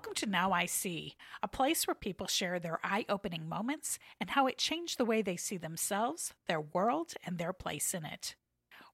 Welcome 0.00 0.14
to 0.14 0.26
Now 0.30 0.50
I 0.52 0.64
See, 0.64 1.14
a 1.42 1.46
place 1.46 1.86
where 1.86 1.94
people 1.94 2.26
share 2.26 2.58
their 2.58 2.80
eye 2.82 3.04
opening 3.10 3.46
moments 3.46 3.98
and 4.18 4.30
how 4.30 4.46
it 4.46 4.56
changed 4.56 4.96
the 4.96 5.04
way 5.04 5.20
they 5.20 5.36
see 5.36 5.58
themselves, 5.58 6.32
their 6.48 6.62
world, 6.62 7.12
and 7.22 7.36
their 7.36 7.52
place 7.52 7.92
in 7.92 8.06
it. 8.06 8.34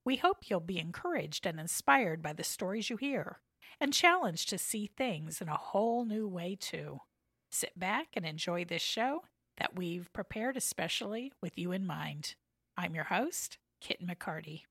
We 0.04 0.16
hope 0.16 0.39
you'll 0.46 0.58
be 0.58 0.80
encouraged 0.80 1.46
and 1.46 1.61
inspired 1.61 2.25
by 2.25 2.32
the 2.32 2.43
stories 2.43 2.90
you 2.90 2.96
hear, 2.96 3.39
and 3.80 3.93
challenged 3.93 4.48
to 4.48 4.58
see 4.58 4.89
things 4.89 5.40
in 5.40 5.48
a 5.48 5.54
whole 5.54 6.04
new 6.04 6.26
way, 6.26 6.57
too. 6.58 6.98
Sit 7.53 7.79
back 7.79 8.09
and 8.14 8.26
enjoy 8.26 8.64
this 8.64 8.82
show 8.82 9.20
that 9.59 9.76
we've 9.76 10.12
prepared 10.12 10.57
especially 10.57 11.32
with 11.40 11.57
you 11.57 11.70
in 11.70 11.86
mind. 11.86 12.34
I'm 12.76 12.96
your 12.96 13.04
host, 13.04 13.59
Kit 13.81 14.04
McCarty. 14.04 14.62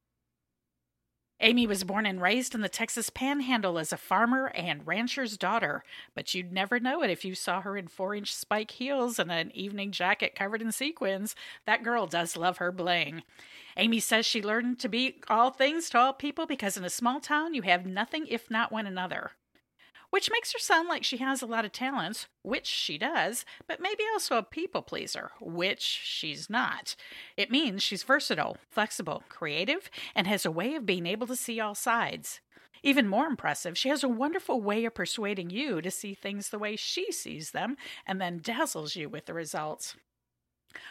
Amy 1.41 1.67
was 1.67 1.83
born 1.83 2.05
and 2.05 2.21
raised 2.21 2.55
in 2.55 2.61
the 2.61 2.69
Texas 2.69 3.09
Panhandle 3.09 3.77
as 3.77 3.91
a 3.91 3.97
farmer 3.97 4.47
and 4.55 4.87
rancher's 4.87 5.37
daughter, 5.37 5.83
but 6.13 6.33
you'd 6.33 6.53
never 6.53 6.79
know 6.79 7.03
it 7.03 7.09
if 7.09 7.25
you 7.25 7.35
saw 7.35 7.61
her 7.61 7.75
in 7.75 7.87
four 7.87 8.15
inch 8.15 8.33
spike 8.33 8.71
heels 8.71 9.19
and 9.19 9.29
an 9.29 9.51
evening 9.53 9.91
jacket 9.91 10.33
covered 10.33 10.61
in 10.61 10.71
sequins. 10.71 11.35
That 11.65 11.83
girl 11.83 12.07
does 12.07 12.37
love 12.37 12.57
her 12.57 12.71
bling. 12.71 13.23
Amy 13.75 13.99
says 13.99 14.25
she 14.25 14.41
learned 14.41 14.79
to 14.79 14.87
be 14.87 15.21
all 15.27 15.51
things 15.51 15.89
to 15.89 15.99
all 15.99 16.13
people 16.13 16.45
because 16.45 16.77
in 16.77 16.85
a 16.85 16.89
small 16.89 17.19
town 17.19 17.53
you 17.53 17.63
have 17.63 17.85
nothing 17.85 18.25
if 18.27 18.49
not 18.49 18.71
one 18.71 18.87
another 18.87 19.31
which 20.15 20.31
makes 20.31 20.53
her 20.53 20.59
sound 20.59 20.87
like 20.87 21.03
she 21.03 21.17
has 21.17 21.41
a 21.41 21.45
lot 21.45 21.65
of 21.65 21.73
talents, 21.73 22.27
which 22.41 22.67
she 22.67 22.97
does, 22.97 23.43
but 23.67 23.81
maybe 23.81 24.05
also 24.13 24.37
a 24.37 24.43
people 24.43 24.81
pleaser, 24.81 25.31
which 25.41 25.81
she's 25.81 26.49
not. 26.49 26.95
It 27.35 27.51
means 27.51 27.83
she's 27.83 28.03
versatile, 28.03 28.55
flexible, 28.71 29.23
creative, 29.27 29.89
and 30.15 30.25
has 30.25 30.45
a 30.45 30.51
way 30.51 30.73
of 30.75 30.85
being 30.85 31.05
able 31.05 31.27
to 31.27 31.35
see 31.35 31.59
all 31.59 31.75
sides. 31.75 32.39
Even 32.81 33.09
more 33.09 33.25
impressive, 33.25 33.77
she 33.77 33.89
has 33.89 34.05
a 34.05 34.07
wonderful 34.07 34.61
way 34.61 34.85
of 34.85 34.93
persuading 34.93 35.49
you 35.49 35.81
to 35.81 35.91
see 35.91 36.13
things 36.13 36.47
the 36.47 36.59
way 36.59 36.77
she 36.77 37.11
sees 37.11 37.51
them 37.51 37.75
and 38.07 38.21
then 38.21 38.39
dazzles 38.41 38.95
you 38.95 39.09
with 39.09 39.25
the 39.25 39.33
results. 39.33 39.97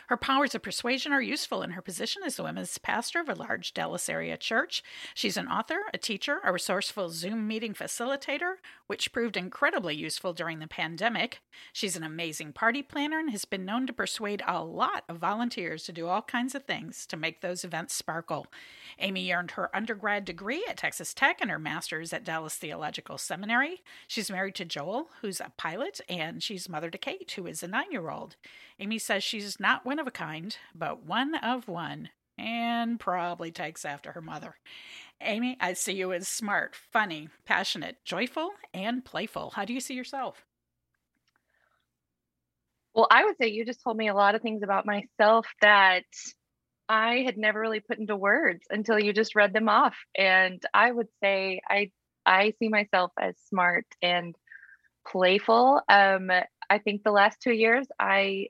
Her 0.09 0.17
powers 0.17 0.55
of 0.55 0.63
persuasion 0.63 1.13
are 1.13 1.23
useful 1.23 1.63
in 1.63 1.71
her 1.71 1.83
position 1.83 2.23
as 2.25 2.37
the 2.37 2.43
women's 2.43 2.79
pastor 2.79 3.21
of 3.21 3.29
a 3.29 3.35
large 3.35 3.75
Dallas 3.75 4.09
area 4.09 4.37
church. 4.37 4.83
She's 5.15 5.37
an 5.37 5.49
author, 5.49 5.83
a 5.93 5.99
teacher, 5.99 6.41
a 6.45 6.53
resourceful 6.53 7.11
Zoom 7.11 7.47
meeting 7.47 7.75
facilitator, 7.75 8.57
which 8.87 9.13
proved 9.13 9.37
incredibly 9.37 9.95
useful 9.95 10.33
during 10.33 10.59
the 10.59 10.67
pandemic. 10.67 11.41
She's 11.73 11.97
an 11.97 12.03
amazing 12.03 12.53
party 12.53 12.83
planner 12.83 13.19
and 13.19 13.31
has 13.31 13.45
been 13.45 13.65
known 13.65 13.87
to 13.87 13.93
persuade 13.93 14.43
a 14.47 14.63
lot 14.63 15.05
of 15.09 15.19
volunteers 15.19 15.85
to 15.85 15.93
do 15.93 16.07
all 16.07 16.23
kinds 16.23 16.55
of 16.55 16.65
things 16.65 17.07
to 17.07 17.17
make 17.17 17.41
those 17.41 17.65
events 17.65 17.95
sparkle. 17.95 18.47
Amy 18.99 19.33
earned 19.33 19.53
her 19.53 19.75
undergrad 19.75 20.25
degree 20.25 20.65
at 20.69 20.77
Texas 20.77 21.15
Tech 21.15 21.41
and 21.41 21.51
her 21.51 21.59
master's 21.59 22.13
at 22.13 22.25
Dallas 22.25 22.57
Theological 22.57 23.19
Seminary. 23.19 23.83
She's 24.07 24.31
married 24.31 24.55
to 24.57 24.65
Joel, 24.65 25.11
who's 25.21 25.41
a 25.41 25.53
pilot, 25.57 26.01
and 26.09 26.43
she's 26.43 26.69
mother 26.69 26.91
to 26.91 26.99
Kate, 26.99 27.31
who 27.33 27.47
is 27.47 27.63
a 27.63 27.69
nine 27.69 27.91
year 27.91 28.11
old. 28.11 28.37
Amy 28.79 28.99
says 28.99 29.23
she's 29.23 29.61
not 29.61 29.85
one 29.85 29.99
of 29.99 30.07
a 30.07 30.11
kind, 30.11 30.57
but 30.75 31.05
one 31.05 31.35
of 31.37 31.69
one, 31.69 32.11
and 32.37 32.99
probably 32.99 33.51
takes 33.51 33.85
after 33.85 34.13
her 34.13 34.21
mother. 34.21 34.57
Amy, 35.21 35.57
I 35.61 35.75
see 35.75 35.95
you 35.95 36.13
as 36.13 36.29
smart, 36.29 36.75
funny, 36.75 37.29
passionate, 37.45 37.99
joyful, 38.05 38.51
and 38.73 39.05
playful. 39.05 39.51
How 39.51 39.65
do 39.65 39.73
you 39.73 39.81
see 39.81 39.95
yourself? 39.95 40.45
Well, 42.95 43.07
I 43.11 43.25
would 43.25 43.37
say 43.41 43.49
you 43.49 43.65
just 43.65 43.83
told 43.83 43.97
me 43.97 44.09
a 44.09 44.15
lot 44.15 44.35
of 44.35 44.43
things 44.43 44.63
about 44.63 44.87
myself 44.87 45.47
that 45.61 46.05
I 46.89 47.23
had 47.25 47.37
never 47.37 47.61
really 47.61 47.81
put 47.81 47.99
into 47.99 48.17
words 48.17 48.65
until 48.71 48.99
you 48.99 49.13
just 49.13 49.35
read 49.35 49.53
them 49.53 49.69
off. 49.69 49.97
And 50.17 50.63
I 50.73 50.91
would 50.91 51.09
say 51.23 51.61
I 51.69 51.91
I 52.27 52.55
see 52.59 52.69
myself 52.69 53.13
as 53.21 53.35
smart 53.49 53.87
and 54.01 54.35
playful. 55.07 55.81
Um, 55.89 56.31
I 56.71 56.79
think 56.79 57.03
the 57.03 57.11
last 57.11 57.41
two 57.43 57.53
years 57.53 57.87
I 57.99 58.49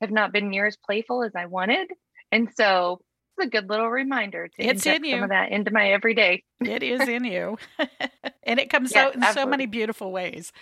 have 0.00 0.10
not 0.10 0.32
been 0.32 0.50
near 0.50 0.66
as 0.66 0.76
playful 0.76 1.22
as 1.22 1.32
I 1.34 1.46
wanted. 1.46 1.88
And 2.32 2.48
so 2.56 3.00
it's 3.38 3.46
a 3.46 3.50
good 3.50 3.68
little 3.68 3.88
reminder 3.90 4.48
to 4.48 4.62
it's 4.62 4.86
in 4.86 5.04
you. 5.04 5.12
some 5.12 5.24
of 5.24 5.28
that 5.30 5.52
into 5.52 5.70
my 5.70 5.92
everyday. 5.92 6.42
it 6.60 6.82
is 6.82 7.08
in 7.08 7.24
you. 7.24 7.58
and 8.42 8.58
it 8.60 8.70
comes 8.70 8.92
yes, 8.94 9.06
out 9.06 9.14
in 9.14 9.22
absolutely. 9.22 9.42
so 9.42 9.50
many 9.50 9.66
beautiful 9.66 10.12
ways. 10.12 10.52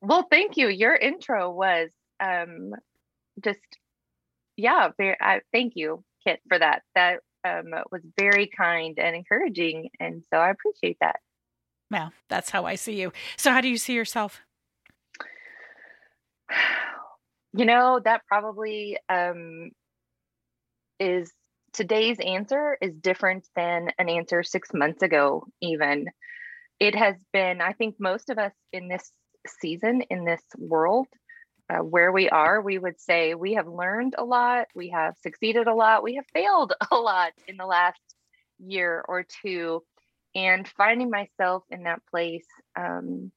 Well, 0.00 0.26
thank 0.30 0.56
you. 0.56 0.68
Your 0.68 0.94
intro 0.94 1.50
was 1.50 1.90
um 2.20 2.72
just 3.42 3.60
yeah, 4.56 4.88
very 4.96 5.16
uh, 5.20 5.38
thank 5.52 5.74
you, 5.76 6.02
Kit, 6.26 6.40
for 6.48 6.58
that. 6.58 6.82
That 6.94 7.20
um 7.44 7.72
was 7.90 8.02
very 8.18 8.48
kind 8.48 8.98
and 8.98 9.14
encouraging. 9.14 9.90
And 10.00 10.24
so 10.32 10.38
I 10.38 10.50
appreciate 10.50 10.98
that. 11.00 11.20
Well, 11.90 12.12
that's 12.28 12.50
how 12.50 12.66
I 12.66 12.74
see 12.74 13.00
you. 13.00 13.12
So 13.36 13.50
how 13.50 13.60
do 13.60 13.68
you 13.68 13.78
see 13.78 13.94
yourself? 13.94 14.42
You 17.54 17.64
know, 17.64 18.00
that 18.04 18.22
probably 18.26 18.98
um, 19.08 19.70
is 21.00 21.32
today's 21.72 22.18
answer 22.20 22.76
is 22.80 22.94
different 22.94 23.46
than 23.56 23.90
an 23.98 24.08
answer 24.08 24.42
six 24.42 24.70
months 24.74 25.02
ago, 25.02 25.46
even. 25.60 26.06
It 26.80 26.94
has 26.94 27.16
been, 27.32 27.60
I 27.60 27.72
think, 27.72 27.96
most 27.98 28.30
of 28.30 28.38
us 28.38 28.52
in 28.72 28.88
this 28.88 29.10
season, 29.46 30.02
in 30.10 30.24
this 30.24 30.42
world, 30.56 31.06
uh, 31.70 31.78
where 31.78 32.12
we 32.12 32.28
are, 32.28 32.60
we 32.60 32.78
would 32.78 33.00
say 33.00 33.34
we 33.34 33.54
have 33.54 33.66
learned 33.66 34.14
a 34.16 34.24
lot, 34.24 34.66
we 34.74 34.90
have 34.90 35.16
succeeded 35.22 35.66
a 35.66 35.74
lot, 35.74 36.02
we 36.02 36.16
have 36.16 36.26
failed 36.32 36.72
a 36.90 36.96
lot 36.96 37.32
in 37.46 37.56
the 37.56 37.66
last 37.66 38.00
year 38.58 39.04
or 39.06 39.24
two. 39.42 39.82
And 40.34 40.68
finding 40.68 41.10
myself 41.10 41.64
in 41.70 41.84
that 41.84 42.02
place 42.10 42.46
um, 42.76 43.32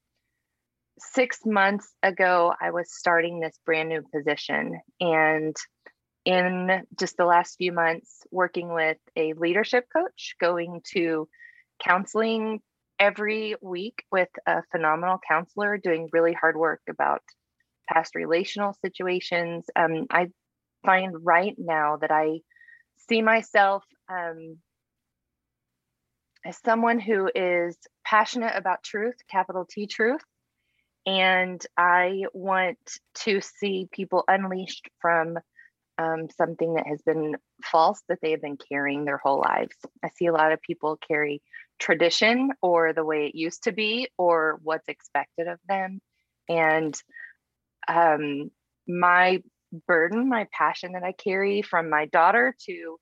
six 1.13 1.39
months 1.45 1.87
ago, 2.03 2.53
I 2.59 2.71
was 2.71 2.93
starting 2.93 3.39
this 3.39 3.57
brand 3.65 3.89
new 3.89 4.03
position. 4.13 4.79
And 4.99 5.55
in 6.25 6.83
just 6.99 7.17
the 7.17 7.25
last 7.25 7.55
few 7.57 7.71
months, 7.71 8.21
working 8.31 8.73
with 8.73 8.97
a 9.15 9.33
leadership 9.33 9.85
coach, 9.95 10.35
going 10.39 10.81
to 10.93 11.27
counseling 11.83 12.61
every 12.99 13.55
week 13.61 14.03
with 14.11 14.29
a 14.45 14.61
phenomenal 14.71 15.19
counselor, 15.27 15.77
doing 15.77 16.09
really 16.11 16.33
hard 16.33 16.55
work 16.55 16.81
about 16.89 17.21
past 17.89 18.13
relational 18.15 18.73
situations. 18.85 19.65
Um, 19.75 20.05
I 20.11 20.27
find 20.85 21.15
right 21.23 21.55
now 21.57 21.97
that 21.97 22.11
I 22.11 22.41
see 23.09 23.21
myself 23.21 23.83
um, 24.07 24.57
as 26.45 26.57
someone 26.63 26.99
who 26.99 27.29
is 27.33 27.77
passionate 28.05 28.53
about 28.55 28.83
truth, 28.83 29.15
capital 29.29 29.65
T 29.69 29.87
truth, 29.87 30.21
and 31.05 31.65
I 31.77 32.23
want 32.33 32.77
to 33.23 33.41
see 33.41 33.87
people 33.91 34.23
unleashed 34.27 34.87
from 34.99 35.37
um, 35.97 36.29
something 36.35 36.75
that 36.75 36.87
has 36.87 37.01
been 37.01 37.37
false 37.63 38.01
that 38.07 38.19
they 38.21 38.31
have 38.31 38.41
been 38.41 38.57
carrying 38.57 39.05
their 39.05 39.17
whole 39.17 39.39
lives. 39.39 39.75
I 40.03 40.09
see 40.09 40.27
a 40.27 40.33
lot 40.33 40.51
of 40.51 40.61
people 40.61 40.97
carry 41.07 41.41
tradition 41.79 42.51
or 42.61 42.93
the 42.93 43.05
way 43.05 43.27
it 43.27 43.35
used 43.35 43.63
to 43.63 43.71
be 43.71 44.09
or 44.17 44.59
what's 44.63 44.87
expected 44.87 45.47
of 45.47 45.59
them. 45.67 45.99
And 46.47 46.95
um, 47.87 48.51
my 48.87 49.41
burden, 49.87 50.29
my 50.29 50.47
passion 50.51 50.93
that 50.93 51.03
I 51.03 51.11
carry 51.11 51.61
from 51.61 51.89
my 51.89 52.05
daughter 52.07 52.55
to 52.67 52.97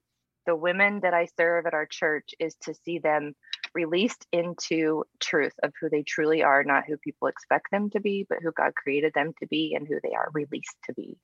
the 0.45 0.55
women 0.55 1.01
that 1.01 1.13
I 1.13 1.27
serve 1.37 1.65
at 1.65 1.73
our 1.73 1.85
church 1.85 2.31
is 2.39 2.55
to 2.63 2.73
see 2.73 2.99
them 2.99 3.33
released 3.73 4.25
into 4.31 5.03
truth 5.19 5.53
of 5.63 5.73
who 5.79 5.89
they 5.89 6.03
truly 6.03 6.43
are, 6.43 6.63
not 6.63 6.83
who 6.87 6.97
people 6.97 7.27
expect 7.27 7.71
them 7.71 7.89
to 7.91 7.99
be, 7.99 8.25
but 8.27 8.39
who 8.41 8.51
God 8.51 8.75
created 8.75 9.13
them 9.13 9.33
to 9.39 9.47
be 9.47 9.73
and 9.75 9.87
who 9.87 9.99
they 10.03 10.13
are 10.13 10.29
released 10.33 10.75
to 10.85 10.93
be. 10.93 11.17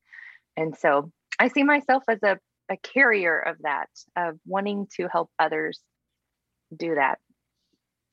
And 0.58 0.76
so 0.78 1.12
I 1.40 1.50
see 1.50 1.64
myself 1.64 2.04
as 2.08 2.22
a, 2.24 2.40
a 2.70 2.78
carrier 2.78 3.40
of 3.40 3.58
that, 3.64 3.90
of 4.16 4.40
wanting 4.46 4.88
to 4.98 5.08
help 5.12 5.30
others 5.40 5.80
do 6.76 6.96
that. 6.96 7.20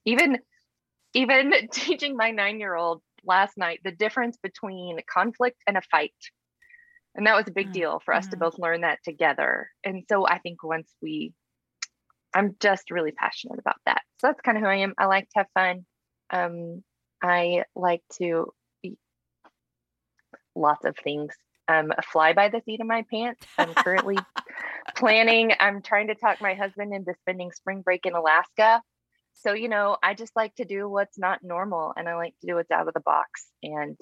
Even 0.04 0.38
even 1.14 1.52
teaching 1.72 2.16
my 2.16 2.30
nine 2.30 2.58
year 2.58 2.74
old 2.74 3.02
last 3.24 3.56
night 3.56 3.80
the 3.84 3.92
difference 3.92 4.36
between 4.42 4.98
conflict 5.08 5.58
and 5.66 5.76
a 5.76 5.82
fight. 5.82 6.14
And 7.14 7.26
that 7.26 7.36
was 7.36 7.46
a 7.46 7.52
big 7.52 7.66
mm-hmm. 7.66 7.72
deal 7.72 8.02
for 8.04 8.14
us 8.14 8.26
to 8.26 8.32
mm-hmm. 8.32 8.40
both 8.40 8.58
learn 8.58 8.80
that 8.80 9.00
together. 9.04 9.68
And 9.84 10.04
so 10.08 10.26
I 10.26 10.38
think 10.38 10.62
once 10.62 10.90
we 11.02 11.34
I'm 12.34 12.56
just 12.60 12.90
really 12.90 13.12
passionate 13.12 13.58
about 13.58 13.76
that. 13.86 14.02
So 14.18 14.28
that's 14.28 14.40
kind 14.40 14.56
of 14.56 14.62
who 14.62 14.68
I 14.68 14.76
am. 14.76 14.94
I 14.98 15.06
like 15.06 15.28
to 15.30 15.38
have 15.38 15.46
fun. 15.54 15.86
Um, 16.30 16.82
I 17.22 17.64
like 17.74 18.02
to 18.18 18.52
eat 18.82 18.98
lots 20.54 20.84
of 20.84 20.96
things. 20.96 21.34
Um, 21.68 21.92
fly 22.10 22.32
by 22.32 22.48
the 22.48 22.60
seat 22.64 22.80
of 22.80 22.86
my 22.86 23.04
pants. 23.10 23.46
I'm 23.56 23.72
currently 23.72 24.18
planning. 24.96 25.52
I'm 25.58 25.80
trying 25.80 26.08
to 26.08 26.14
talk 26.14 26.40
my 26.40 26.54
husband 26.54 26.92
into 26.92 27.14
spending 27.20 27.52
spring 27.52 27.82
break 27.82 28.04
in 28.04 28.14
Alaska. 28.14 28.82
So, 29.34 29.52
you 29.52 29.68
know, 29.68 29.96
I 30.02 30.14
just 30.14 30.34
like 30.36 30.54
to 30.56 30.64
do 30.64 30.88
what's 30.88 31.18
not 31.18 31.40
normal 31.42 31.92
and 31.96 32.08
I 32.08 32.16
like 32.16 32.34
to 32.40 32.46
do 32.46 32.54
what's 32.56 32.70
out 32.70 32.88
of 32.88 32.94
the 32.94 33.00
box. 33.00 33.46
And 33.62 33.98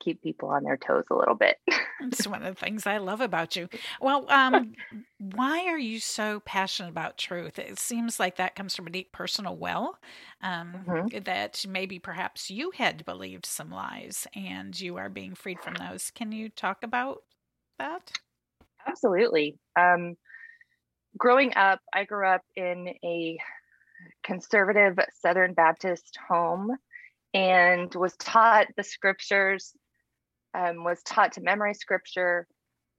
keep 0.00 0.22
people 0.22 0.48
on 0.48 0.64
their 0.64 0.76
toes 0.76 1.04
a 1.10 1.14
little 1.14 1.34
bit. 1.34 1.58
it's 2.00 2.26
one 2.26 2.42
of 2.42 2.54
the 2.54 2.60
things 2.60 2.86
I 2.86 2.98
love 2.98 3.20
about 3.20 3.56
you. 3.56 3.68
Well, 4.00 4.26
um, 4.30 4.74
why 5.18 5.66
are 5.66 5.78
you 5.78 6.00
so 6.00 6.40
passionate 6.40 6.90
about 6.90 7.18
truth? 7.18 7.58
It 7.58 7.78
seems 7.78 8.18
like 8.20 8.36
that 8.36 8.54
comes 8.54 8.74
from 8.74 8.86
a 8.86 8.90
deep 8.90 9.12
personal 9.12 9.56
well. 9.56 9.98
Um, 10.42 10.84
mm-hmm. 10.86 11.18
That 11.24 11.64
maybe 11.68 11.98
perhaps 11.98 12.50
you 12.50 12.72
had 12.74 13.04
believed 13.04 13.46
some 13.46 13.70
lies 13.70 14.26
and 14.34 14.78
you 14.78 14.96
are 14.96 15.08
being 15.08 15.34
freed 15.34 15.60
from 15.60 15.74
those. 15.74 16.10
Can 16.10 16.32
you 16.32 16.48
talk 16.48 16.82
about 16.82 17.22
that? 17.78 18.12
Absolutely. 18.86 19.58
Um, 19.76 20.16
growing 21.16 21.52
up, 21.56 21.80
I 21.92 22.04
grew 22.04 22.26
up 22.26 22.42
in 22.56 22.94
a 23.04 23.38
conservative 24.22 24.98
Southern 25.20 25.54
Baptist 25.54 26.18
home 26.28 26.76
and 27.34 27.94
was 27.94 28.16
taught 28.16 28.68
the 28.76 28.84
scriptures 28.84 29.74
um, 30.54 30.84
was 30.84 31.02
taught 31.02 31.32
to 31.32 31.40
memorize 31.40 31.78
scripture, 31.78 32.46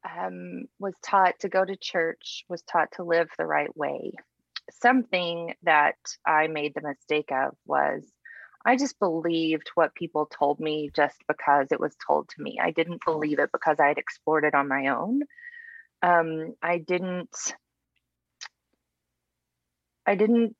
um, 0.05 0.65
was 0.79 0.93
taught 1.03 1.39
to 1.39 1.49
go 1.49 1.63
to 1.63 1.75
church, 1.75 2.45
was 2.49 2.61
taught 2.63 2.91
to 2.93 3.03
live 3.03 3.29
the 3.37 3.45
right 3.45 3.75
way. 3.75 4.13
Something 4.81 5.55
that 5.63 5.97
I 6.25 6.47
made 6.47 6.73
the 6.75 6.81
mistake 6.81 7.31
of 7.31 7.55
was 7.65 8.03
I 8.65 8.75
just 8.75 8.99
believed 8.99 9.71
what 9.75 9.95
people 9.95 10.25
told 10.27 10.59
me 10.59 10.91
just 10.95 11.17
because 11.27 11.67
it 11.71 11.79
was 11.79 11.95
told 12.05 12.29
to 12.29 12.41
me. 12.41 12.59
I 12.61 12.71
didn't 12.71 13.03
believe 13.05 13.39
it 13.39 13.51
because 13.51 13.77
I 13.79 13.87
had 13.87 13.97
explored 13.97 14.43
it 14.43 14.53
on 14.53 14.67
my 14.67 14.87
own. 14.87 15.21
Um, 16.01 16.53
I 16.61 16.77
didn't. 16.77 17.35
I 20.05 20.15
didn't 20.15 20.55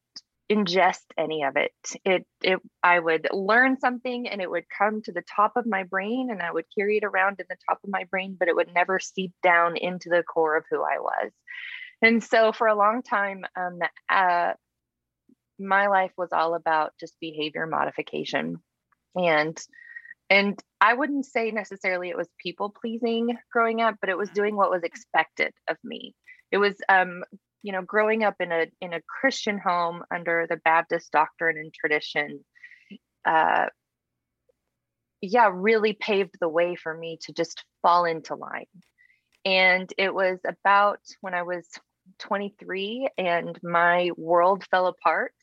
ingest 0.51 1.05
any 1.17 1.43
of 1.43 1.55
it. 1.55 1.71
It 2.03 2.25
it 2.41 2.59
I 2.81 2.99
would 2.99 3.27
learn 3.31 3.79
something 3.79 4.27
and 4.27 4.41
it 4.41 4.49
would 4.49 4.65
come 4.75 5.01
to 5.03 5.11
the 5.11 5.23
top 5.35 5.53
of 5.55 5.65
my 5.65 5.83
brain 5.83 6.29
and 6.31 6.41
I 6.41 6.51
would 6.51 6.65
carry 6.75 6.97
it 6.97 7.03
around 7.03 7.39
in 7.39 7.45
the 7.49 7.57
top 7.69 7.79
of 7.83 7.89
my 7.89 8.05
brain, 8.05 8.35
but 8.37 8.47
it 8.47 8.55
would 8.55 8.73
never 8.73 8.99
seep 8.99 9.31
down 9.43 9.77
into 9.77 10.09
the 10.09 10.23
core 10.23 10.57
of 10.57 10.65
who 10.69 10.81
I 10.81 10.99
was. 10.99 11.31
And 12.01 12.23
so 12.23 12.51
for 12.51 12.67
a 12.67 12.75
long 12.75 13.03
time, 13.03 13.45
um, 13.55 13.79
uh, 14.09 14.53
my 15.59 15.87
life 15.87 16.13
was 16.17 16.29
all 16.31 16.55
about 16.55 16.93
just 16.99 17.13
behavior 17.19 17.67
modification, 17.67 18.57
and 19.15 19.59
and 20.29 20.59
I 20.79 20.93
wouldn't 20.93 21.25
say 21.25 21.51
necessarily 21.51 22.09
it 22.09 22.17
was 22.17 22.29
people 22.41 22.69
pleasing 22.69 23.37
growing 23.51 23.81
up, 23.81 23.95
but 23.99 24.09
it 24.09 24.17
was 24.17 24.29
doing 24.29 24.55
what 24.55 24.69
was 24.69 24.83
expected 24.83 25.53
of 25.67 25.77
me. 25.83 26.15
It 26.51 26.57
was 26.57 26.75
um, 26.87 27.23
you 27.63 27.71
know 27.71 27.81
growing 27.81 28.23
up 28.23 28.35
in 28.39 28.51
a 28.51 28.67
in 28.81 28.93
a 28.93 29.01
christian 29.01 29.57
home 29.57 30.03
under 30.13 30.45
the 30.49 30.57
baptist 30.57 31.11
doctrine 31.11 31.57
and 31.57 31.73
tradition 31.73 32.43
uh 33.25 33.65
yeah 35.21 35.49
really 35.53 35.93
paved 35.93 36.35
the 36.39 36.49
way 36.49 36.75
for 36.75 36.95
me 36.95 37.17
to 37.21 37.33
just 37.33 37.63
fall 37.81 38.05
into 38.05 38.35
line. 38.35 38.65
And 39.45 39.91
it 39.97 40.13
was 40.13 40.39
about 40.47 40.99
when 41.21 41.33
i 41.33 41.43
was 41.43 41.65
23 42.19 43.09
and 43.17 43.57
my 43.63 44.09
world 44.17 44.65
fell 44.69 44.87
apart 44.87 45.33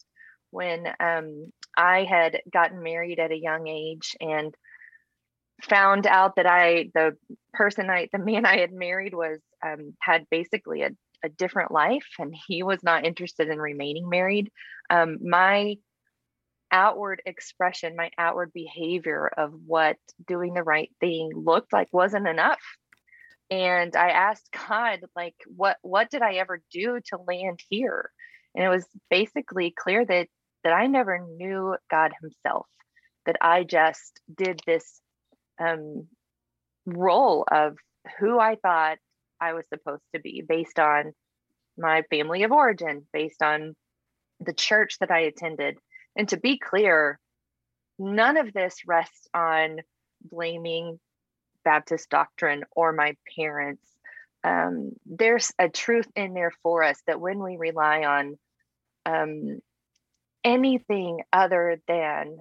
when 0.50 0.86
um, 1.00 1.52
i 1.76 2.04
had 2.04 2.40
gotten 2.52 2.82
married 2.82 3.18
at 3.18 3.30
a 3.30 3.38
young 3.38 3.66
age 3.68 4.16
and 4.20 4.54
found 5.62 6.06
out 6.06 6.36
that 6.36 6.46
i 6.46 6.90
the 6.94 7.16
person 7.54 7.88
i 7.88 8.08
the 8.12 8.18
man 8.18 8.44
i 8.44 8.58
had 8.58 8.72
married 8.72 9.14
was 9.14 9.38
um, 9.64 9.94
had 10.00 10.26
basically 10.30 10.82
a 10.82 10.90
a 11.26 11.30
different 11.30 11.70
life 11.70 12.06
and 12.18 12.34
he 12.46 12.62
was 12.62 12.82
not 12.82 13.04
interested 13.04 13.48
in 13.48 13.58
remaining 13.58 14.08
married. 14.08 14.50
Um, 14.88 15.18
my 15.22 15.76
outward 16.72 17.22
expression 17.26 17.94
my 17.94 18.10
outward 18.18 18.52
behavior 18.52 19.30
of 19.36 19.52
what 19.66 19.96
doing 20.26 20.52
the 20.52 20.64
right 20.64 20.90
thing 20.98 21.30
looked 21.34 21.72
like 21.72 21.88
wasn't 21.92 22.26
enough. 22.26 22.60
And 23.50 23.94
i 23.94 24.10
asked 24.10 24.48
god 24.68 25.00
like 25.14 25.36
what 25.46 25.76
what 25.82 26.10
did 26.10 26.22
i 26.22 26.34
ever 26.34 26.62
do 26.72 27.00
to 27.06 27.18
land 27.18 27.60
here? 27.68 28.10
And 28.54 28.64
it 28.64 28.68
was 28.68 28.86
basically 29.10 29.70
clear 29.70 30.04
that 30.04 30.28
that 30.64 30.72
i 30.72 30.86
never 30.86 31.18
knew 31.18 31.76
god 31.90 32.12
himself 32.20 32.66
that 33.26 33.36
i 33.40 33.62
just 33.62 34.20
did 34.34 34.60
this 34.66 35.00
um, 35.60 36.08
role 36.86 37.44
of 37.50 37.76
who 38.18 38.38
i 38.38 38.56
thought 38.56 38.98
I 39.40 39.52
was 39.52 39.66
supposed 39.68 40.02
to 40.14 40.20
be 40.20 40.42
based 40.46 40.78
on 40.78 41.12
my 41.78 42.02
family 42.10 42.42
of 42.42 42.52
origin, 42.52 43.06
based 43.12 43.42
on 43.42 43.74
the 44.40 44.54
church 44.54 44.98
that 45.00 45.10
I 45.10 45.20
attended. 45.20 45.78
And 46.16 46.28
to 46.30 46.36
be 46.36 46.58
clear, 46.58 47.18
none 47.98 48.36
of 48.36 48.52
this 48.52 48.76
rests 48.86 49.28
on 49.34 49.80
blaming 50.22 50.98
Baptist 51.64 52.08
doctrine 52.10 52.64
or 52.74 52.92
my 52.92 53.16
parents. 53.36 53.82
Um, 54.44 54.92
there's 55.04 55.52
a 55.58 55.68
truth 55.68 56.06
in 56.14 56.32
there 56.32 56.52
for 56.62 56.82
us 56.82 57.00
that 57.06 57.20
when 57.20 57.42
we 57.42 57.56
rely 57.56 58.04
on 58.04 58.38
um, 59.04 59.58
anything 60.44 61.22
other 61.32 61.80
than 61.88 62.38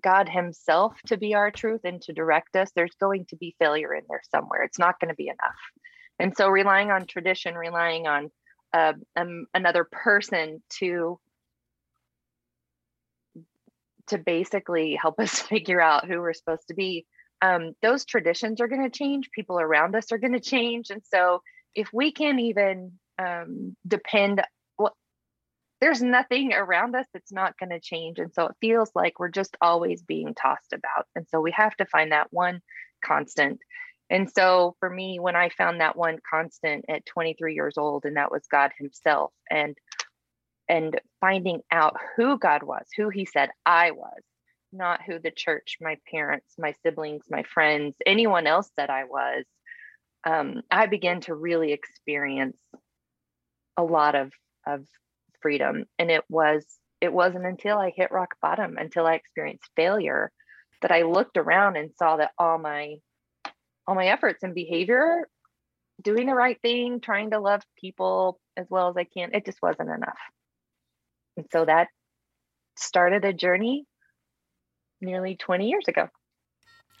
God 0.00 0.28
Himself 0.28 0.94
to 1.06 1.16
be 1.16 1.34
our 1.34 1.50
truth 1.50 1.82
and 1.84 2.00
to 2.02 2.12
direct 2.12 2.56
us, 2.56 2.70
there's 2.74 2.94
going 3.00 3.26
to 3.26 3.36
be 3.36 3.54
failure 3.58 3.94
in 3.94 4.04
there 4.08 4.22
somewhere. 4.30 4.62
It's 4.62 4.78
not 4.78 4.98
going 5.00 5.10
to 5.10 5.14
be 5.14 5.28
enough. 5.28 5.60
And 6.18 6.36
so 6.36 6.48
relying 6.48 6.90
on 6.90 7.06
tradition, 7.06 7.54
relying 7.54 8.06
on 8.06 8.30
uh, 8.72 8.94
um, 9.16 9.46
another 9.54 9.84
person 9.84 10.62
to 10.78 11.18
to 14.08 14.18
basically 14.18 14.94
help 14.94 15.20
us 15.20 15.38
figure 15.40 15.80
out 15.80 16.06
who 16.06 16.20
we're 16.20 16.32
supposed 16.32 16.68
to 16.68 16.74
be. 16.74 17.06
Um, 17.40 17.72
those 17.82 18.04
traditions 18.04 18.60
are 18.60 18.68
going 18.68 18.82
to 18.82 18.90
change. 18.90 19.30
People 19.30 19.60
around 19.60 19.94
us 19.94 20.10
are 20.10 20.18
going 20.18 20.32
to 20.32 20.40
change, 20.40 20.90
and 20.90 21.02
so 21.04 21.42
if 21.74 21.88
we 21.92 22.10
can't 22.10 22.40
even 22.40 22.92
um, 23.18 23.76
depend, 23.86 24.42
there's 25.80 26.02
nothing 26.02 26.52
around 26.52 26.96
us 26.96 27.06
that's 27.14 27.30
not 27.30 27.56
going 27.58 27.70
to 27.70 27.78
change, 27.78 28.18
and 28.18 28.34
so 28.34 28.46
it 28.46 28.56
feels 28.60 28.90
like 28.96 29.20
we're 29.20 29.28
just 29.28 29.56
always 29.60 30.02
being 30.02 30.34
tossed 30.34 30.72
about. 30.72 31.06
And 31.14 31.26
so 31.28 31.40
we 31.40 31.52
have 31.52 31.76
to 31.76 31.86
find 31.86 32.10
that 32.10 32.32
one 32.32 32.60
constant. 33.04 33.60
And 34.10 34.30
so 34.30 34.74
for 34.80 34.88
me, 34.88 35.18
when 35.20 35.36
I 35.36 35.50
found 35.50 35.80
that 35.80 35.96
one 35.96 36.18
constant 36.28 36.86
at 36.88 37.06
23 37.06 37.54
years 37.54 37.74
old, 37.76 38.04
and 38.04 38.16
that 38.16 38.30
was 38.30 38.46
God 38.50 38.72
Himself, 38.78 39.32
and 39.50 39.76
and 40.70 41.00
finding 41.20 41.60
out 41.72 41.96
who 42.16 42.38
God 42.38 42.62
was, 42.62 42.86
who 42.96 43.08
He 43.08 43.24
said 43.24 43.50
I 43.64 43.90
was, 43.90 44.22
not 44.72 45.00
who 45.02 45.18
the 45.18 45.30
church, 45.30 45.78
my 45.80 45.96
parents, 46.10 46.54
my 46.58 46.74
siblings, 46.82 47.24
my 47.30 47.42
friends, 47.42 47.96
anyone 48.06 48.46
else 48.46 48.70
said 48.78 48.90
I 48.90 49.04
was, 49.04 49.44
um, 50.24 50.62
I 50.70 50.86
began 50.86 51.20
to 51.22 51.34
really 51.34 51.72
experience 51.72 52.58
a 53.76 53.82
lot 53.82 54.14
of 54.14 54.32
of 54.66 54.84
freedom. 55.40 55.84
And 55.98 56.10
it 56.10 56.24
was 56.28 56.64
it 57.00 57.12
wasn't 57.12 57.46
until 57.46 57.78
I 57.78 57.92
hit 57.94 58.10
rock 58.10 58.34
bottom, 58.42 58.76
until 58.76 59.06
I 59.06 59.14
experienced 59.14 59.70
failure, 59.76 60.32
that 60.82 60.90
I 60.90 61.02
looked 61.02 61.36
around 61.36 61.76
and 61.76 61.90
saw 61.96 62.16
that 62.16 62.32
all 62.38 62.58
my 62.58 62.96
all 63.88 63.94
my 63.94 64.08
efforts 64.08 64.44
and 64.44 64.54
behavior 64.54 65.26
doing 66.02 66.26
the 66.26 66.34
right 66.34 66.60
thing 66.60 67.00
trying 67.00 67.30
to 67.30 67.40
love 67.40 67.62
people 67.80 68.38
as 68.56 68.66
well 68.68 68.90
as 68.90 68.96
i 68.96 69.04
can 69.04 69.30
it 69.32 69.46
just 69.46 69.62
wasn't 69.62 69.88
enough. 69.88 70.18
And 71.36 71.46
so 71.50 71.64
that 71.64 71.88
started 72.76 73.24
a 73.24 73.32
journey 73.32 73.86
nearly 75.00 75.36
20 75.36 75.68
years 75.68 75.86
ago 75.88 76.08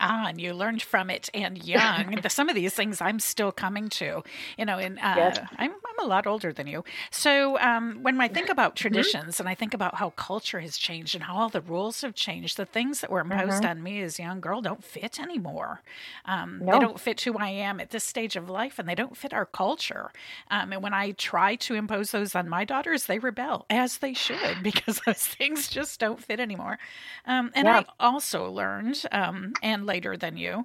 Ah, 0.00 0.28
and 0.28 0.40
you 0.40 0.54
learned 0.54 0.82
from 0.82 1.10
it 1.10 1.28
and 1.34 1.62
young. 1.64 2.16
the, 2.22 2.30
some 2.30 2.48
of 2.48 2.54
these 2.54 2.74
things 2.74 3.00
I'm 3.00 3.18
still 3.18 3.50
coming 3.50 3.88
to, 3.90 4.22
you 4.56 4.64
know, 4.64 4.78
and 4.78 4.98
uh, 4.98 5.14
yes. 5.16 5.38
I'm, 5.56 5.72
I'm 5.72 6.04
a 6.04 6.08
lot 6.08 6.26
older 6.26 6.52
than 6.52 6.66
you. 6.66 6.84
So 7.10 7.58
um, 7.58 8.02
when 8.02 8.20
I 8.20 8.28
think 8.28 8.48
about 8.48 8.74
mm-hmm. 8.74 8.82
traditions 8.82 9.34
mm-hmm. 9.34 9.42
and 9.42 9.48
I 9.48 9.54
think 9.54 9.74
about 9.74 9.96
how 9.96 10.10
culture 10.10 10.60
has 10.60 10.76
changed 10.78 11.14
and 11.14 11.24
how 11.24 11.36
all 11.36 11.48
the 11.48 11.60
rules 11.60 12.02
have 12.02 12.14
changed, 12.14 12.56
the 12.56 12.64
things 12.64 13.00
that 13.00 13.10
were 13.10 13.20
imposed 13.20 13.62
mm-hmm. 13.62 13.66
on 13.66 13.82
me 13.82 14.02
as 14.02 14.18
a 14.18 14.22
young 14.22 14.40
girl 14.40 14.60
don't 14.60 14.84
fit 14.84 15.18
anymore. 15.18 15.82
Um, 16.24 16.60
no. 16.62 16.72
They 16.72 16.78
don't 16.78 17.00
fit 17.00 17.20
who 17.22 17.36
I 17.36 17.48
am 17.48 17.80
at 17.80 17.90
this 17.90 18.04
stage 18.04 18.36
of 18.36 18.48
life 18.48 18.78
and 18.78 18.88
they 18.88 18.94
don't 18.94 19.16
fit 19.16 19.34
our 19.34 19.46
culture. 19.46 20.12
Um, 20.50 20.72
and 20.72 20.82
when 20.82 20.94
I 20.94 21.12
try 21.12 21.56
to 21.56 21.74
impose 21.74 22.12
those 22.12 22.34
on 22.34 22.48
my 22.48 22.64
daughters, 22.64 23.06
they 23.06 23.18
rebel, 23.18 23.66
as 23.68 23.98
they 23.98 24.14
should, 24.14 24.58
because 24.62 25.00
those 25.06 25.26
things 25.26 25.68
just 25.68 25.98
don't 25.98 26.22
fit 26.22 26.38
anymore. 26.38 26.78
Um, 27.26 27.50
and 27.54 27.66
yeah. 27.66 27.80
I 27.80 27.84
also 27.98 28.50
learned, 28.50 29.04
um, 29.10 29.54
and 29.62 29.87
later 29.88 30.16
than 30.16 30.36
you. 30.36 30.64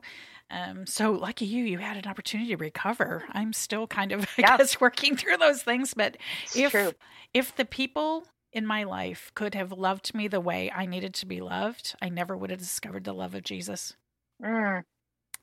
Um, 0.51 0.85
so 0.85 1.13
lucky 1.13 1.45
you, 1.45 1.63
you 1.63 1.79
had 1.79 1.97
an 1.97 2.05
opportunity 2.05 2.51
to 2.51 2.57
recover. 2.57 3.23
I'm 3.31 3.53
still 3.53 3.87
kind 3.87 4.11
of, 4.11 4.21
I 4.37 4.41
yeah. 4.41 4.57
guess, 4.57 4.79
working 4.79 5.17
through 5.17 5.37
those 5.37 5.63
things. 5.63 5.95
But 5.95 6.17
it's 6.43 6.55
if 6.55 6.71
true. 6.71 6.93
if 7.33 7.55
the 7.55 7.65
people 7.65 8.27
in 8.51 8.67
my 8.67 8.83
life 8.83 9.31
could 9.33 9.55
have 9.55 9.71
loved 9.71 10.13
me 10.13 10.27
the 10.27 10.39
way 10.39 10.71
I 10.73 10.85
needed 10.85 11.15
to 11.15 11.25
be 11.25 11.41
loved, 11.41 11.95
I 12.01 12.09
never 12.09 12.37
would 12.37 12.51
have 12.51 12.59
discovered 12.59 13.03
the 13.03 13.13
love 13.13 13.33
of 13.33 13.43
Jesus. 13.43 13.95
Mm. 14.43 14.83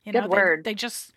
You 0.04 0.12
Good 0.12 0.20
know, 0.20 0.28
word. 0.28 0.64
They, 0.64 0.70
they 0.70 0.74
just 0.76 1.12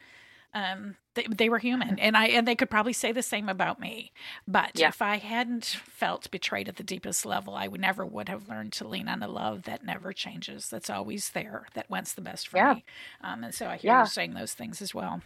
Um, 0.54 0.96
they, 1.16 1.26
they 1.30 1.50
were 1.50 1.60
human, 1.60 2.00
and 2.00 2.16
I 2.16 2.28
and 2.28 2.48
they 2.48 2.56
could 2.56 2.70
probably 2.70 2.94
say 2.94 3.12
the 3.12 3.24
same 3.24 3.50
about 3.50 3.80
me. 3.80 4.12
But 4.48 4.72
yeah. 4.76 4.90
if 4.90 5.02
I 5.02 5.18
hadn't 5.18 5.66
felt 5.66 6.30
betrayed 6.30 6.70
at 6.70 6.76
the 6.76 6.84
deepest 6.84 7.26
level, 7.26 7.56
I 7.56 7.68
would 7.68 7.82
never 7.82 8.06
would 8.06 8.30
have 8.30 8.50
learned 8.50 8.74
to 8.74 8.88
lean 8.88 9.08
on 9.08 9.24
a 9.24 9.28
love 9.28 9.64
that 9.64 9.84
never 9.84 10.14
changes. 10.14 10.70
That's 10.70 10.90
always 10.90 11.32
there. 11.32 11.68
That 11.74 11.90
wants 11.90 12.14
the 12.14 12.22
best 12.22 12.48
for 12.48 12.58
yeah. 12.58 12.74
me. 12.76 12.86
Um, 13.22 13.44
and 13.44 13.54
so 13.54 13.68
I 13.68 13.78
hear 13.78 13.92
yeah. 13.92 14.02
you 14.02 14.08
saying 14.08 14.34
those 14.34 14.54
things 14.54 14.82
as 14.82 14.94
well. 14.94 15.22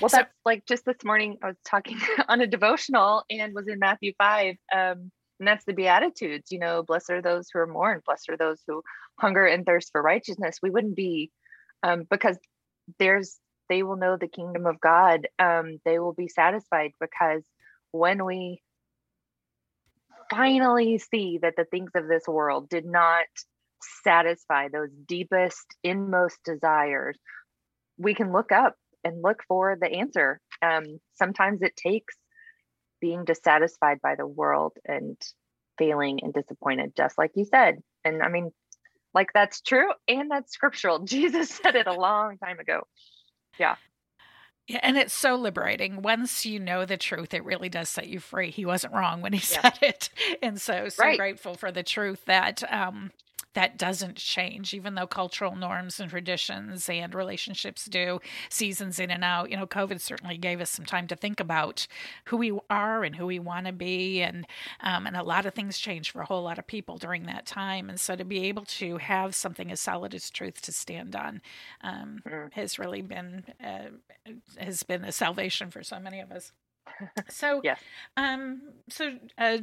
Well, 0.00 0.08
so, 0.08 0.18
that's 0.18 0.32
like 0.44 0.66
just 0.66 0.84
this 0.84 1.04
morning 1.04 1.38
I 1.42 1.48
was 1.48 1.56
talking 1.64 1.98
on 2.28 2.40
a 2.40 2.46
devotional 2.46 3.24
and 3.30 3.54
was 3.54 3.68
in 3.68 3.78
Matthew 3.78 4.12
5. 4.18 4.56
Um, 4.74 5.10
and 5.38 5.46
that's 5.46 5.64
the 5.64 5.72
Beatitudes, 5.72 6.50
you 6.50 6.58
know, 6.58 6.82
blessed 6.82 7.10
are 7.10 7.22
those 7.22 7.48
who 7.52 7.60
are 7.60 7.66
mourn, 7.66 8.02
blessed 8.04 8.28
are 8.28 8.36
those 8.36 8.60
who 8.66 8.82
hunger 9.18 9.46
and 9.46 9.64
thirst 9.64 9.90
for 9.92 10.02
righteousness. 10.02 10.58
We 10.62 10.70
wouldn't 10.70 10.96
be, 10.96 11.30
um, 11.82 12.06
because 12.10 12.36
there's, 12.98 13.38
they 13.68 13.82
will 13.82 13.96
know 13.96 14.16
the 14.16 14.28
kingdom 14.28 14.66
of 14.66 14.80
God. 14.80 15.28
Um, 15.38 15.78
they 15.84 15.98
will 15.98 16.14
be 16.14 16.28
satisfied 16.28 16.92
because 17.00 17.42
when 17.92 18.24
we 18.24 18.62
finally 20.30 20.98
see 20.98 21.38
that 21.42 21.54
the 21.56 21.64
things 21.64 21.90
of 21.94 22.08
this 22.08 22.26
world 22.26 22.68
did 22.68 22.84
not 22.84 23.26
satisfy 24.04 24.68
those 24.68 24.90
deepest, 25.06 25.64
inmost 25.82 26.38
desires, 26.44 27.16
we 27.96 28.14
can 28.14 28.32
look 28.32 28.52
up 28.52 28.74
and 29.04 29.22
look 29.22 29.42
for 29.46 29.76
the 29.80 29.90
answer. 29.90 30.40
Um, 30.62 31.00
sometimes 31.14 31.62
it 31.62 31.76
takes 31.76 32.14
being 33.00 33.24
dissatisfied 33.24 34.00
by 34.02 34.16
the 34.16 34.26
world 34.26 34.72
and 34.84 35.16
failing 35.78 36.20
and 36.22 36.32
disappointed, 36.32 36.92
just 36.96 37.16
like 37.16 37.30
you 37.34 37.44
said. 37.44 37.78
And 38.04 38.22
I 38.22 38.28
mean, 38.28 38.50
like 39.14 39.32
that's 39.32 39.60
true 39.60 39.88
and 40.06 40.30
that's 40.30 40.52
scriptural. 40.52 40.98
Jesus 41.04 41.50
said 41.50 41.76
it 41.76 41.86
a 41.86 41.92
long 41.92 42.38
time 42.38 42.58
ago. 42.58 42.82
Yeah. 43.58 43.76
Yeah, 44.66 44.80
and 44.82 44.98
it's 44.98 45.14
so 45.14 45.34
liberating. 45.34 46.02
Once 46.02 46.44
you 46.44 46.60
know 46.60 46.84
the 46.84 46.98
truth, 46.98 47.32
it 47.32 47.42
really 47.42 47.70
does 47.70 47.88
set 47.88 48.06
you 48.06 48.20
free. 48.20 48.50
He 48.50 48.66
wasn't 48.66 48.92
wrong 48.92 49.22
when 49.22 49.32
he 49.32 49.38
yeah. 49.38 49.62
said 49.62 49.78
it. 49.80 50.10
And 50.42 50.60
so 50.60 50.90
so 50.90 51.02
right. 51.02 51.18
grateful 51.18 51.54
for 51.54 51.72
the 51.72 51.82
truth 51.82 52.24
that 52.26 52.62
um 52.70 53.10
that 53.54 53.78
doesn't 53.78 54.16
change, 54.16 54.74
even 54.74 54.94
though 54.94 55.06
cultural 55.06 55.56
norms 55.56 55.98
and 56.00 56.10
traditions 56.10 56.88
and 56.88 57.14
relationships 57.14 57.86
do, 57.86 58.20
seasons 58.48 58.98
in 58.98 59.10
and 59.10 59.24
out. 59.24 59.50
You 59.50 59.56
know, 59.56 59.66
COVID 59.66 60.00
certainly 60.00 60.36
gave 60.38 60.60
us 60.60 60.70
some 60.70 60.84
time 60.84 61.06
to 61.08 61.16
think 61.16 61.40
about 61.40 61.86
who 62.26 62.36
we 62.36 62.58
are 62.70 63.04
and 63.04 63.16
who 63.16 63.26
we 63.26 63.38
want 63.38 63.66
to 63.66 63.72
be, 63.72 64.20
and 64.22 64.46
um, 64.80 65.06
and 65.06 65.16
a 65.16 65.22
lot 65.22 65.46
of 65.46 65.54
things 65.54 65.78
changed 65.78 66.10
for 66.10 66.20
a 66.20 66.26
whole 66.26 66.42
lot 66.42 66.58
of 66.58 66.66
people 66.66 66.98
during 66.98 67.24
that 67.24 67.46
time. 67.46 67.88
And 67.88 68.00
so 68.00 68.16
to 68.16 68.24
be 68.24 68.44
able 68.44 68.64
to 68.64 68.98
have 68.98 69.34
something 69.34 69.70
as 69.72 69.80
solid 69.80 70.14
as 70.14 70.30
truth 70.30 70.60
to 70.62 70.72
stand 70.72 71.16
on 71.16 71.40
um, 71.82 72.20
mm. 72.26 72.52
has 72.52 72.78
really 72.78 73.02
been 73.02 73.44
uh, 73.64 73.90
has 74.58 74.82
been 74.82 75.04
a 75.04 75.12
salvation 75.12 75.70
for 75.70 75.82
so 75.82 75.98
many 75.98 76.20
of 76.20 76.30
us. 76.30 76.52
So, 77.28 77.60
yes. 77.62 77.80
Um, 78.16 78.62
so 78.88 79.16
uh, 79.36 79.58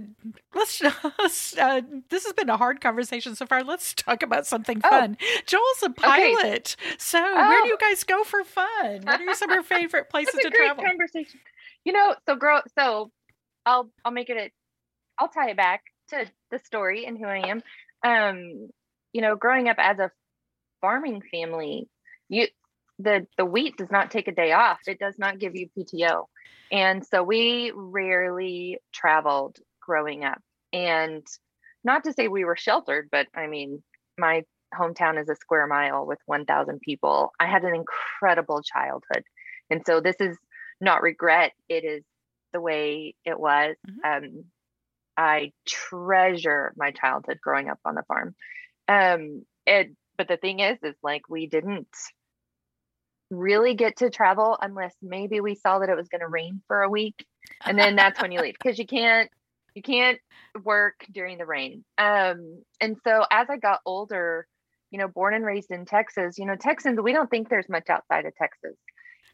let's. 0.54 0.82
let's 1.20 1.58
uh, 1.58 1.82
this 2.10 2.26
has 2.26 2.34
been 2.34 2.50
a 2.50 2.58
hard 2.58 2.82
conversation 2.82 3.36
so 3.36 3.46
far. 3.46 3.64
Let's 3.64 3.94
talk 3.94 4.24
about 4.24 4.46
something 4.46 4.82
oh. 4.84 4.90
fun. 4.90 5.18
Joel's 5.46 5.84
a 5.84 5.90
pilot, 5.90 6.76
okay. 6.80 6.96
so 6.98 7.20
oh. 7.20 7.50
where 7.50 7.62
do 7.62 7.68
you 7.68 7.78
oh. 7.82 7.90
guys 7.90 8.04
go 8.04 8.24
for 8.24 8.44
fun? 8.44 9.02
What 9.04 9.22
are 9.22 9.34
some 9.34 9.50
of 9.50 9.56
your 9.56 9.64
favorite 9.64 10.10
places 10.10 10.40
to 10.42 10.50
travel? 10.50 10.84
Conversation. 10.84 11.40
You 11.84 11.94
know, 11.94 12.16
so 12.28 12.36
girl, 12.36 12.62
so 12.78 13.12
I'll 13.66 13.90
I'll 14.04 14.12
make 14.12 14.30
it. 14.30 14.38
A, 14.38 14.52
I'll 15.20 15.30
tie 15.30 15.52
it 15.52 15.58
back 15.58 15.84
to 16.10 16.26
the 16.52 16.60
story 16.60 17.06
and 17.06 17.18
who 17.18 17.26
I 17.26 17.48
am. 17.48 17.64
Um, 18.04 18.70
you 19.14 19.22
know, 19.22 19.36
growing 19.36 19.70
up 19.70 19.78
as 19.80 20.00
a 20.00 20.12
farming 20.82 21.22
family, 21.32 21.88
you 22.30 22.48
the 23.00 23.28
the 23.38 23.46
wheat 23.46 23.78
does 23.78 23.92
not 23.92 24.12
take 24.12 24.28
a 24.28 24.32
day 24.32 24.52
off. 24.54 24.80
It 24.88 25.00
does 25.00 25.16
not 25.18 25.40
give 25.40 25.56
you 25.56 25.70
PTO. 25.78 26.26
And 26.72 27.06
so 27.06 27.24
we 27.24 27.72
rarely 27.76 28.80
traveled 28.94 29.58
growing 29.82 30.24
up. 30.24 30.42
And 30.74 31.26
not 31.84 32.04
to 32.06 32.14
say 32.14 32.28
we 32.28 32.46
were 32.46 32.56
sheltered, 32.56 33.10
but 33.12 33.28
I 33.36 33.48
mean, 33.48 33.84
my 34.18 34.44
hometown 34.74 35.22
is 35.22 35.30
a 35.30 35.36
square 35.36 35.68
mile 35.68 36.06
with 36.06 36.20
1,000 36.26 36.80
people. 36.82 37.32
I 37.40 37.48
had 37.48 37.64
an 37.64 37.76
incredible 37.76 38.62
childhood. 38.64 39.24
And 39.70 39.84
so 39.86 40.02
this 40.02 40.16
is 40.20 40.38
not 40.82 41.02
regret, 41.02 41.54
it 41.70 41.84
is 41.84 42.04
the 42.52 42.62
way 42.62 43.16
it 43.24 43.40
was. 43.40 43.76
Mm-hmm. 43.88 44.26
Um, 44.26 44.44
I 45.18 45.52
treasure 45.66 46.74
my 46.76 46.92
childhood 46.92 47.40
growing 47.42 47.70
up 47.70 47.80
on 47.86 47.96
the 47.96 48.04
farm. 48.04 48.36
Um, 48.88 49.46
it, 49.66 49.92
but 50.18 50.28
the 50.28 50.38
thing 50.38 50.60
is, 50.60 50.78
is 50.84 50.96
like 51.02 51.30
we 51.30 51.48
didn't 51.48 51.88
really 53.32 53.74
get 53.74 53.98
to 53.98 54.10
travel 54.10 54.58
unless 54.62 54.94
maybe 55.02 55.42
we 55.42 55.56
saw 55.56 55.80
that 55.80 55.90
it 55.90 55.96
was 55.98 56.08
going 56.08 56.22
to 56.22 56.28
rain 56.28 56.62
for 56.68 56.82
a 56.82 56.90
week 56.90 57.26
and 57.66 57.78
then 57.78 57.96
that's 57.96 58.22
when 58.22 58.32
you 58.32 58.42
leave 58.42 58.56
because 58.62 58.78
you 58.78 58.86
can't 58.86 59.30
you 59.74 59.82
can't 59.82 60.20
work 60.64 61.06
during 61.12 61.38
the 61.38 61.46
rain. 61.46 61.84
Um 61.98 62.64
and 62.80 62.98
so 63.04 63.26
as 63.30 63.48
i 63.50 63.58
got 63.58 63.82
older 63.86 64.48
you 64.92 65.00
know 65.00 65.08
born 65.08 65.34
and 65.34 65.46
raised 65.46 65.72
in 65.72 65.86
texas 65.86 66.38
you 66.38 66.46
know 66.46 66.56
texans 66.56 67.00
we 67.02 67.12
don't 67.12 67.30
think 67.30 67.50
there's 67.50 67.70
much 67.70 67.90
outside 67.90 68.26
of 68.26 68.36
texas. 68.36 68.76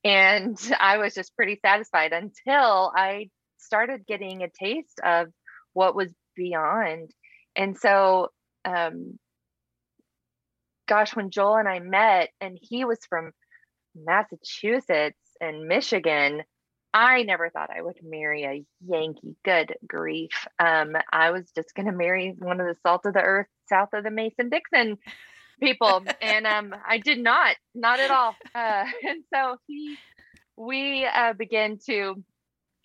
And 0.04 0.58
i 0.80 0.98
was 0.98 1.14
just 1.14 1.36
pretty 1.36 1.60
satisfied 1.64 2.14
until 2.14 2.92
i 2.96 3.30
started 3.58 4.08
getting 4.08 4.42
a 4.42 4.50
taste 4.50 5.00
of 5.04 5.28
what 5.74 5.96
was 5.96 6.12
beyond. 6.36 7.12
And 7.56 7.78
so 7.78 8.30
um 8.66 9.20
gosh 10.88 11.16
when 11.16 11.30
joel 11.30 11.56
and 11.58 11.70
i 11.70 11.80
met 11.80 12.30
and 12.42 12.58
he 12.62 12.84
was 12.86 13.00
from 13.08 13.32
Massachusetts 13.96 15.18
and 15.40 15.68
Michigan, 15.68 16.44
I 16.94 17.24
never 17.24 17.50
thought 17.50 17.70
I 17.76 17.82
would 17.82 17.98
marry 18.04 18.44
a 18.44 18.64
Yankee. 18.86 19.36
Good 19.46 19.76
grief. 19.88 20.48
Um, 20.60 20.96
I 21.12 21.32
was 21.32 21.50
just 21.56 21.74
going 21.74 21.86
to 21.86 21.92
marry 21.92 22.36
one 22.38 22.60
of 22.60 22.68
the 22.68 22.76
salt 22.86 23.06
of 23.06 23.14
the 23.14 23.22
earth, 23.22 23.48
south 23.70 23.90
of 23.94 24.04
the 24.04 24.12
Mason 24.12 24.50
Dixon 24.50 24.98
people. 25.62 26.04
and 26.22 26.46
um, 26.46 26.76
I 26.88 26.98
did 26.98 27.20
not, 27.20 27.56
not 27.74 28.00
at 28.00 28.12
all. 28.12 28.36
Uh, 28.54 28.86
and 29.08 29.24
so 29.34 29.58
he, 29.68 29.96
we 30.58 31.06
uh, 31.06 31.34
began 31.34 31.78
to 31.88 32.22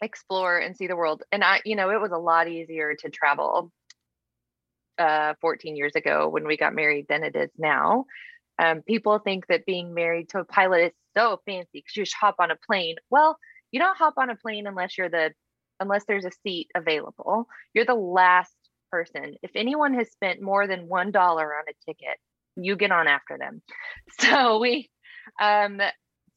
explore 0.01 0.59
and 0.59 0.77
see 0.77 0.87
the 0.87 0.97
world. 0.97 1.23
And 1.33 1.43
I, 1.43 1.61
you 1.65 1.75
know, 1.75 1.91
it 1.91 2.01
was 2.01 2.13
a 2.13 2.19
lot 2.19 2.49
easier 2.49 2.95
to 3.01 3.11
travel 3.11 3.73
uh, 4.99 5.35
14 5.41 5.77
years 5.77 5.95
ago 5.97 6.29
when 6.29 6.47
we 6.47 6.57
got 6.57 6.75
married 6.75 7.07
than 7.09 7.25
it 7.25 7.35
is 7.35 7.51
now. 7.59 8.05
Um, 8.59 8.83
people 8.83 9.19
think 9.19 9.47
that 9.49 9.67
being 9.67 9.95
married 9.95 10.31
to 10.31 10.41
a 10.41 10.45
pilot 10.45 10.87
is 10.87 10.93
so 11.17 11.41
fancy 11.47 11.69
because 11.75 11.97
you 11.97 12.05
just 12.05 12.17
hop 12.19 12.37
on 12.39 12.51
a 12.51 12.57
plane. 12.67 12.97
Well, 13.11 13.37
you 13.71 13.81
don't 13.81 13.97
hop 13.99 14.15
on 14.17 14.31
a 14.31 14.37
plane 14.37 14.67
unless 14.67 14.97
you're 14.97 15.09
the 15.09 15.33
unless 15.79 16.05
there's 16.07 16.25
a 16.25 16.31
seat 16.43 16.69
available. 16.75 17.47
You're 17.75 17.85
the 17.85 17.95
last 17.95 18.55
person. 18.91 19.35
If 19.43 19.51
anyone 19.55 19.95
has 19.95 20.11
spent 20.11 20.41
more 20.41 20.67
than 20.67 20.89
one 20.89 21.11
dollar 21.11 21.55
on 21.55 21.65
a 21.69 21.91
ticket, 21.91 22.19
you 22.57 22.77
get 22.77 22.93
on 22.93 23.09
after 23.09 23.37
them. 23.39 23.63
So 24.21 24.59
we 24.59 24.89
um 25.41 25.81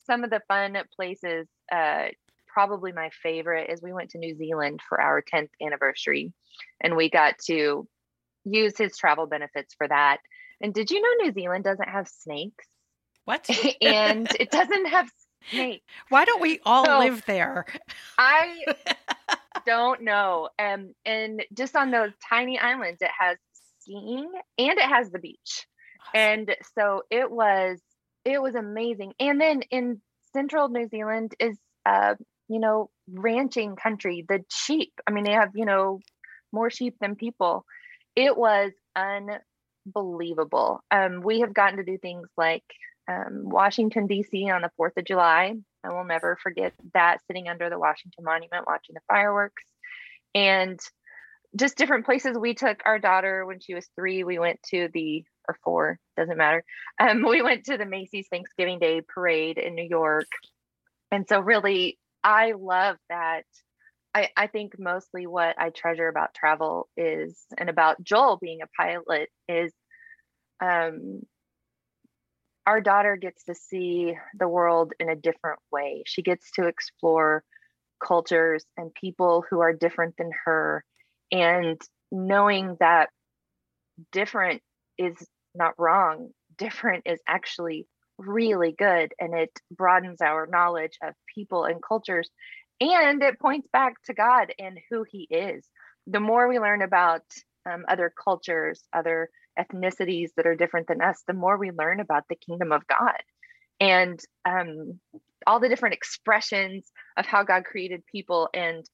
some 0.06 0.24
of 0.24 0.30
the 0.30 0.42
fun 0.48 0.76
places 0.96 1.48
uh 1.72 2.08
probably 2.48 2.92
my 2.92 3.10
favorite 3.22 3.70
is 3.70 3.82
we 3.82 3.94
went 3.94 4.10
to 4.10 4.18
New 4.18 4.36
Zealand 4.36 4.82
for 4.90 5.00
our 5.00 5.22
10th 5.22 5.50
anniversary 5.66 6.34
and 6.82 6.98
we 6.98 7.10
got 7.10 7.36
to 7.46 7.88
use 8.44 8.76
his 8.78 8.98
travel 8.98 9.28
benefits 9.28 9.76
for 9.78 9.88
that 9.88 10.18
and 10.62 10.74
did 10.74 10.92
you 10.92 11.02
know 11.02 11.26
New 11.26 11.34
Zealand 11.34 11.64
doesn't 11.64 11.90
have 11.90 12.08
snakes? 12.08 12.66
What? 13.26 13.50
and 13.82 14.28
it 14.40 14.52
doesn't 14.52 14.88
have 14.88 15.10
snakes. 15.50 15.86
Why 16.10 16.26
don't 16.26 16.42
we 16.42 16.60
all 16.66 16.86
so, 16.86 17.00
live 17.00 17.24
there? 17.26 17.66
I 18.18 18.66
don't 19.66 20.02
know. 20.02 20.50
Um, 20.58 20.94
and 21.06 21.44
just 21.54 21.76
on 21.76 21.92
those 21.92 22.12
tiny 22.30 22.60
islands, 22.60 23.02
it 23.02 23.12
has 23.18 23.38
skiing 23.80 24.32
and 24.58 24.78
it 24.78 24.82
has 24.82 25.12
the 25.12 25.20
beach. 25.20 25.68
And 26.14 26.56
so 26.78 27.04
it 27.10 27.30
was 27.30 27.80
it 28.26 28.42
was 28.42 28.56
amazing. 28.56 29.14
And 29.20 29.40
then 29.40 29.62
in 29.72 30.02
central 30.34 30.70
New 30.70 30.88
Zealand 30.90 31.34
is 31.40 31.58
uh, 31.86 32.16
you 32.50 32.60
know, 32.60 32.90
ranching 33.08 33.76
country, 33.76 34.26
the 34.28 34.44
sheep. 34.50 34.92
I 35.08 35.12
mean, 35.12 35.24
they 35.24 35.32
have, 35.32 35.52
you 35.54 35.66
know, 35.66 36.00
more 36.52 36.70
sheep 36.70 36.96
than 37.00 37.16
people. 37.16 37.64
It 38.16 38.36
was 38.36 38.72
un 38.96 39.30
unbelievable. 39.86 40.82
Um, 40.92 41.22
we 41.22 41.42
have 41.42 41.54
gotten 41.54 41.78
to 41.78 41.84
do 41.84 41.98
things 41.98 42.28
like 42.38 42.64
um, 43.10 43.50
Washington, 43.50 44.08
D.C. 44.08 44.50
on 44.50 44.62
the 44.62 44.72
4th 44.80 44.98
of 44.98 45.06
July. 45.06 45.56
I 45.84 45.90
will 45.90 46.04
never 46.04 46.38
forget 46.42 46.74
that 46.94 47.20
sitting 47.28 47.48
under 47.48 47.70
the 47.70 47.80
Washington 47.80 48.24
Monument 48.24 48.68
watching 48.68 48.96
the 48.96 49.02
fireworks. 49.08 49.64
And 50.36 50.80
just 51.56 51.78
different 51.78 52.06
places. 52.06 52.38
We 52.38 52.54
took 52.54 52.82
our 52.86 53.00
daughter 53.00 53.46
when 53.46 53.60
she 53.60 53.74
was 53.74 53.88
three. 53.96 54.24
We 54.24 54.40
went 54.40 54.60
to 54.70 54.90
the, 54.94 55.24
or 55.48 55.58
four, 55.64 56.00
doesn't 56.16 56.38
matter. 56.38 56.64
Um, 57.00 57.24
we 57.28 57.42
went 57.42 57.66
to 57.66 57.78
the 57.78 57.86
Macy's 57.86 58.28
Thanksgiving 58.30 58.80
Day 58.80 59.02
parade 59.02 59.58
in 59.58 59.76
New 59.76 59.88
York. 59.90 60.28
And 61.12 61.28
so, 61.28 61.40
really, 61.40 61.98
I 62.24 62.54
love 62.58 62.98
that 63.10 63.46
I, 64.14 64.30
I 64.36 64.48
think 64.48 64.74
mostly 64.80 65.28
what 65.28 65.56
I 65.60 65.70
treasure 65.70 66.08
about 66.08 66.34
travel 66.34 66.90
is, 66.98 67.38
and 67.58 67.70
about 67.70 68.04
Joel 68.04 68.38
being 68.42 68.60
a 68.62 68.82
pilot, 68.82 69.30
is 69.48 69.72
um, 70.62 71.22
our 72.66 72.82
daughter 72.82 73.18
gets 73.18 73.44
to 73.46 73.56
see 73.56 74.16
the 74.38 74.48
world 74.48 74.94
in 75.00 75.10
a 75.10 75.16
different 75.16 75.60
way. 75.72 76.04
She 76.06 76.22
gets 76.22 76.52
to 76.52 76.68
explore 76.68 77.44
cultures 78.04 78.66
and 78.78 78.94
people 78.94 79.44
who 79.50 79.60
are 79.62 79.74
different 79.74 80.16
than 80.18 80.32
her. 80.46 80.84
And 81.32 81.80
knowing 82.12 82.78
that 82.80 83.10
different 84.12 84.62
is 84.98 85.16
not 85.56 85.74
wrong, 85.78 86.30
different 86.58 87.04
is 87.06 87.20
actually 87.28 87.88
really 88.18 88.74
good. 88.78 89.14
And 89.20 89.34
it 89.34 89.52
broadens 89.72 90.22
our 90.22 90.48
knowledge 90.48 90.98
of 91.04 91.14
people 91.34 91.64
and 91.66 91.82
cultures. 91.82 92.30
And 92.82 93.22
it 93.22 93.40
points 93.40 93.68
back 93.74 94.02
to 94.06 94.14
God 94.14 94.54
and 94.58 94.80
who 94.90 95.06
He 95.10 95.28
is. 95.30 95.68
The 96.08 96.20
more 96.20 96.48
we 96.48 96.60
learn 96.60 96.82
about 96.82 97.24
um, 97.70 97.86
other 97.88 98.12
cultures, 98.24 98.82
other 98.94 99.30
ethnicities 99.60 100.30
that 100.38 100.48
are 100.48 100.56
different 100.56 100.88
than 100.88 101.02
us, 101.02 101.22
the 101.28 101.34
more 101.34 101.58
we 101.58 101.72
learn 101.72 102.00
about 102.00 102.24
the 102.30 102.36
kingdom 102.36 102.72
of 102.72 102.88
God 102.88 103.22
and 103.80 104.20
um, 104.46 105.00
all 105.46 105.60
the 105.60 105.70
different 105.70 105.96
expressions 105.96 106.90
of 107.18 107.26
how 107.26 107.44
God 107.44 107.66
created 107.66 108.04
people. 108.12 108.50
And, 108.54 108.86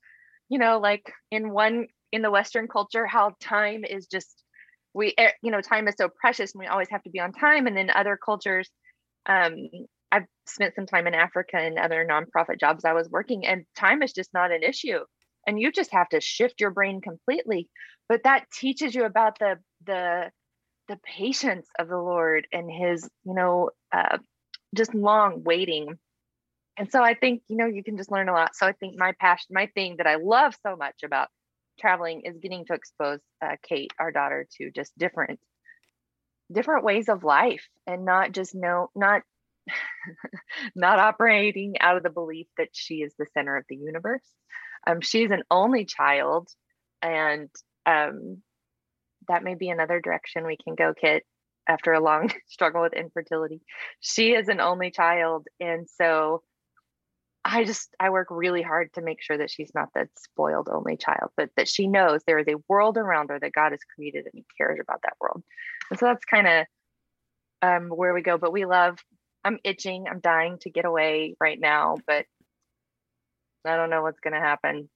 you 0.49 0.59
know, 0.59 0.79
like 0.79 1.11
in 1.31 1.51
one, 1.51 1.87
in 2.11 2.21
the 2.21 2.31
Western 2.31 2.67
culture, 2.67 3.05
how 3.05 3.35
time 3.39 3.83
is 3.83 4.07
just, 4.07 4.43
we, 4.93 5.13
eh, 5.17 5.31
you 5.41 5.51
know, 5.51 5.61
time 5.61 5.87
is 5.87 5.95
so 5.97 6.09
precious 6.09 6.53
and 6.53 6.59
we 6.59 6.67
always 6.67 6.89
have 6.89 7.03
to 7.03 7.09
be 7.09 7.19
on 7.19 7.33
time. 7.33 7.67
And 7.67 7.75
then 7.75 7.89
other 7.89 8.17
cultures, 8.23 8.69
um, 9.27 9.55
I've 10.15 10.27
spent 10.45 10.75
some 10.75 10.85
time 10.85 11.07
in 11.07 11.13
Africa 11.13 11.57
and 11.57 11.77
other 11.77 12.07
nonprofit 12.09 12.59
jobs 12.59 12.85
I 12.85 12.93
was 12.93 13.09
working, 13.09 13.45
and 13.45 13.65
time 13.75 14.01
is 14.03 14.13
just 14.13 14.33
not 14.33 14.51
an 14.51 14.63
issue. 14.63 14.99
And 15.47 15.59
you 15.59 15.71
just 15.71 15.91
have 15.93 16.09
to 16.09 16.21
shift 16.21 16.61
your 16.61 16.71
brain 16.71 17.01
completely. 17.01 17.69
But 18.07 18.23
that 18.23 18.45
teaches 18.51 18.95
you 18.95 19.05
about 19.05 19.39
the 19.39 19.57
the 19.85 20.31
the 20.87 20.97
patience 21.03 21.67
of 21.79 21.87
the 21.87 21.97
Lord 21.97 22.47
and 22.51 22.69
his, 22.71 23.09
you 23.25 23.33
know, 23.33 23.71
uh, 23.91 24.17
just 24.75 24.93
long 24.93 25.43
waiting. 25.43 25.97
And 26.77 26.91
so 26.91 27.01
I 27.01 27.15
think, 27.15 27.41
you 27.47 27.57
know, 27.57 27.65
you 27.65 27.83
can 27.83 27.97
just 27.97 28.11
learn 28.11 28.29
a 28.29 28.33
lot. 28.33 28.55
So 28.55 28.67
I 28.67 28.73
think 28.73 28.95
my 28.97 29.13
passion, 29.19 29.47
my 29.51 29.67
thing 29.73 29.95
that 29.97 30.07
I 30.07 30.15
love 30.15 30.53
so 30.65 30.75
much 30.75 31.03
about 31.03 31.29
traveling 31.79 32.21
is 32.25 32.37
getting 32.37 32.65
to 32.65 32.73
expose 32.73 33.19
uh, 33.41 33.55
Kate, 33.63 33.91
our 33.97 34.11
daughter, 34.11 34.47
to 34.57 34.71
just 34.71 34.97
different, 34.97 35.39
different 36.51 36.83
ways 36.83 37.09
of 37.09 37.23
life 37.23 37.67
and 37.87 38.05
not 38.05 38.31
just 38.31 38.53
know, 38.53 38.89
not, 38.95 39.21
not 40.75 40.99
operating 40.99 41.75
out 41.79 41.97
of 41.97 42.03
the 42.03 42.09
belief 42.09 42.47
that 42.57 42.69
she 42.73 42.95
is 42.95 43.13
the 43.17 43.27
center 43.33 43.55
of 43.55 43.65
the 43.69 43.75
universe. 43.75 44.25
Um, 44.87 45.01
she's 45.01 45.31
an 45.31 45.43
only 45.49 45.85
child 45.85 46.49
and 47.01 47.49
um, 47.85 48.41
that 49.27 49.43
may 49.43 49.55
be 49.55 49.69
another 49.69 49.99
direction 49.99 50.45
we 50.45 50.57
can 50.57 50.75
go, 50.75 50.93
Kit, 50.99 51.23
after 51.67 51.93
a 51.93 52.03
long 52.03 52.31
struggle 52.47 52.81
with 52.81 52.93
infertility. 52.93 53.61
She 53.99 54.31
is 54.31 54.47
an 54.47 54.59
only 54.59 54.91
child. 54.91 55.47
And 55.59 55.87
so 55.89 56.43
I 57.43 57.63
just, 57.63 57.89
I 57.99 58.09
work 58.09 58.27
really 58.31 58.63
hard 58.63 58.91
to 58.93 59.01
make 59.01 59.21
sure 59.21 59.37
that 59.37 59.51
she's 59.51 59.71
not 59.75 59.89
that 59.93 60.07
spoiled 60.17 60.67
only 60.71 60.97
child, 60.97 61.29
but 61.37 61.49
that 61.57 61.67
she 61.67 61.87
knows 61.87 62.21
there 62.25 62.39
is 62.39 62.47
a 62.47 62.61
world 62.67 62.97
around 62.97 63.29
her 63.29 63.39
that 63.39 63.53
God 63.53 63.71
has 63.71 63.81
created 63.95 64.25
and 64.25 64.33
He 64.33 64.45
cares 64.57 64.79
about 64.81 65.01
that 65.03 65.13
world. 65.21 65.43
And 65.89 65.99
so 65.99 66.07
that's 66.07 66.25
kind 66.25 66.47
of 66.47 66.65
um, 67.61 67.89
where 67.89 68.13
we 68.13 68.23
go. 68.23 68.37
But 68.37 68.51
we 68.51 68.65
love, 68.65 68.97
I'm 69.45 69.59
itching, 69.63 70.07
I'm 70.09 70.19
dying 70.19 70.57
to 70.59 70.69
get 70.69 70.85
away 70.85 71.35
right 71.39 71.59
now, 71.59 71.97
but 72.05 72.25
I 73.65 73.77
don't 73.77 73.89
know 73.89 74.01
what's 74.01 74.19
going 74.19 74.33
to 74.33 74.39
happen. 74.39 74.89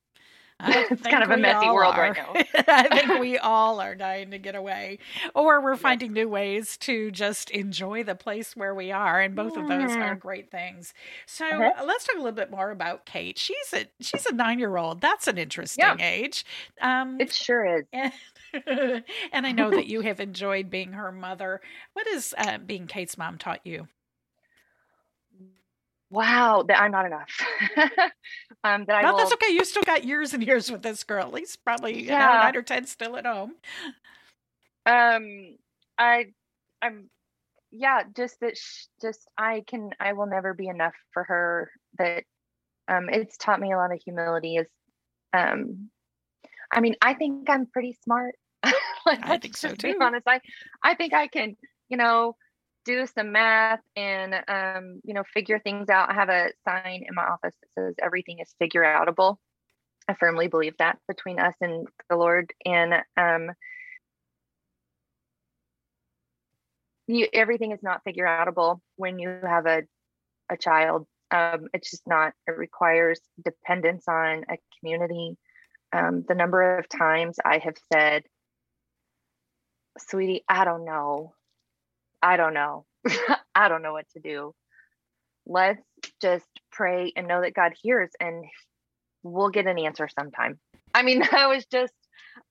it's 0.67 1.03
kind 1.03 1.23
of 1.23 1.29
a 1.29 1.37
messy 1.37 1.69
world 1.69 1.95
are. 1.95 2.01
right 2.01 2.17
now. 2.17 2.33
I 2.67 2.89
think 2.89 3.19
we 3.21 3.37
all 3.37 3.79
are 3.79 3.95
dying 3.95 4.31
to 4.31 4.37
get 4.37 4.55
away, 4.55 4.99
or 5.33 5.61
we're 5.61 5.77
finding 5.77 6.11
new 6.11 6.27
ways 6.27 6.75
to 6.79 7.11
just 7.11 7.49
enjoy 7.51 8.03
the 8.03 8.15
place 8.15 8.57
where 8.57 8.75
we 8.75 8.91
are, 8.91 9.21
and 9.21 9.35
both 9.35 9.55
of 9.55 9.69
those 9.69 9.91
are 9.91 10.15
great 10.15 10.51
things. 10.51 10.93
So 11.25 11.45
uh-huh. 11.45 11.85
let's 11.85 12.05
talk 12.05 12.15
a 12.15 12.19
little 12.19 12.33
bit 12.33 12.51
more 12.51 12.71
about 12.71 13.05
Kate. 13.05 13.37
She's 13.37 13.73
a 13.73 13.85
she's 14.01 14.25
a 14.25 14.33
nine 14.33 14.59
year 14.59 14.75
old. 14.75 14.99
That's 14.99 15.29
an 15.29 15.37
interesting 15.37 15.85
yeah. 15.85 15.95
age. 15.97 16.45
Um, 16.81 17.21
it 17.21 17.31
sure 17.33 17.77
is. 17.77 17.85
And, 17.93 19.03
and 19.31 19.47
I 19.47 19.53
know 19.53 19.69
that 19.69 19.87
you 19.87 20.01
have 20.01 20.19
enjoyed 20.19 20.69
being 20.69 20.91
her 20.91 21.13
mother. 21.13 21.61
What 21.93 22.05
has 22.11 22.33
uh, 22.37 22.57
being 22.57 22.87
Kate's 22.87 23.17
mom 23.17 23.37
taught 23.37 23.61
you? 23.63 23.87
Wow, 26.09 26.63
that 26.67 26.81
I'm 26.81 26.91
not 26.91 27.05
enough. 27.05 27.29
um, 28.63 28.85
that 28.85 29.03
I 29.03 29.11
will... 29.11 29.17
that's 29.17 29.33
okay. 29.33 29.53
You 29.53 29.63
still 29.63 29.83
got 29.83 30.03
years 30.03 30.33
and 30.33 30.43
years 30.43 30.71
with 30.71 30.81
this 30.81 31.03
girl. 31.03 31.23
At 31.23 31.33
least 31.33 31.63
probably 31.63 32.05
yeah. 32.05 32.19
know, 32.19 32.33
nine 32.33 32.55
or 32.55 32.61
ten 32.61 32.85
still 32.85 33.15
at 33.17 33.25
home. 33.25 33.53
Um, 34.85 35.57
I, 35.97 36.27
I'm, 36.81 37.09
yeah, 37.71 38.03
just 38.15 38.39
that, 38.39 38.57
sh- 38.57 38.87
just 39.01 39.27
I 39.37 39.63
can, 39.67 39.91
I 39.99 40.13
will 40.13 40.25
never 40.25 40.53
be 40.53 40.67
enough 40.67 40.95
for 41.13 41.23
her. 41.25 41.71
That, 41.97 42.23
um, 42.87 43.09
it's 43.09 43.37
taught 43.37 43.59
me 43.59 43.71
a 43.71 43.77
lot 43.77 43.93
of 43.93 44.01
humility. 44.03 44.55
Is, 44.55 44.67
um, 45.33 45.89
I 46.71 46.79
mean, 46.79 46.95
I 47.01 47.13
think 47.13 47.49
I'm 47.49 47.67
pretty 47.67 47.97
smart. 48.03 48.35
like, 49.05 49.19
I 49.23 49.37
think 49.37 49.55
so 49.55 49.73
too. 49.73 49.93
Be 49.93 49.99
honest, 50.01 50.27
I, 50.27 50.41
I 50.83 50.95
think 50.95 51.13
I 51.13 51.27
can, 51.27 51.55
you 51.87 51.97
know, 51.97 52.35
do 52.89 53.05
some 53.05 53.31
math 53.31 53.81
and 53.95 54.33
um, 54.47 55.01
you 55.03 55.13
know 55.13 55.23
figure 55.33 55.59
things 55.59 55.89
out. 55.89 56.09
I 56.09 56.13
have 56.15 56.29
a 56.29 56.51
sign 56.67 57.03
in 57.07 57.13
my 57.13 57.23
office 57.23 57.55
that 57.61 57.69
says 57.81 57.95
everything 58.01 58.39
is 58.39 58.53
figure 58.59 58.83
outable. 58.83 59.37
I 60.07 60.15
firmly 60.15 60.47
believe 60.47 60.75
that 60.79 60.97
between 61.07 61.39
us 61.39 61.53
and 61.61 61.87
the 62.09 62.15
Lord, 62.15 62.51
and 62.65 62.95
um, 63.15 63.51
you, 67.07 67.27
everything 67.31 67.71
is 67.71 67.83
not 67.83 68.03
figure 68.03 68.25
outable 68.25 68.79
when 68.95 69.19
you 69.19 69.29
have 69.43 69.67
a 69.67 69.83
a 70.49 70.57
child. 70.57 71.05
Um, 71.31 71.67
it's 71.73 71.91
just 71.91 72.07
not. 72.07 72.33
It 72.47 72.57
requires 72.57 73.19
dependence 73.43 74.05
on 74.07 74.45
a 74.49 74.57
community. 74.79 75.37
Um, 75.93 76.23
the 76.27 76.35
number 76.35 76.79
of 76.79 76.89
times 76.89 77.37
I 77.45 77.59
have 77.59 77.77
said, 77.93 78.23
"Sweetie, 79.99 80.43
I 80.49 80.65
don't 80.65 80.85
know," 80.85 81.33
I 82.21 82.37
don't 82.37 82.53
know. 82.53 82.85
I 83.55 83.69
don't 83.69 83.81
know 83.81 83.93
what 83.93 84.09
to 84.13 84.19
do. 84.19 84.53
Let's 85.45 85.81
just 86.21 86.45
pray 86.71 87.11
and 87.15 87.27
know 87.27 87.41
that 87.41 87.53
God 87.53 87.73
hears 87.81 88.11
and 88.19 88.45
we'll 89.23 89.49
get 89.49 89.67
an 89.67 89.79
answer 89.79 90.07
sometime. 90.07 90.59
I 90.93 91.03
mean, 91.03 91.23
I 91.31 91.47
was 91.47 91.65
just 91.65 91.93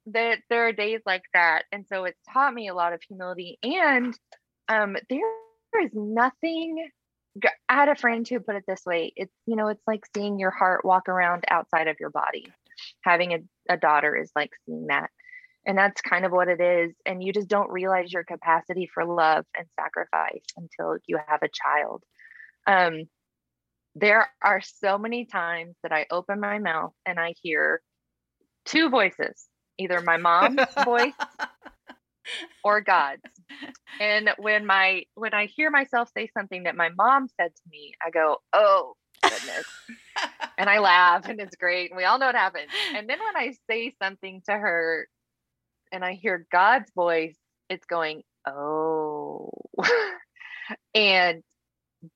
that 0.07 0.39
there 0.49 0.67
are 0.69 0.73
days 0.73 1.01
like 1.07 1.25
that. 1.35 1.65
And 1.73 1.87
so 1.89 2.05
it's 2.05 2.21
taught 2.33 2.55
me 2.55 2.69
a 2.69 2.75
lot 2.75 2.93
of 2.93 3.03
humility. 3.07 3.59
And 3.63 4.19
um, 4.69 4.97
there 5.09 5.85
is 5.85 5.91
nothing 5.95 6.89
I 7.69 7.75
had 7.75 7.89
a 7.89 7.97
friend 7.97 8.27
who 8.27 8.41
put 8.41 8.57
it 8.57 8.65
this 8.67 8.83
way. 8.87 9.13
It's, 9.17 9.33
you 9.47 9.57
know, 9.57 9.69
it's 9.69 9.87
like 9.87 10.05
seeing 10.15 10.39
your 10.39 10.51
heart 10.51 10.85
walk 10.85 11.09
around 11.09 11.45
outside 11.51 11.89
of 11.89 11.97
your 12.01 12.11
body. 12.11 12.53
Having 13.03 13.33
a, 13.35 13.75
a 13.75 13.77
daughter 13.77 14.17
is 14.17 14.31
like 14.35 14.51
seeing 14.67 14.87
that. 14.87 15.11
And 15.69 15.77
that's 15.77 16.01
kind 16.01 16.25
of 16.25 16.33
what 16.33 16.49
it 16.49 16.63
is. 16.63 16.95
And 17.05 17.23
you 17.23 17.31
just 17.33 17.47
don't 17.47 17.71
realize 17.71 18.11
your 18.11 18.25
capacity 18.25 18.89
for 18.93 19.05
love 19.05 19.45
and 19.57 19.67
sacrifice 19.79 20.43
until 20.57 20.97
you 21.07 21.19
have 21.29 21.43
a 21.43 21.49
child. 21.49 22.03
Um, 22.67 23.05
there 23.95 24.29
are 24.43 24.63
so 24.63 24.97
many 24.97 25.27
times 25.27 25.77
that 25.83 25.93
I 25.93 26.07
open 26.11 26.41
my 26.41 26.59
mouth 26.59 26.95
and 27.05 27.21
I 27.21 27.35
hear 27.43 27.83
two 28.65 28.89
voices 28.89 29.47
either 29.79 30.01
my 30.01 30.17
mom's 30.17 30.59
voice 30.85 31.13
or 32.65 32.81
God's. 32.81 33.23
And 34.01 34.31
when 34.39 34.65
my 34.65 35.05
when 35.15 35.35
I 35.35 35.47
hear 35.47 35.71
myself 35.71 36.11
say 36.17 36.31
something 36.37 36.63
that 36.65 36.77
my 36.77 36.89
mom 36.97 37.29
said 37.41 37.55
to 37.55 37.63
me, 37.71 37.93
I 38.05 38.11
go, 38.11 38.39
"Oh, 38.55 38.95
goodness." 39.23 39.65
and 40.59 40.69
I 40.69 40.79
laugh 40.79 41.29
and 41.29 41.41
it's 41.41 41.57
great. 41.57 41.91
And 41.91 41.97
we 41.97 42.05
all 42.05 42.19
know 42.19 42.27
what 42.27 42.35
happened. 42.35 42.69
And 42.95 43.09
then 43.09 43.19
when 43.19 43.37
I 43.37 43.55
say 43.71 43.95
something 44.03 44.43
to 44.47 44.53
her 44.53 45.07
and 45.93 46.05
I 46.05 46.15
hear 46.15 46.47
God's 46.51 46.91
voice, 46.95 47.37
it's 47.69 47.87
going, 47.87 48.23
oh. 48.47 49.51
and 50.95 51.43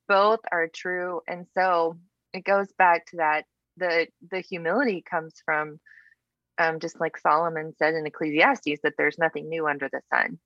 both 0.08 0.40
are 0.50 0.68
true. 0.68 1.20
And 1.26 1.46
so 1.56 1.96
it 2.32 2.44
goes 2.44 2.68
back 2.78 3.06
to 3.06 3.16
that 3.18 3.44
the 3.76 4.06
the 4.30 4.40
humility 4.40 5.02
comes 5.08 5.34
from 5.44 5.80
um, 6.58 6.80
just 6.80 7.00
like 7.00 7.16
Solomon 7.16 7.72
said 7.78 7.94
in 7.94 8.06
Ecclesiastes 8.06 8.80
that 8.82 8.94
there's 8.98 9.18
nothing 9.18 9.48
new 9.48 9.66
under 9.66 9.88
the 9.90 10.00
sun. 10.12 10.38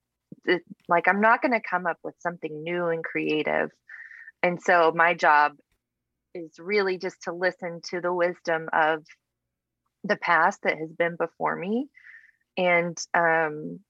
It, 0.44 0.62
like 0.88 1.08
I'm 1.08 1.20
not 1.20 1.42
going 1.42 1.52
to 1.52 1.68
come 1.68 1.86
up 1.86 1.98
with 2.04 2.14
something 2.20 2.62
new 2.62 2.86
and 2.86 3.04
creative. 3.04 3.70
And 4.42 4.62
so 4.62 4.92
my 4.94 5.14
job 5.14 5.52
is 6.34 6.52
really 6.58 6.98
just 6.98 7.22
to 7.22 7.32
listen 7.32 7.80
to 7.90 8.00
the 8.00 8.12
wisdom 8.12 8.68
of 8.72 9.04
the 10.04 10.16
past 10.16 10.60
that 10.62 10.78
has 10.78 10.92
been 10.92 11.16
before 11.16 11.56
me 11.56 11.88
and 12.56 12.96
um, 13.14 13.80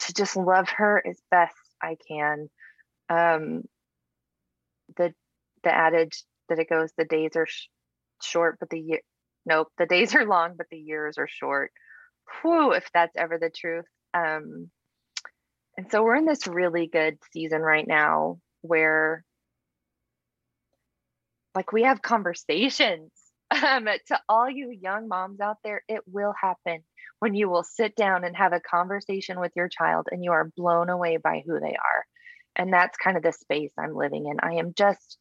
to 0.00 0.14
just 0.14 0.36
love 0.36 0.68
her 0.70 1.02
as 1.06 1.20
best 1.30 1.56
I 1.82 1.96
can. 2.08 2.50
Um, 3.08 3.62
the 4.96 5.14
the 5.64 5.74
adage 5.74 6.24
that 6.48 6.58
it 6.58 6.68
goes, 6.68 6.90
the 6.96 7.04
days 7.04 7.32
are 7.36 7.46
sh- 7.46 7.68
short, 8.22 8.58
but 8.60 8.70
the 8.70 8.80
year 8.80 9.00
nope, 9.46 9.68
the 9.78 9.86
days 9.86 10.14
are 10.14 10.26
long, 10.26 10.54
but 10.56 10.66
the 10.70 10.78
years 10.78 11.18
are 11.18 11.28
short. 11.28 11.72
Whew, 12.42 12.72
if 12.72 12.88
that's 12.94 13.16
ever 13.16 13.38
the 13.38 13.50
truth. 13.50 13.86
Um, 14.14 14.70
And 15.76 15.90
so 15.90 16.02
we're 16.02 16.16
in 16.16 16.26
this 16.26 16.46
really 16.46 16.86
good 16.86 17.18
season 17.32 17.60
right 17.62 17.86
now 17.86 18.38
where 18.60 19.24
like 21.54 21.72
we 21.72 21.82
have 21.82 22.02
conversations 22.02 23.10
um, 23.52 23.84
to 23.84 24.20
all 24.28 24.48
you 24.48 24.70
young 24.70 25.08
moms 25.08 25.40
out 25.40 25.58
there 25.64 25.82
it 25.88 26.02
will 26.06 26.34
happen 26.40 26.82
when 27.18 27.34
you 27.34 27.48
will 27.48 27.62
sit 27.62 27.94
down 27.94 28.24
and 28.24 28.36
have 28.36 28.52
a 28.52 28.60
conversation 28.60 29.38
with 29.38 29.52
your 29.54 29.68
child 29.68 30.08
and 30.10 30.24
you 30.24 30.32
are 30.32 30.50
blown 30.56 30.88
away 30.88 31.18
by 31.18 31.40
who 31.46 31.60
they 31.60 31.76
are. 31.76 32.04
And 32.56 32.72
that's 32.72 32.98
kind 32.98 33.16
of 33.16 33.22
the 33.22 33.32
space 33.32 33.72
i'm 33.78 33.94
living 33.94 34.26
in. 34.26 34.38
I 34.42 34.54
am 34.54 34.74
just 34.74 35.18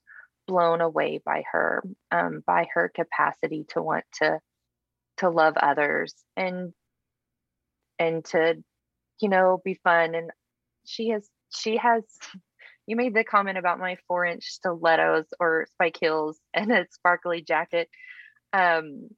blown 0.47 0.81
away 0.81 1.21
by 1.23 1.43
her 1.51 1.83
um, 2.11 2.43
by 2.45 2.67
her 2.73 2.91
capacity 2.93 3.65
to 3.69 3.81
want 3.81 4.03
to 4.15 4.39
to 5.17 5.29
love 5.29 5.57
others 5.57 6.15
and 6.35 6.73
and 7.99 8.25
to 8.25 8.55
you 9.21 9.29
know 9.29 9.61
be 9.63 9.79
fun. 9.83 10.15
And 10.15 10.31
she 10.85 11.09
has 11.09 11.29
she 11.55 11.77
has 11.77 12.03
you 12.87 12.95
made 12.95 13.13
the 13.13 13.23
comment 13.23 13.57
about 13.57 13.79
my 13.79 13.97
four 14.07 14.25
inch 14.25 14.45
stilettos 14.45 15.25
or 15.39 15.67
spike 15.73 15.97
heels 15.99 16.39
and 16.53 16.71
a 16.71 16.87
sparkly 16.91 17.41
jacket 17.41 17.89
um 18.53 19.09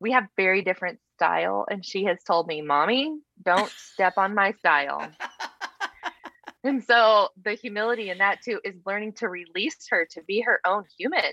we 0.00 0.12
have 0.12 0.24
very 0.36 0.62
different 0.62 0.98
style 1.14 1.66
and 1.70 1.84
she 1.84 2.04
has 2.04 2.22
told 2.24 2.46
me 2.46 2.62
mommy 2.62 3.16
don't 3.42 3.70
step 3.70 4.14
on 4.16 4.34
my 4.34 4.52
style 4.52 5.10
and 6.64 6.82
so 6.84 7.28
the 7.42 7.54
humility 7.54 8.10
in 8.10 8.18
that 8.18 8.42
too 8.42 8.60
is 8.64 8.74
learning 8.84 9.12
to 9.12 9.28
release 9.28 9.86
her 9.90 10.06
to 10.10 10.22
be 10.22 10.40
her 10.40 10.60
own 10.66 10.84
human 10.98 11.32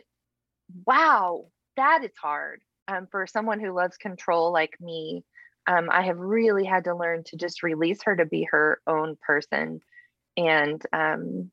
wow 0.85 1.45
that 1.77 2.03
is 2.03 2.11
hard 2.21 2.61
um, 2.87 3.07
for 3.09 3.25
someone 3.25 3.59
who 3.59 3.71
loves 3.73 3.97
control 3.97 4.51
like 4.51 4.75
me 4.79 5.23
um, 5.67 5.89
I 5.91 6.01
have 6.03 6.17
really 6.17 6.65
had 6.65 6.85
to 6.85 6.95
learn 6.95 7.23
to 7.25 7.37
just 7.37 7.63
release 7.63 8.03
her 8.03 8.15
to 8.15 8.25
be 8.25 8.47
her 8.51 8.81
own 8.87 9.17
person. 9.21 9.81
And 10.35 10.81
um, 10.91 11.51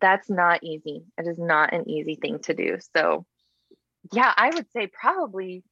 that's 0.00 0.30
not 0.30 0.62
easy. 0.62 1.04
It 1.18 1.26
is 1.26 1.38
not 1.38 1.72
an 1.72 1.88
easy 1.88 2.16
thing 2.20 2.38
to 2.44 2.54
do. 2.54 2.78
So, 2.96 3.26
yeah, 4.10 4.32
I 4.36 4.50
would 4.54 4.66
say 4.72 4.88
probably 4.88 5.62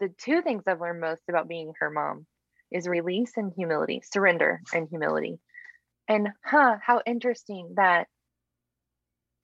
the 0.00 0.08
two 0.18 0.42
things 0.42 0.64
I've 0.66 0.80
learned 0.80 1.00
most 1.00 1.22
about 1.28 1.48
being 1.48 1.72
her 1.80 1.90
mom 1.90 2.26
is 2.70 2.86
release 2.86 3.32
and 3.36 3.52
humility, 3.56 4.02
surrender 4.04 4.60
and 4.72 4.88
humility. 4.88 5.38
And 6.08 6.28
huh, 6.44 6.76
how 6.82 7.02
interesting 7.06 7.74
that 7.76 8.08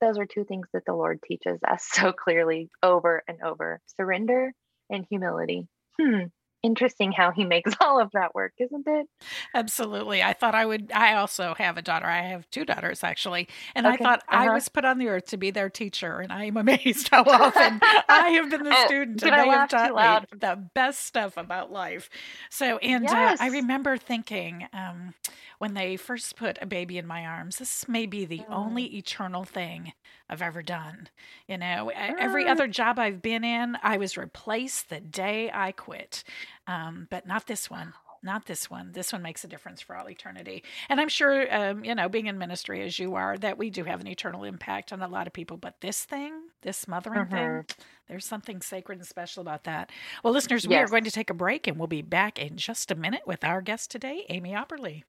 those 0.01 0.17
are 0.17 0.25
two 0.25 0.43
things 0.43 0.67
that 0.73 0.83
the 0.85 0.93
Lord 0.93 1.19
teaches 1.25 1.59
us 1.67 1.83
so 1.91 2.11
clearly 2.11 2.69
over 2.83 3.23
and 3.27 3.41
over 3.41 3.81
surrender 3.97 4.53
and 4.89 5.05
humility. 5.09 5.67
Hmm, 5.99 6.25
interesting 6.65 7.11
how 7.11 7.31
he 7.31 7.43
makes 7.43 7.73
all 7.79 7.99
of 7.99 8.11
that 8.11 8.33
work, 8.33 8.53
isn't 8.57 8.87
it? 8.87 9.07
Absolutely. 9.53 10.23
I 10.23 10.33
thought 10.33 10.55
I 10.55 10.65
would. 10.65 10.91
I 10.93 11.15
also 11.15 11.53
have 11.55 11.77
a 11.77 11.81
daughter. 11.81 12.05
I 12.05 12.21
have 12.21 12.49
two 12.49 12.65
daughters 12.65 13.03
actually, 13.03 13.47
and 13.75 13.85
okay. 13.85 13.95
I 13.95 13.97
thought 13.97 14.23
uh-huh. 14.27 14.49
I 14.49 14.53
was 14.53 14.67
put 14.69 14.85
on 14.85 14.97
the 14.97 15.07
earth 15.07 15.27
to 15.27 15.37
be 15.37 15.51
their 15.51 15.69
teacher, 15.69 16.19
and 16.19 16.31
I 16.31 16.45
am 16.45 16.57
amazed 16.65 17.09
how 17.09 17.23
often 17.23 17.79
I 18.09 18.29
have 18.29 18.49
been 18.49 18.63
the 18.63 18.75
oh, 18.75 18.85
student, 18.85 19.23
and 19.23 19.33
they 19.33 19.49
have 19.49 19.69
taught 19.69 20.21
me 20.31 20.37
the 20.37 20.69
best 20.73 21.05
stuff 21.05 21.37
about 21.37 21.71
life. 21.71 22.09
So, 22.49 22.77
and 22.77 23.03
yes. 23.03 23.39
uh, 23.39 23.43
I 23.43 23.49
remember 23.49 23.97
thinking. 23.97 24.67
Um, 24.73 25.13
when 25.59 25.73
they 25.73 25.97
first 25.97 26.35
put 26.35 26.57
a 26.61 26.65
baby 26.65 26.97
in 26.97 27.07
my 27.07 27.25
arms, 27.25 27.57
this 27.57 27.87
may 27.87 28.05
be 28.05 28.25
the 28.25 28.43
only 28.49 28.97
eternal 28.97 29.43
thing 29.43 29.93
I've 30.29 30.41
ever 30.41 30.61
done. 30.61 31.09
You 31.47 31.57
know, 31.57 31.89
every 31.89 32.47
other 32.47 32.67
job 32.67 32.99
I've 32.99 33.21
been 33.21 33.43
in, 33.43 33.77
I 33.81 33.97
was 33.97 34.17
replaced 34.17 34.89
the 34.89 34.99
day 34.99 35.49
I 35.53 35.71
quit, 35.71 36.23
um, 36.67 37.07
but 37.09 37.27
not 37.27 37.47
this 37.47 37.69
one 37.69 37.93
not 38.25 38.47
this 38.47 38.69
one. 38.69 38.91
This 38.91 39.13
one 39.13 39.21
makes 39.21 39.43
a 39.43 39.47
difference 39.47 39.81
for 39.81 39.95
all 39.95 40.09
eternity. 40.09 40.63
And 40.89 40.99
I'm 40.99 41.07
sure, 41.07 41.53
um, 41.55 41.85
you 41.85 41.93
know, 41.93 42.09
being 42.09 42.25
in 42.25 42.39
ministry 42.39 42.81
as 42.81 42.97
you 42.97 43.13
are, 43.13 43.37
that 43.37 43.57
we 43.57 43.69
do 43.69 43.83
have 43.83 44.01
an 44.01 44.07
eternal 44.07 44.43
impact 44.43 44.91
on 44.91 45.01
a 45.01 45.07
lot 45.07 45.27
of 45.27 45.33
people. 45.33 45.57
But 45.57 45.79
this 45.79 46.03
thing, 46.03 46.33
this 46.63 46.87
mothering 46.87 47.27
thing, 47.27 47.39
mm-hmm. 47.39 47.81
there's 48.07 48.25
something 48.25 48.61
sacred 48.61 48.97
and 48.97 49.07
special 49.07 49.41
about 49.41 49.63
that. 49.65 49.91
Well, 50.23 50.33
listeners, 50.33 50.67
we 50.67 50.73
yes. 50.73 50.87
are 50.87 50.91
going 50.91 51.03
to 51.03 51.11
take 51.11 51.29
a 51.29 51.35
break 51.35 51.67
and 51.67 51.77
we'll 51.77 51.87
be 51.87 52.01
back 52.01 52.39
in 52.39 52.57
just 52.57 52.89
a 52.89 52.95
minute 52.95 53.21
with 53.27 53.43
our 53.43 53.61
guest 53.61 53.91
today, 53.91 54.25
Amy 54.29 54.51
Opperly. 54.51 55.03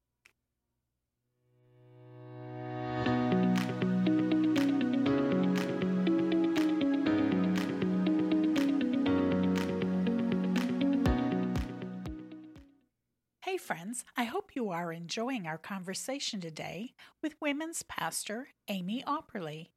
Hey, 13.56 13.60
friends, 13.60 14.04
I 14.18 14.24
hope 14.24 14.54
you 14.54 14.68
are 14.68 14.92
enjoying 14.92 15.46
our 15.46 15.56
conversation 15.56 16.42
today 16.42 16.92
with 17.22 17.40
women's 17.40 17.82
pastor 17.82 18.48
Amy 18.68 19.02
Opperly. 19.06 19.68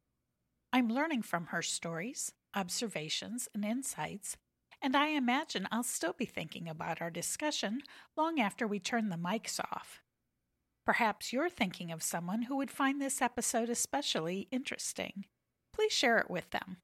I'm 0.70 0.90
learning 0.90 1.22
from 1.22 1.46
her 1.46 1.62
stories, 1.62 2.30
observations, 2.54 3.48
and 3.54 3.64
insights, 3.64 4.36
and 4.82 4.94
I 4.94 5.06
imagine 5.06 5.66
I'll 5.72 5.82
still 5.82 6.12
be 6.12 6.26
thinking 6.26 6.68
about 6.68 7.00
our 7.00 7.08
discussion 7.08 7.80
long 8.18 8.38
after 8.38 8.66
we 8.66 8.80
turn 8.80 9.08
the 9.08 9.16
mics 9.16 9.58
off. 9.58 10.02
Perhaps 10.84 11.32
you're 11.32 11.48
thinking 11.48 11.90
of 11.90 12.02
someone 12.02 12.42
who 12.42 12.58
would 12.58 12.70
find 12.70 13.00
this 13.00 13.22
episode 13.22 13.70
especially 13.70 14.46
interesting. 14.50 15.24
Please 15.72 15.92
share 15.92 16.18
it 16.18 16.28
with 16.28 16.50
them. 16.50 16.76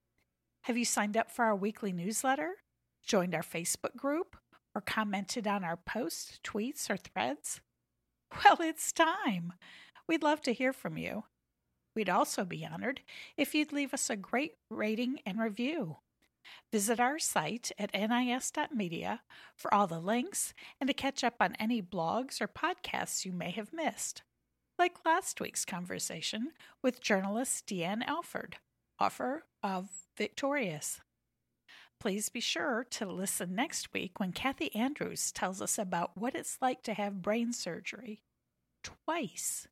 Have 0.62 0.78
you 0.78 0.86
signed 0.86 1.18
up 1.18 1.30
for 1.30 1.44
our 1.44 1.54
weekly 1.54 1.92
newsletter? 1.92 2.54
Joined 3.04 3.34
our 3.34 3.42
Facebook 3.42 3.96
group? 3.96 4.38
Or 4.76 4.82
commented 4.82 5.46
on 5.46 5.64
our 5.64 5.78
posts, 5.78 6.38
tweets, 6.44 6.90
or 6.90 6.98
threads? 6.98 7.60
Well, 8.44 8.58
it's 8.60 8.92
time. 8.92 9.52
We'd 10.08 10.24
love 10.24 10.42
to 10.42 10.52
hear 10.52 10.72
from 10.72 10.98
you. 10.98 11.24
We'd 11.94 12.10
also 12.10 12.44
be 12.44 12.66
honored 12.66 13.00
if 13.36 13.54
you'd 13.54 13.72
leave 13.72 13.94
us 13.94 14.10
a 14.10 14.16
great 14.16 14.54
rating 14.68 15.20
and 15.24 15.38
review. 15.40 15.98
Visit 16.72 17.00
our 17.00 17.18
site 17.18 17.70
at 17.78 17.94
nis.media 17.94 19.22
for 19.56 19.72
all 19.72 19.86
the 19.86 20.00
links 20.00 20.52
and 20.80 20.88
to 20.88 20.94
catch 20.94 21.24
up 21.24 21.36
on 21.40 21.54
any 21.58 21.80
blogs 21.80 22.40
or 22.40 22.48
podcasts 22.48 23.24
you 23.24 23.32
may 23.32 23.52
have 23.52 23.72
missed, 23.72 24.22
like 24.78 25.06
last 25.06 25.40
week's 25.40 25.64
conversation 25.64 26.50
with 26.82 27.00
journalist 27.00 27.66
Deanne 27.66 28.04
Alford, 28.04 28.56
author 29.00 29.44
of 29.62 29.88
Victorious. 30.18 31.00
Please 31.98 32.28
be 32.28 32.40
sure 32.40 32.86
to 32.90 33.06
listen 33.06 33.54
next 33.54 33.92
week 33.92 34.20
when 34.20 34.32
Kathy 34.32 34.74
Andrews 34.74 35.32
tells 35.32 35.62
us 35.62 35.78
about 35.78 36.16
what 36.16 36.34
it's 36.34 36.58
like 36.60 36.82
to 36.82 36.94
have 36.94 37.22
brain 37.22 37.52
surgery. 37.52 38.20
Twice. 38.84 39.66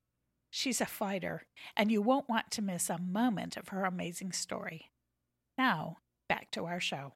She's 0.50 0.80
a 0.80 0.86
fighter, 0.86 1.46
and 1.76 1.92
you 1.92 2.00
won't 2.00 2.28
want 2.28 2.50
to 2.52 2.62
miss 2.62 2.88
a 2.88 2.98
moment 2.98 3.56
of 3.56 3.68
her 3.68 3.84
amazing 3.84 4.32
story. 4.32 4.90
Now, 5.58 5.98
back 6.28 6.50
to 6.52 6.64
our 6.64 6.80
show. 6.80 7.14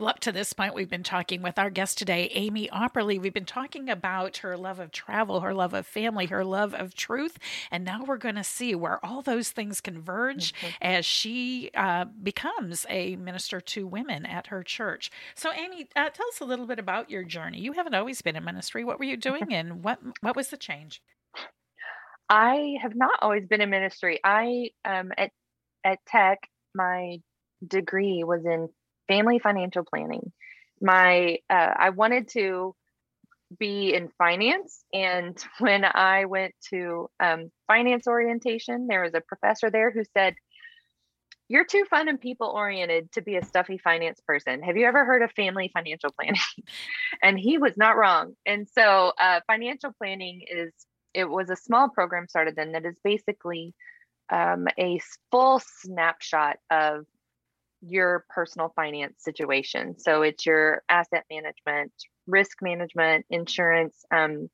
Well, 0.00 0.08
up 0.08 0.20
to 0.20 0.32
this 0.32 0.54
point, 0.54 0.74
we've 0.74 0.88
been 0.88 1.02
talking 1.02 1.42
with 1.42 1.58
our 1.58 1.68
guest 1.68 1.98
today, 1.98 2.30
Amy 2.32 2.70
Opperly. 2.72 3.20
We've 3.20 3.34
been 3.34 3.44
talking 3.44 3.90
about 3.90 4.38
her 4.38 4.56
love 4.56 4.80
of 4.80 4.92
travel, 4.92 5.40
her 5.40 5.52
love 5.52 5.74
of 5.74 5.86
family, 5.86 6.24
her 6.24 6.42
love 6.42 6.72
of 6.72 6.94
truth. 6.94 7.36
And 7.70 7.84
now 7.84 8.04
we're 8.04 8.16
going 8.16 8.36
to 8.36 8.42
see 8.42 8.74
where 8.74 9.04
all 9.04 9.20
those 9.20 9.50
things 9.50 9.82
converge 9.82 10.54
mm-hmm. 10.54 10.70
as 10.80 11.04
she 11.04 11.70
uh, 11.74 12.06
becomes 12.06 12.86
a 12.88 13.16
minister 13.16 13.60
to 13.60 13.86
women 13.86 14.24
at 14.24 14.46
her 14.46 14.62
church. 14.62 15.10
So, 15.34 15.52
Amy, 15.52 15.86
uh, 15.94 16.08
tell 16.08 16.28
us 16.28 16.40
a 16.40 16.46
little 16.46 16.66
bit 16.66 16.78
about 16.78 17.10
your 17.10 17.22
journey. 17.22 17.60
You 17.60 17.72
haven't 17.72 17.94
always 17.94 18.22
been 18.22 18.36
in 18.36 18.44
ministry. 18.44 18.84
What 18.84 18.98
were 18.98 19.04
you 19.04 19.16
doing 19.18 19.52
and 19.52 19.84
what, 19.84 19.98
what 20.22 20.34
was 20.34 20.48
the 20.48 20.56
change? 20.56 21.02
I 22.30 22.76
have 22.80 22.96
not 22.96 23.18
always 23.20 23.44
been 23.44 23.60
in 23.60 23.68
ministry. 23.68 24.18
I 24.24 24.70
um 24.86 25.12
at 25.18 25.30
at 25.84 25.98
Tech, 26.06 26.38
my 26.74 27.18
degree 27.66 28.24
was 28.24 28.46
in 28.46 28.70
family 29.10 29.40
financial 29.40 29.84
planning. 29.84 30.32
My 30.80 31.38
uh, 31.50 31.74
I 31.76 31.90
wanted 31.90 32.28
to 32.28 32.76
be 33.58 33.92
in 33.92 34.08
finance, 34.16 34.84
and 34.94 35.36
when 35.58 35.84
I 35.84 36.26
went 36.26 36.54
to 36.70 37.10
um, 37.18 37.50
finance 37.66 38.06
orientation, 38.06 38.86
there 38.86 39.02
was 39.02 39.14
a 39.14 39.20
professor 39.20 39.68
there 39.70 39.90
who 39.90 40.04
said, 40.16 40.36
"You're 41.48 41.64
too 41.64 41.84
fun 41.90 42.08
and 42.08 42.20
people 42.20 42.46
oriented 42.46 43.10
to 43.12 43.20
be 43.20 43.36
a 43.36 43.44
stuffy 43.44 43.78
finance 43.78 44.20
person. 44.24 44.62
Have 44.62 44.76
you 44.76 44.86
ever 44.86 45.04
heard 45.04 45.22
of 45.22 45.32
family 45.32 45.70
financial 45.74 46.12
planning?" 46.12 46.40
and 47.22 47.38
he 47.38 47.58
was 47.58 47.76
not 47.76 47.96
wrong. 47.96 48.36
And 48.46 48.68
so, 48.68 49.12
uh, 49.20 49.40
financial 49.48 49.92
planning 49.98 50.42
is 50.48 50.72
it 51.12 51.28
was 51.28 51.50
a 51.50 51.56
small 51.56 51.88
program 51.88 52.28
started 52.28 52.54
then 52.54 52.70
that 52.72 52.86
is 52.86 52.94
basically 53.02 53.74
um, 54.30 54.68
a 54.78 55.00
full 55.32 55.60
snapshot 55.82 56.58
of 56.70 57.04
your 57.82 58.24
personal 58.28 58.72
finance 58.76 59.16
situation. 59.18 59.98
So 59.98 60.22
it's 60.22 60.44
your 60.44 60.82
asset 60.88 61.24
management, 61.30 61.92
risk 62.26 62.58
management, 62.62 63.26
insurance, 63.30 64.04
um, 64.12 64.48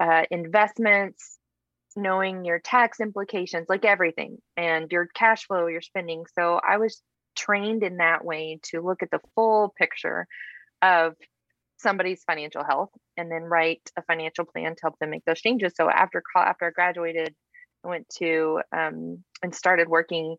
uh, 0.00 0.22
investments, 0.30 1.38
knowing 1.94 2.44
your 2.44 2.58
tax 2.58 3.00
implications, 3.00 3.66
like 3.68 3.84
everything, 3.84 4.38
and 4.56 4.90
your 4.90 5.06
cash 5.14 5.46
flow, 5.46 5.66
your 5.66 5.82
spending. 5.82 6.24
So 6.38 6.58
I 6.66 6.78
was 6.78 7.02
trained 7.36 7.82
in 7.82 7.98
that 7.98 8.24
way 8.24 8.58
to 8.70 8.80
look 8.80 9.02
at 9.02 9.10
the 9.10 9.20
full 9.34 9.72
picture 9.78 10.26
of 10.80 11.14
somebody's 11.78 12.22
financial 12.24 12.64
health 12.64 12.90
and 13.16 13.30
then 13.30 13.42
write 13.42 13.82
a 13.96 14.02
financial 14.02 14.44
plan 14.44 14.74
to 14.74 14.80
help 14.82 14.98
them 14.98 15.10
make 15.10 15.24
those 15.24 15.40
changes. 15.40 15.74
So 15.76 15.88
after 15.90 16.22
after 16.36 16.66
I 16.66 16.70
graduated, 16.70 17.34
I 17.84 17.88
went 17.88 18.08
to 18.18 18.60
um, 18.76 19.24
and 19.42 19.54
started 19.54 19.88
working 19.88 20.36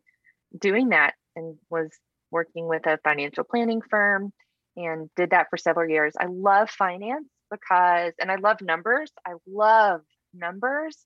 doing 0.58 0.90
that 0.90 1.14
and 1.36 1.56
was 1.70 1.90
working 2.30 2.66
with 2.66 2.86
a 2.86 2.98
financial 3.04 3.44
planning 3.44 3.80
firm 3.88 4.32
and 4.76 5.08
did 5.16 5.30
that 5.30 5.46
for 5.50 5.56
several 5.56 5.88
years. 5.88 6.14
I 6.18 6.26
love 6.26 6.70
finance 6.70 7.28
because 7.50 8.12
and 8.18 8.30
I 8.30 8.36
love 8.36 8.60
numbers. 8.60 9.12
I 9.26 9.32
love 9.46 10.00
numbers 10.32 10.96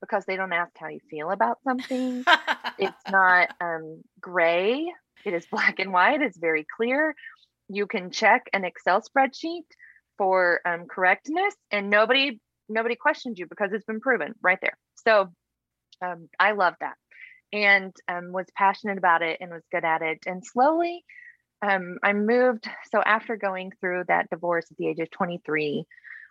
because 0.00 0.24
they 0.26 0.36
don't 0.36 0.52
ask 0.52 0.72
how 0.78 0.88
you 0.88 1.00
feel 1.10 1.30
about 1.30 1.58
something. 1.64 2.24
it's 2.78 3.10
not 3.10 3.50
um, 3.60 4.02
gray. 4.20 4.92
It 5.24 5.32
is 5.32 5.46
black 5.46 5.78
and 5.78 5.92
white. 5.92 6.20
It's 6.20 6.38
very 6.38 6.66
clear. 6.76 7.14
You 7.68 7.86
can 7.86 8.10
check 8.10 8.42
an 8.52 8.64
Excel 8.64 9.02
spreadsheet 9.02 9.64
for 10.18 10.60
um, 10.66 10.86
correctness, 10.88 11.54
and 11.70 11.90
nobody 11.90 12.40
nobody 12.68 12.96
questions 12.96 13.38
you 13.38 13.46
because 13.46 13.70
it's 13.72 13.84
been 13.84 14.00
proven 14.00 14.34
right 14.42 14.58
there. 14.60 14.76
So 15.06 15.32
um, 16.02 16.28
I 16.38 16.52
love 16.52 16.74
that, 16.80 16.94
and 17.54 17.94
um, 18.08 18.32
was 18.32 18.46
passionate 18.56 18.98
about 18.98 19.22
it 19.22 19.38
and 19.40 19.52
was 19.52 19.62
good 19.70 19.84
at 19.84 20.02
it. 20.02 20.18
And 20.26 20.44
slowly, 20.44 21.04
um, 21.62 21.98
I 22.02 22.12
moved. 22.12 22.68
So 22.92 23.00
after 23.00 23.36
going 23.36 23.70
through 23.80 24.04
that 24.08 24.28
divorce 24.28 24.66
at 24.70 24.76
the 24.76 24.88
age 24.88 24.98
of 24.98 25.10
23, 25.12 25.84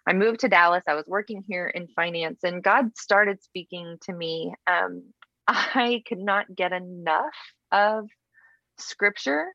I 0.06 0.14
moved 0.14 0.42
to 0.42 0.50
Dallas. 0.50 0.84
I 0.86 0.96
was 0.96 1.08
working 1.08 1.42
here 1.48 1.66
in 1.66 1.88
finance, 1.88 2.40
and 2.44 2.62
God 2.62 2.98
started 2.98 3.42
speaking 3.42 3.98
to 4.04 4.14
me. 4.14 4.54
Um, 4.68 5.14
I 5.48 6.04
could 6.06 6.20
not 6.20 6.54
get 6.54 6.74
enough 6.74 7.34
of 7.72 8.10
scripture, 8.78 9.46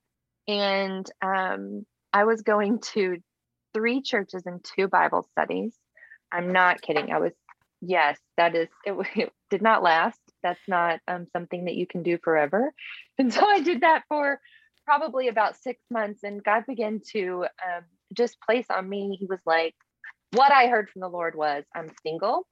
and 0.49 1.07
um, 1.23 1.85
I 2.15 2.25
was 2.25 2.41
going 2.41 2.81
to 2.95 3.19
three 3.75 4.01
churches 4.01 4.45
and 4.47 4.65
two 4.65 4.89
Bible 4.89 5.29
studies. 5.33 5.77
I'm 6.33 6.53
not 6.53 6.81
kidding. 6.81 7.13
I 7.13 7.19
was, 7.19 7.33
yes, 7.83 8.19
that 8.39 8.55
is, 8.55 8.69
it, 8.87 8.97
it 9.17 9.33
did 9.51 9.61
not 9.61 9.83
last. 9.83 10.19
That's 10.43 10.61
not 10.69 11.01
um, 11.09 11.27
something 11.33 11.65
that 11.65 11.75
you 11.75 11.87
can 11.87 12.03
do 12.03 12.19
forever. 12.23 12.73
And 13.21 13.33
so 13.33 13.45
I 13.45 13.61
did 13.61 13.81
that 13.81 14.05
for 14.09 14.39
probably 14.87 15.27
about 15.27 15.61
six 15.61 15.83
months, 15.91 16.23
and 16.23 16.43
God 16.43 16.65
began 16.69 17.01
to 17.13 17.47
um, 17.67 17.83
just 18.13 18.41
place 18.41 18.67
on 18.71 18.89
me. 18.89 19.17
He 19.19 19.27
was 19.27 19.41
like, 19.45 19.75
what 20.33 20.53
I 20.53 20.69
heard 20.69 20.89
from 20.89 21.01
the 21.01 21.09
Lord 21.09 21.35
was, 21.35 21.65
I'm 21.75 21.91
single. 22.05 22.47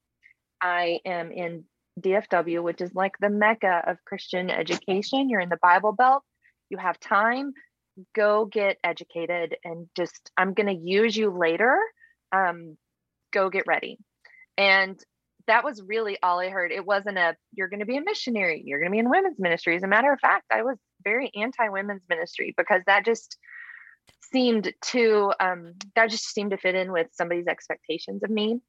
I 0.60 0.98
am 1.04 1.30
in 1.30 1.64
DFW, 2.00 2.64
which 2.64 2.80
is 2.80 2.92
like 2.96 3.12
the 3.20 3.30
mecca 3.30 3.82
of 3.86 4.04
Christian 4.04 4.50
education. 4.50 5.30
You're 5.30 5.40
in 5.40 5.48
the 5.48 5.58
Bible 5.62 5.92
Belt. 5.92 6.24
You 6.68 6.78
have 6.78 6.98
time 6.98 7.52
go 8.14 8.44
get 8.44 8.76
educated 8.84 9.56
and 9.64 9.88
just 9.96 10.30
i'm 10.36 10.54
going 10.54 10.66
to 10.66 10.88
use 10.88 11.16
you 11.16 11.30
later 11.30 11.78
um 12.32 12.76
go 13.32 13.48
get 13.48 13.64
ready 13.66 13.98
and 14.58 14.98
that 15.46 15.64
was 15.64 15.82
really 15.86 16.18
all 16.22 16.40
i 16.40 16.48
heard. 16.48 16.72
It 16.72 16.84
wasn't 16.84 17.18
a 17.18 17.36
you're 17.52 17.68
going 17.68 17.80
to 17.80 17.86
be 17.86 17.96
a 17.96 18.04
missionary 18.04 18.62
you're 18.64 18.80
going 18.80 18.90
to 18.90 18.94
be 18.94 18.98
in 18.98 19.10
women's 19.10 19.38
ministry 19.38 19.76
as 19.76 19.82
a 19.82 19.88
matter 19.88 20.12
of 20.12 20.20
fact 20.20 20.46
i 20.52 20.62
was 20.62 20.76
very 21.04 21.30
anti 21.34 21.68
women's 21.68 22.02
ministry 22.08 22.54
because 22.56 22.82
that 22.86 23.04
just 23.04 23.36
seemed 24.32 24.72
to 24.82 25.32
um 25.40 25.74
that 25.94 26.10
just 26.10 26.32
seemed 26.32 26.50
to 26.50 26.56
fit 26.56 26.74
in 26.74 26.92
with 26.92 27.08
somebody's 27.12 27.46
expectations 27.46 28.22
of 28.22 28.30
me. 28.30 28.60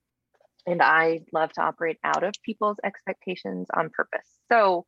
And 0.66 0.82
i 0.82 1.22
love 1.34 1.52
to 1.54 1.62
operate 1.62 1.98
out 2.04 2.24
of 2.24 2.34
people's 2.44 2.78
expectations 2.84 3.68
on 3.76 3.90
purpose. 3.90 4.28
So 4.52 4.86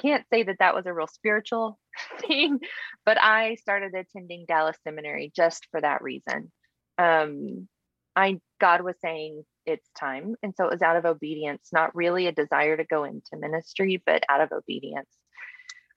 can't 0.00 0.24
say 0.32 0.42
that 0.44 0.56
that 0.60 0.74
was 0.74 0.86
a 0.86 0.94
real 0.94 1.06
spiritual 1.06 1.78
thing, 2.20 2.58
but 3.04 3.20
I 3.20 3.56
started 3.56 3.94
attending 3.94 4.46
Dallas 4.48 4.76
Seminary 4.84 5.30
just 5.34 5.66
for 5.70 5.80
that 5.80 6.02
reason. 6.02 6.50
Um, 6.98 7.68
I 8.16 8.40
God 8.60 8.82
was 8.82 8.96
saying 9.02 9.44
it's 9.66 9.88
time, 9.98 10.34
and 10.42 10.54
so 10.56 10.64
it 10.64 10.72
was 10.72 10.82
out 10.82 10.96
of 10.96 11.04
obedience, 11.04 11.68
not 11.72 11.94
really 11.94 12.26
a 12.26 12.32
desire 12.32 12.76
to 12.76 12.84
go 12.84 13.04
into 13.04 13.36
ministry, 13.36 14.02
but 14.04 14.24
out 14.28 14.40
of 14.40 14.52
obedience. 14.52 15.08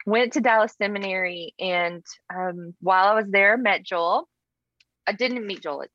Went 0.06 0.34
to 0.34 0.41
Dallas 0.41 0.73
Seminary, 0.78 1.54
and 1.60 2.04
um, 2.34 2.73
while 2.82 3.08
I 3.08 3.15
was 3.15 3.30
there, 3.30 3.58
met 3.58 3.84
Joel. 3.84 4.28
I 5.06 5.13
didn't 5.13 5.45
meet 5.45 5.62
Joel 5.62 5.84
at 5.84 5.89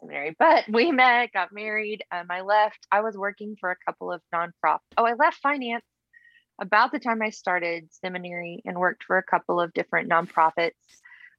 seminary, 0.00 0.34
but 0.38 0.64
we 0.68 0.92
met, 0.92 1.32
got 1.32 1.52
married. 1.52 2.02
Um, 2.10 2.26
I 2.30 2.42
left. 2.42 2.86
I 2.90 3.00
was 3.00 3.16
working 3.16 3.56
for 3.58 3.70
a 3.70 3.76
couple 3.86 4.12
of 4.12 4.20
nonprofit. 4.34 4.78
Oh, 4.96 5.04
I 5.04 5.14
left 5.14 5.38
finance 5.38 5.84
about 6.60 6.92
the 6.92 6.98
time 6.98 7.20
I 7.22 7.30
started 7.30 7.88
seminary 7.92 8.62
and 8.64 8.78
worked 8.78 9.04
for 9.04 9.18
a 9.18 9.22
couple 9.22 9.60
of 9.60 9.72
different 9.74 10.10
nonprofits. 10.10 10.72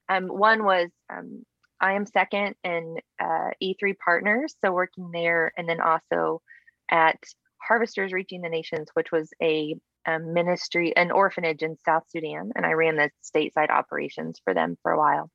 Um, 0.10 0.28
one 0.28 0.64
was 0.64 0.90
um, 1.12 1.44
I 1.80 1.94
am 1.94 2.06
second 2.06 2.56
in 2.64 2.98
uh, 3.20 3.52
E3 3.62 3.98
Partners, 4.04 4.56
so 4.64 4.72
working 4.72 5.12
there, 5.12 5.52
and 5.58 5.68
then 5.70 5.82
also 5.82 6.42
at 6.90 7.20
Harvesters 7.58 8.14
Reaching 8.14 8.42
the 8.42 8.50
Nations, 8.50 8.88
which 8.94 9.12
was 9.12 9.30
a, 9.42 9.76
a 10.06 10.20
ministry, 10.20 10.96
an 10.96 11.12
orphanage 11.12 11.62
in 11.62 11.78
South 11.86 12.04
Sudan, 12.10 12.52
and 12.56 12.66
I 12.66 12.72
ran 12.72 12.96
the 12.96 13.12
stateside 13.24 13.70
operations 13.70 14.42
for 14.44 14.54
them 14.54 14.78
for 14.82 14.92
a 14.92 14.98
while. 14.98 15.30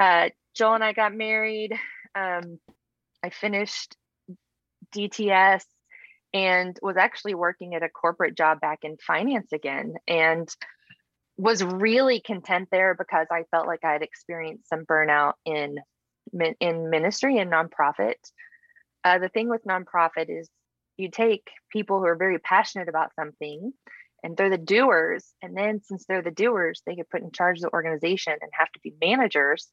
Uh, 0.00 0.30
Joel 0.54 0.74
and 0.74 0.84
I 0.84 0.92
got 0.92 1.14
married. 1.14 1.72
Um, 2.14 2.58
I 3.22 3.30
finished 3.30 3.96
DTS 4.94 5.64
and 6.32 6.78
was 6.82 6.96
actually 6.96 7.34
working 7.34 7.74
at 7.74 7.82
a 7.82 7.88
corporate 7.88 8.36
job 8.36 8.60
back 8.60 8.80
in 8.82 8.96
finance 8.98 9.52
again 9.52 9.94
and 10.06 10.48
was 11.36 11.64
really 11.64 12.20
content 12.20 12.68
there 12.70 12.94
because 12.94 13.26
I 13.30 13.44
felt 13.50 13.66
like 13.66 13.84
I 13.84 13.92
had 13.92 14.02
experienced 14.02 14.68
some 14.68 14.84
burnout 14.84 15.34
in 15.44 15.78
in 16.60 16.90
ministry 16.90 17.38
and 17.38 17.52
nonprofit. 17.52 18.14
Uh, 19.04 19.18
the 19.18 19.28
thing 19.28 19.48
with 19.48 19.64
nonprofit 19.64 20.26
is 20.28 20.48
you 20.96 21.10
take 21.10 21.48
people 21.70 21.98
who 21.98 22.06
are 22.06 22.16
very 22.16 22.38
passionate 22.38 22.88
about 22.88 23.14
something 23.14 23.72
and 24.22 24.36
they're 24.36 24.50
the 24.50 24.58
doers 24.58 25.34
and 25.42 25.56
then 25.56 25.80
since 25.82 26.06
they're 26.06 26.22
the 26.22 26.30
doers 26.30 26.82
they 26.86 26.94
get 26.94 27.10
put 27.10 27.22
in 27.22 27.30
charge 27.30 27.58
of 27.58 27.62
the 27.62 27.72
organization 27.72 28.32
and 28.40 28.50
have 28.52 28.70
to 28.72 28.80
be 28.82 28.94
managers 29.00 29.68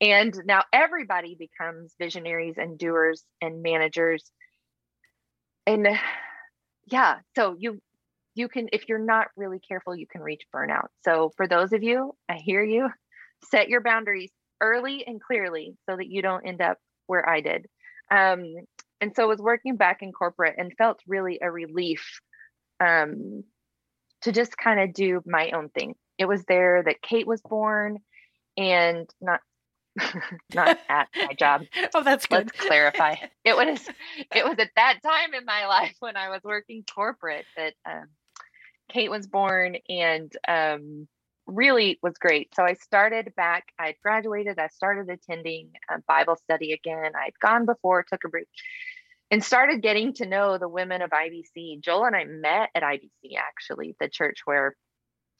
and 0.00 0.34
now 0.44 0.62
everybody 0.72 1.34
becomes 1.34 1.94
visionaries 1.98 2.54
and 2.56 2.78
doers 2.78 3.24
and 3.42 3.62
managers 3.62 4.30
and 5.66 5.88
yeah 6.86 7.18
so 7.36 7.56
you 7.58 7.80
you 8.34 8.48
can 8.48 8.68
if 8.72 8.88
you're 8.88 8.98
not 8.98 9.28
really 9.36 9.58
careful 9.58 9.94
you 9.94 10.06
can 10.06 10.22
reach 10.22 10.42
burnout 10.54 10.88
so 11.04 11.30
for 11.36 11.46
those 11.46 11.72
of 11.72 11.82
you 11.82 12.12
i 12.28 12.34
hear 12.34 12.62
you 12.62 12.88
set 13.50 13.68
your 13.68 13.80
boundaries 13.80 14.30
early 14.60 15.04
and 15.06 15.20
clearly 15.20 15.76
so 15.88 15.96
that 15.96 16.08
you 16.08 16.22
don't 16.22 16.46
end 16.46 16.60
up 16.60 16.78
where 17.06 17.28
i 17.28 17.40
did 17.40 17.66
um, 18.12 18.42
and 19.00 19.14
so 19.14 19.22
I 19.22 19.26
was 19.26 19.38
working 19.38 19.76
back 19.76 20.02
in 20.02 20.10
corporate 20.10 20.56
and 20.58 20.76
felt 20.76 20.98
really 21.06 21.38
a 21.40 21.48
relief 21.48 22.20
um, 22.80 23.44
to 24.22 24.32
just 24.32 24.56
kind 24.56 24.80
of 24.80 24.92
do 24.92 25.22
my 25.24 25.52
own 25.52 25.68
thing 25.68 25.94
it 26.18 26.26
was 26.26 26.44
there 26.44 26.82
that 26.82 27.00
kate 27.02 27.26
was 27.26 27.40
born 27.40 27.98
and 28.56 29.08
not 29.20 29.40
not 30.54 30.78
at 30.88 31.08
my 31.16 31.34
job. 31.34 31.62
Oh, 31.94 32.02
that's 32.02 32.26
good. 32.26 32.46
Let's 32.46 32.60
clarify. 32.60 33.16
It 33.44 33.56
was 33.56 33.80
it 34.34 34.44
was 34.44 34.56
at 34.58 34.70
that 34.76 35.00
time 35.02 35.34
in 35.34 35.44
my 35.44 35.66
life 35.66 35.96
when 36.00 36.16
I 36.16 36.28
was 36.28 36.40
working 36.44 36.84
corporate 36.88 37.46
that 37.56 37.74
um, 37.88 38.06
Kate 38.90 39.10
was 39.10 39.26
born 39.26 39.76
and 39.88 40.32
um, 40.46 41.08
really 41.46 41.98
was 42.02 42.14
great. 42.18 42.54
So 42.54 42.64
I 42.64 42.74
started 42.74 43.34
back. 43.36 43.64
I 43.78 43.94
graduated. 44.02 44.58
I 44.58 44.68
started 44.68 45.08
attending 45.08 45.70
Bible 46.06 46.36
study 46.36 46.72
again. 46.72 47.12
I'd 47.16 47.38
gone 47.40 47.66
before, 47.66 48.04
took 48.04 48.24
a 48.24 48.28
break, 48.28 48.46
and 49.30 49.42
started 49.42 49.82
getting 49.82 50.12
to 50.14 50.26
know 50.26 50.58
the 50.58 50.68
women 50.68 51.02
of 51.02 51.10
IBC. 51.10 51.80
Joel 51.82 52.06
and 52.06 52.16
I 52.16 52.24
met 52.24 52.70
at 52.74 52.82
IBC, 52.82 53.36
actually, 53.38 53.96
the 54.00 54.08
church 54.08 54.40
where 54.44 54.74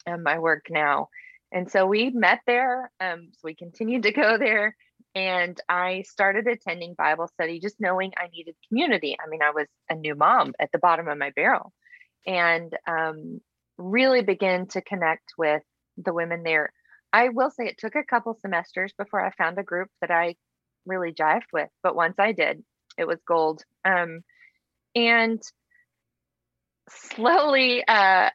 um, 0.07 0.25
I 0.27 0.39
work 0.39 0.67
now. 0.69 1.09
And 1.51 1.69
so 1.69 1.85
we 1.85 2.09
met 2.09 2.39
there. 2.47 2.89
Um, 2.99 3.29
so 3.33 3.39
we 3.43 3.55
continued 3.55 4.03
to 4.03 4.11
go 4.11 4.37
there. 4.37 4.75
And 5.13 5.59
I 5.67 6.03
started 6.07 6.47
attending 6.47 6.93
Bible 6.93 7.27
study 7.27 7.59
just 7.59 7.81
knowing 7.81 8.13
I 8.17 8.27
needed 8.27 8.55
community. 8.69 9.17
I 9.19 9.27
mean, 9.27 9.41
I 9.41 9.51
was 9.51 9.67
a 9.89 9.95
new 9.95 10.15
mom 10.15 10.53
at 10.57 10.71
the 10.71 10.79
bottom 10.79 11.09
of 11.09 11.17
my 11.17 11.31
barrel 11.31 11.73
and 12.25 12.75
um, 12.87 13.41
really 13.77 14.21
begin 14.21 14.67
to 14.67 14.81
connect 14.81 15.33
with 15.37 15.63
the 15.97 16.13
women 16.13 16.43
there. 16.43 16.71
I 17.13 17.29
will 17.29 17.49
say 17.49 17.65
it 17.65 17.77
took 17.77 17.95
a 17.95 18.03
couple 18.03 18.37
semesters 18.41 18.93
before 18.97 19.25
I 19.25 19.31
found 19.31 19.57
a 19.57 19.63
group 19.63 19.89
that 20.01 20.11
I 20.11 20.35
really 20.85 21.13
jived 21.13 21.51
with. 21.51 21.69
But 21.83 21.95
once 21.95 22.15
I 22.17 22.31
did, 22.31 22.63
it 22.97 23.07
was 23.07 23.19
gold. 23.27 23.63
Um, 23.83 24.21
and 24.95 25.41
slowly, 26.89 27.83
uh, 27.87 28.29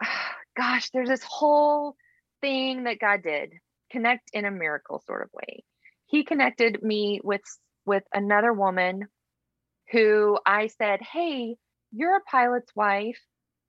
gosh, 0.56 0.90
there's 0.90 1.08
this 1.08 1.24
whole 1.24 1.96
thing 2.40 2.84
that 2.84 3.00
God 3.00 3.22
did 3.22 3.54
connect 3.90 4.30
in 4.32 4.44
a 4.44 4.50
miracle 4.50 5.02
sort 5.06 5.22
of 5.22 5.30
way. 5.32 5.64
He 6.06 6.24
connected 6.24 6.82
me 6.82 7.20
with 7.24 7.42
with 7.86 8.04
another 8.12 8.52
woman 8.52 9.08
who 9.90 10.38
I 10.46 10.68
said, 10.68 11.00
"Hey, 11.00 11.56
you're 11.94 12.16
a 12.16 12.30
pilot's 12.30 12.74
wife 12.74 13.20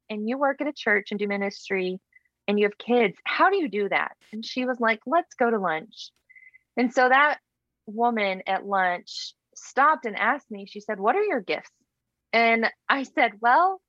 and 0.10 0.28
you 0.28 0.38
work 0.38 0.62
at 0.62 0.68
a 0.68 0.74
church 0.74 1.08
and 1.12 1.20
do 1.20 1.28
ministry 1.28 2.00
and 2.48 2.60
you 2.60 2.66
have 2.66 2.78
kids. 2.78 3.18
How 3.26 3.50
do 3.50 3.58
you 3.58 3.70
do 3.70 3.90
that? 3.90 4.14
And 4.32 4.46
she 4.46 4.66
was 4.66 4.80
like, 4.80 5.00
let's 5.06 5.34
go 5.36 5.50
to 5.50 5.60
lunch. 5.60 6.12
And 6.78 6.94
so 6.94 7.08
that 7.08 7.40
woman 7.88 8.44
at 8.48 8.66
lunch 8.66 9.34
stopped 9.56 10.06
and 10.06 10.16
asked 10.16 10.50
me, 10.52 10.66
she 10.68 10.80
said, 10.80 11.00
What 11.00 11.16
are 11.16 11.24
your 11.24 11.42
gifts? 11.42 11.72
And 12.34 12.70
I 12.90 13.04
said, 13.04 13.34
Well, 13.40 13.82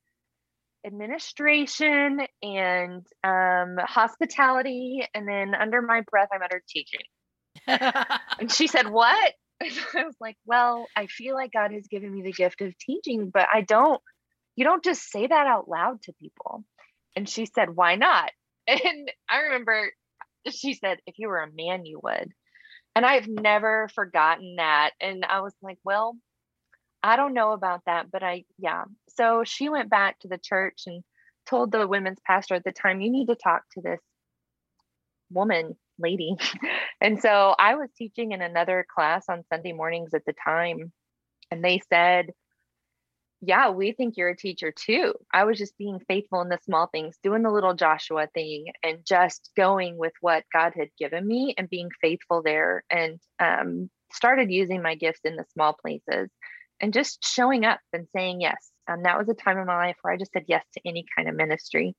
administration 0.87 2.21
and 2.43 3.07
um, 3.25 3.77
hospitality. 3.79 5.07
And 5.15 5.27
then 5.27 5.55
under 5.55 5.83
my 5.83 6.03
breath, 6.09 6.29
I 6.33 6.45
uttered 6.45 6.63
teaching. 6.69 7.01
and 7.67 8.53
she 8.53 8.67
said, 8.67 8.89
What? 8.89 9.33
I 9.63 10.05
was 10.05 10.17
like, 10.21 10.37
Well, 10.45 10.87
I 10.95 11.07
feel 11.07 11.35
like 11.35 11.53
God 11.53 11.73
has 11.73 11.87
given 11.89 12.13
me 12.13 12.23
the 12.23 12.33
gift 12.33 12.61
of 12.61 12.77
teaching, 12.79 13.31
but 13.31 13.49
I 13.53 13.63
don't, 13.63 14.01
you 14.57 14.65
don't 14.65 14.83
just 14.83 15.11
say 15.11 15.27
that 15.27 15.47
out 15.47 15.69
loud 15.69 16.03
to 16.03 16.13
people. 16.15 16.65
And 17.15 17.29
she 17.29 17.47
said, 17.47 17.71
Why 17.75 17.97
not? 17.97 18.31
And 18.69 19.13
I 19.29 19.43
remember 19.43 19.93
she 20.51 20.75
said, 20.75 20.99
If 21.07 21.19
you 21.19 21.29
were 21.29 21.43
a 21.43 21.53
man, 21.53 21.87
you 21.87 22.01
would. 22.03 22.33
And 22.97 23.07
I've 23.07 23.29
never 23.29 23.89
forgotten 23.95 24.57
that. 24.57 24.91
And 25.01 25.25
I 25.25 25.41
was 25.41 25.55
like, 25.63 25.79
Well, 25.85 26.17
I 27.03 27.17
don't 27.17 27.35
know 27.35 27.53
about 27.53 27.83
that, 27.87 28.11
but 28.11 28.23
I, 28.23 28.45
yeah. 28.59 28.85
So 29.17 29.45
she 29.45 29.69
went 29.69 29.91
back 29.91 30.19
to 30.21 30.29
the 30.29 30.39
church 30.39 30.83
and 30.87 31.05
told 31.49 31.71
the 31.71 31.87
women's 31.87 32.19
pastor 32.27 32.55
at 32.55 32.65
the 32.65 32.73
time, 32.73 33.01
you 33.01 33.11
need 33.11 33.27
to 33.27 33.37
talk 33.37 33.63
to 33.75 33.81
this 33.81 34.01
woman, 35.31 35.77
lady. 35.99 36.35
and 37.01 37.21
so 37.21 37.55
I 37.59 37.77
was 37.77 37.91
teaching 37.97 38.33
in 38.33 38.43
another 38.43 38.85
class 38.93 39.27
on 39.29 39.45
Sunday 39.53 39.73
mornings 39.73 40.15
at 40.15 40.25
the 40.27 40.35
time. 40.45 40.93
And 41.51 41.65
they 41.65 41.81
said, 41.89 42.31
yeah, 43.47 43.71
we 43.71 43.93
think 43.93 44.17
you're 44.17 44.31
a 44.31 44.37
teacher 44.37 44.73
too. 44.73 45.15
I 45.33 45.45
was 45.45 45.57
just 45.57 45.79
being 45.79 46.01
faithful 46.09 46.41
in 46.41 46.49
the 46.49 46.59
small 46.65 46.89
things, 46.89 47.17
doing 47.23 47.43
the 47.43 47.51
little 47.51 47.75
Joshua 47.75 48.27
thing 48.35 48.67
and 48.83 49.05
just 49.07 49.51
going 49.57 49.97
with 49.97 50.13
what 50.21 50.45
God 50.53 50.73
had 50.77 50.89
given 50.99 51.25
me 51.25 51.55
and 51.57 51.71
being 51.71 51.91
faithful 52.01 52.43
there 52.43 52.83
and 52.91 53.21
um, 53.39 53.89
started 54.13 54.51
using 54.51 54.83
my 54.83 54.97
gifts 54.97 55.21
in 55.25 55.37
the 55.37 55.45
small 55.53 55.75
places 55.75 56.29
and 56.81 56.93
just 56.93 57.25
showing 57.25 57.65
up 57.65 57.79
and 57.93 58.09
saying 58.13 58.41
yes. 58.41 58.69
And 58.89 59.05
that 59.05 59.17
was 59.17 59.29
a 59.29 59.35
time 59.35 59.59
in 59.59 59.67
my 59.67 59.77
life 59.77 59.97
where 60.03 60.13
I 60.13 60.17
just 60.17 60.33
said 60.33 60.47
yes 60.49 60.65
to 60.75 60.81
any 60.85 61.05
kind 61.17 61.29
of 61.29 61.37
ministry 61.37 61.95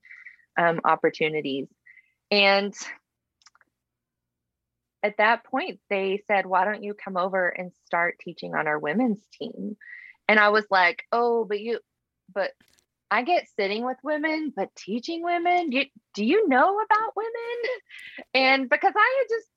um, 0.60 0.82
opportunities. 0.84 1.68
And 2.30 2.74
at 5.02 5.16
that 5.18 5.46
point, 5.46 5.80
they 5.90 6.24
said, 6.28 6.46
Why 6.46 6.66
don't 6.66 6.84
you 6.84 6.94
come 6.94 7.16
over 7.16 7.48
and 7.48 7.72
start 7.86 8.18
teaching 8.20 8.54
on 8.54 8.68
our 8.68 8.80
women's 8.80 9.24
team? 9.40 9.78
And 10.28 10.40
I 10.40 10.50
was 10.50 10.66
like, 10.70 11.04
Oh, 11.12 11.46
but 11.46 11.60
you, 11.60 11.80
but 12.34 12.52
I 13.10 13.24
get 13.24 13.48
sitting 13.56 13.86
with 13.86 13.98
women, 14.04 14.52
but 14.56 14.76
teaching 14.76 15.24
women, 15.24 15.70
do 15.70 15.78
you, 15.78 15.86
do 16.14 16.26
you 16.26 16.48
know 16.48 16.80
about 16.80 17.16
women? 17.16 17.32
And 18.34 18.70
because 18.70 18.94
I 18.96 19.16
had 19.20 19.36
just 19.36 19.48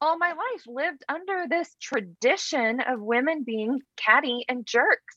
all 0.00 0.18
my 0.18 0.28
life 0.28 0.62
lived 0.66 1.04
under 1.08 1.46
this 1.48 1.74
tradition 1.80 2.80
of 2.80 3.00
women 3.00 3.42
being 3.44 3.80
catty 3.96 4.44
and 4.48 4.66
jerks. 4.66 5.16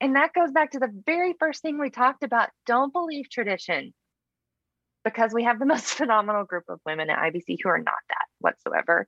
And 0.00 0.16
that 0.16 0.32
goes 0.34 0.50
back 0.52 0.72
to 0.72 0.78
the 0.78 0.92
very 1.06 1.34
first 1.38 1.62
thing 1.62 1.78
we 1.78 1.90
talked 1.90 2.22
about. 2.22 2.50
Don't 2.66 2.92
believe 2.92 3.30
tradition 3.30 3.94
because 5.04 5.32
we 5.32 5.44
have 5.44 5.58
the 5.58 5.66
most 5.74 5.86
phenomenal 5.86 6.44
group 6.44 6.64
of 6.68 6.80
women 6.84 7.10
at 7.10 7.18
IBC 7.18 7.58
who 7.62 7.68
are 7.68 7.78
not 7.78 7.94
that 8.08 8.26
whatsoever. 8.40 9.06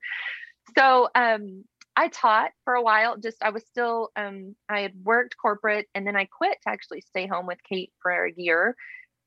So 0.76 1.08
um, 1.14 1.64
I 1.98 2.08
taught 2.08 2.52
for 2.64 2.74
a 2.74 2.82
while. 2.82 3.16
Just 3.16 3.42
I 3.42 3.50
was 3.50 3.64
still 3.66 4.11
um, 4.14 4.54
I 4.68 4.80
had 4.80 4.92
worked 5.02 5.37
corporate 5.37 5.88
and 5.94 6.06
then 6.06 6.16
I 6.16 6.26
quit 6.26 6.56
to 6.62 6.70
actually 6.70 7.00
stay 7.00 7.26
home 7.26 7.46
with 7.46 7.58
Kate 7.68 7.92
for 8.00 8.24
a 8.24 8.32
year 8.32 8.76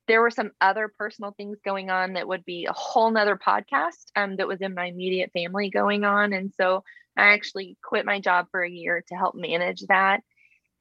there 0.08 0.22
were 0.22 0.30
some 0.30 0.52
other 0.60 0.92
personal 0.98 1.32
things 1.32 1.58
going 1.64 1.90
on 1.90 2.14
that 2.14 2.28
would 2.28 2.44
be 2.44 2.66
a 2.66 2.74
whole 2.74 3.12
nother 3.12 3.38
podcast 3.38 4.08
um, 4.16 4.36
that 4.36 4.48
was 4.48 4.60
in 4.60 4.74
my 4.74 4.88
immediate 4.88 5.32
family 5.32 5.70
going 5.70 6.04
on. 6.04 6.34
And 6.34 6.52
so 6.58 6.84
I 7.16 7.30
actually 7.30 7.78
quit 7.84 8.06
my 8.06 8.20
job 8.20 8.48
for 8.52 8.62
a 8.62 8.70
year 8.70 9.04
to 9.08 9.16
help 9.16 9.36
manage 9.36 9.82
that. 9.88 10.22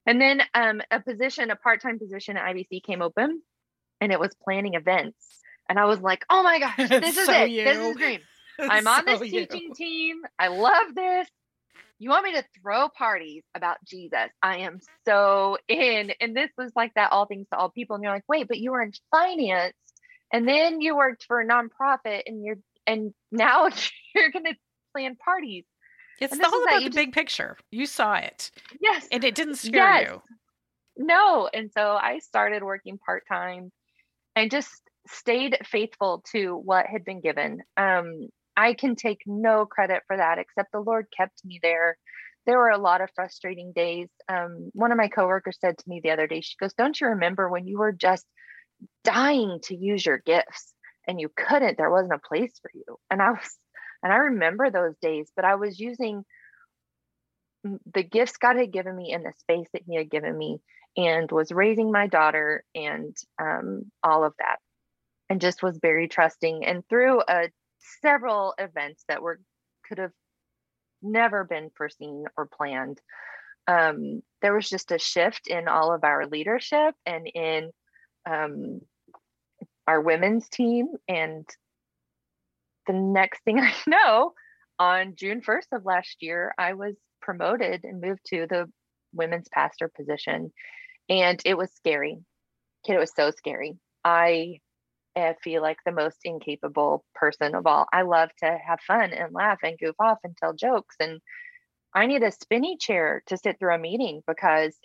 And 0.06 0.20
then 0.20 0.42
um, 0.54 0.82
a 0.90 1.00
position, 1.00 1.50
a 1.50 1.56
part 1.56 1.82
time 1.82 2.00
position 2.00 2.36
at 2.36 2.44
IBC 2.44 2.82
came 2.82 3.02
open 3.02 3.42
and 4.00 4.10
it 4.10 4.18
was 4.18 4.34
planning 4.42 4.74
events. 4.74 5.24
And 5.68 5.78
I 5.78 5.84
was 5.84 6.00
like, 6.00 6.24
oh 6.28 6.42
my 6.42 6.58
gosh, 6.58 6.76
this 6.88 7.16
is 7.16 7.28
it. 7.28 7.50
You. 7.50 7.64
This 7.64 7.78
is 7.78 7.96
great. 7.96 8.22
I'm 8.58 8.88
on 8.88 9.04
this 9.04 9.20
teaching 9.20 9.60
you. 9.68 9.74
team. 9.74 10.22
I 10.38 10.48
love 10.48 10.94
this 10.94 11.28
you 11.98 12.08
want 12.08 12.24
me 12.24 12.32
to 12.32 12.44
throw 12.60 12.88
parties 12.88 13.42
about 13.54 13.76
Jesus? 13.84 14.30
I 14.42 14.58
am 14.58 14.80
so 15.06 15.58
in. 15.68 16.12
And 16.20 16.34
this 16.34 16.50
was 16.56 16.72
like 16.74 16.94
that 16.94 17.12
all 17.12 17.26
things 17.26 17.46
to 17.52 17.58
all 17.58 17.70
people. 17.70 17.96
And 17.96 18.02
you're 18.02 18.12
like, 18.12 18.24
wait, 18.28 18.48
but 18.48 18.58
you 18.58 18.72
were 18.72 18.82
in 18.82 18.92
finance 19.10 19.74
and 20.32 20.48
then 20.48 20.80
you 20.80 20.96
worked 20.96 21.24
for 21.24 21.40
a 21.40 21.46
nonprofit 21.46 22.22
and 22.26 22.44
you're 22.44 22.58
and 22.86 23.12
now 23.30 23.68
you're 24.14 24.30
gonna 24.30 24.54
plan 24.94 25.16
parties. 25.16 25.64
It's 26.20 26.32
all 26.32 26.62
about 26.64 26.80
the 26.80 26.86
just, 26.86 26.96
big 26.96 27.12
picture. 27.12 27.56
You 27.70 27.86
saw 27.86 28.14
it. 28.14 28.50
Yes. 28.80 29.06
And 29.10 29.24
it 29.24 29.34
didn't 29.34 29.56
scare 29.56 30.00
yes. 30.00 30.08
you. 30.08 30.22
No. 30.96 31.48
And 31.52 31.70
so 31.72 31.96
I 31.96 32.18
started 32.18 32.62
working 32.62 32.98
part-time 32.98 33.72
and 34.36 34.50
just 34.50 34.70
stayed 35.08 35.56
faithful 35.64 36.22
to 36.32 36.56
what 36.56 36.86
had 36.86 37.04
been 37.04 37.20
given. 37.20 37.62
Um, 37.78 38.28
I 38.60 38.74
can 38.74 38.94
take 38.94 39.22
no 39.26 39.64
credit 39.64 40.02
for 40.06 40.18
that 40.18 40.38
except 40.38 40.70
the 40.70 40.80
Lord 40.80 41.06
kept 41.16 41.42
me 41.46 41.60
there. 41.62 41.96
There 42.44 42.58
were 42.58 42.68
a 42.68 42.78
lot 42.78 43.00
of 43.00 43.08
frustrating 43.14 43.72
days. 43.74 44.08
Um, 44.28 44.70
one 44.74 44.92
of 44.92 44.98
my 44.98 45.08
coworkers 45.08 45.56
said 45.58 45.78
to 45.78 45.84
me 45.88 46.00
the 46.02 46.10
other 46.10 46.26
day, 46.26 46.42
she 46.42 46.56
goes, 46.60 46.74
Don't 46.74 47.00
you 47.00 47.08
remember 47.08 47.48
when 47.48 47.66
you 47.66 47.78
were 47.78 47.92
just 47.92 48.26
dying 49.02 49.60
to 49.64 49.74
use 49.74 50.04
your 50.04 50.18
gifts 50.18 50.74
and 51.08 51.18
you 51.18 51.30
couldn't? 51.34 51.78
There 51.78 51.90
wasn't 51.90 52.12
a 52.12 52.28
place 52.28 52.52
for 52.60 52.70
you. 52.74 52.98
And 53.10 53.22
I 53.22 53.30
was, 53.30 53.58
and 54.02 54.12
I 54.12 54.16
remember 54.16 54.70
those 54.70 54.94
days, 55.00 55.30
but 55.34 55.46
I 55.46 55.54
was 55.54 55.80
using 55.80 56.22
the 57.94 58.02
gifts 58.02 58.36
God 58.36 58.56
had 58.56 58.72
given 58.72 58.94
me 58.94 59.10
in 59.10 59.22
the 59.22 59.32
space 59.38 59.68
that 59.72 59.82
He 59.86 59.96
had 59.96 60.10
given 60.10 60.36
me 60.36 60.58
and 60.98 61.30
was 61.30 61.50
raising 61.50 61.90
my 61.90 62.08
daughter 62.08 62.62
and 62.74 63.16
um, 63.40 63.90
all 64.02 64.22
of 64.24 64.34
that 64.38 64.58
and 65.30 65.40
just 65.40 65.62
was 65.62 65.78
very 65.80 66.08
trusting. 66.08 66.66
And 66.66 66.82
through 66.90 67.22
a 67.26 67.48
several 68.02 68.54
events 68.58 69.04
that 69.08 69.22
were 69.22 69.40
could 69.88 69.98
have 69.98 70.12
never 71.02 71.44
been 71.44 71.70
foreseen 71.76 72.24
or 72.36 72.46
planned. 72.46 73.00
Um, 73.66 74.22
there 74.42 74.54
was 74.54 74.68
just 74.68 74.92
a 74.92 74.98
shift 74.98 75.46
in 75.48 75.68
all 75.68 75.92
of 75.92 76.04
our 76.04 76.26
leadership 76.26 76.94
and 77.06 77.26
in 77.26 77.70
um, 78.28 78.80
our 79.86 80.00
women's 80.00 80.48
team. 80.48 80.88
And 81.08 81.48
the 82.86 82.92
next 82.92 83.42
thing 83.44 83.58
I 83.60 83.72
know, 83.86 84.34
on 84.78 85.14
June 85.16 85.40
1st 85.42 85.72
of 85.72 85.84
last 85.84 86.16
year, 86.20 86.54
I 86.58 86.74
was 86.74 86.94
promoted 87.20 87.84
and 87.84 88.00
moved 88.00 88.22
to 88.26 88.46
the 88.48 88.70
women's 89.12 89.48
pastor 89.48 89.88
position. 89.88 90.52
And 91.08 91.40
it 91.44 91.56
was 91.56 91.70
scary. 91.74 92.18
Kid, 92.86 92.94
it 92.94 92.98
was 92.98 93.12
so 93.14 93.30
scary. 93.30 93.76
I 94.04 94.60
I 95.16 95.34
feel 95.42 95.62
like 95.62 95.78
the 95.84 95.92
most 95.92 96.18
incapable 96.24 97.04
person 97.14 97.54
of 97.54 97.66
all. 97.66 97.86
I 97.92 98.02
love 98.02 98.30
to 98.38 98.58
have 98.66 98.80
fun 98.86 99.12
and 99.12 99.34
laugh 99.34 99.58
and 99.62 99.78
goof 99.78 99.96
off 99.98 100.18
and 100.24 100.36
tell 100.36 100.54
jokes. 100.54 100.96
And 101.00 101.20
I 101.94 102.06
need 102.06 102.22
a 102.22 102.30
spinny 102.30 102.76
chair 102.76 103.22
to 103.26 103.36
sit 103.36 103.58
through 103.58 103.74
a 103.74 103.78
meeting 103.78 104.22
because 104.26 104.76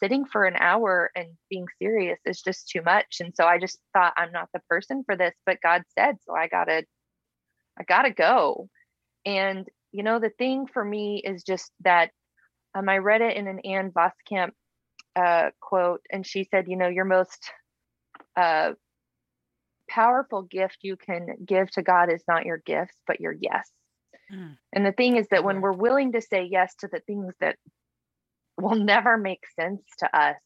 sitting 0.00 0.24
for 0.24 0.44
an 0.44 0.56
hour 0.56 1.10
and 1.16 1.28
being 1.50 1.66
serious 1.80 2.20
is 2.24 2.40
just 2.40 2.68
too 2.68 2.82
much. 2.82 3.16
And 3.20 3.34
so 3.34 3.44
I 3.44 3.58
just 3.58 3.78
thought 3.92 4.14
I'm 4.16 4.32
not 4.32 4.48
the 4.54 4.60
person 4.68 5.02
for 5.04 5.16
this, 5.16 5.34
but 5.44 5.58
God 5.62 5.82
said, 5.98 6.16
so 6.24 6.34
I 6.34 6.46
gotta, 6.46 6.84
I 7.78 7.82
gotta 7.82 8.12
go. 8.12 8.68
And 9.26 9.68
you 9.92 10.02
know, 10.02 10.18
the 10.18 10.30
thing 10.30 10.66
for 10.66 10.84
me 10.84 11.22
is 11.24 11.42
just 11.42 11.70
that 11.84 12.10
um, 12.74 12.88
I 12.88 12.98
read 12.98 13.20
it 13.20 13.36
in 13.36 13.46
an 13.46 13.60
Ann 13.60 13.92
Voskamp 13.92 14.52
uh, 15.14 15.50
quote, 15.60 16.00
and 16.10 16.26
she 16.26 16.44
said, 16.44 16.68
you 16.68 16.76
know, 16.76 16.88
your 16.88 17.04
most 17.04 17.50
uh, 18.36 18.72
powerful 19.92 20.42
gift 20.42 20.78
you 20.82 20.96
can 20.96 21.26
give 21.44 21.70
to 21.72 21.82
God 21.82 22.10
is 22.12 22.22
not 22.26 22.46
your 22.46 22.58
gifts, 22.58 22.96
but 23.06 23.20
your 23.20 23.34
yes. 23.38 23.68
Mm. 24.32 24.56
And 24.72 24.86
the 24.86 24.92
thing 24.92 25.16
is 25.16 25.26
that 25.30 25.44
when 25.44 25.60
we're 25.60 25.72
willing 25.72 26.12
to 26.12 26.22
say 26.22 26.48
yes 26.50 26.74
to 26.80 26.88
the 26.90 27.00
things 27.00 27.34
that 27.40 27.56
will 28.58 28.76
never 28.76 29.18
make 29.18 29.42
sense 29.58 29.82
to 29.98 30.18
us, 30.18 30.36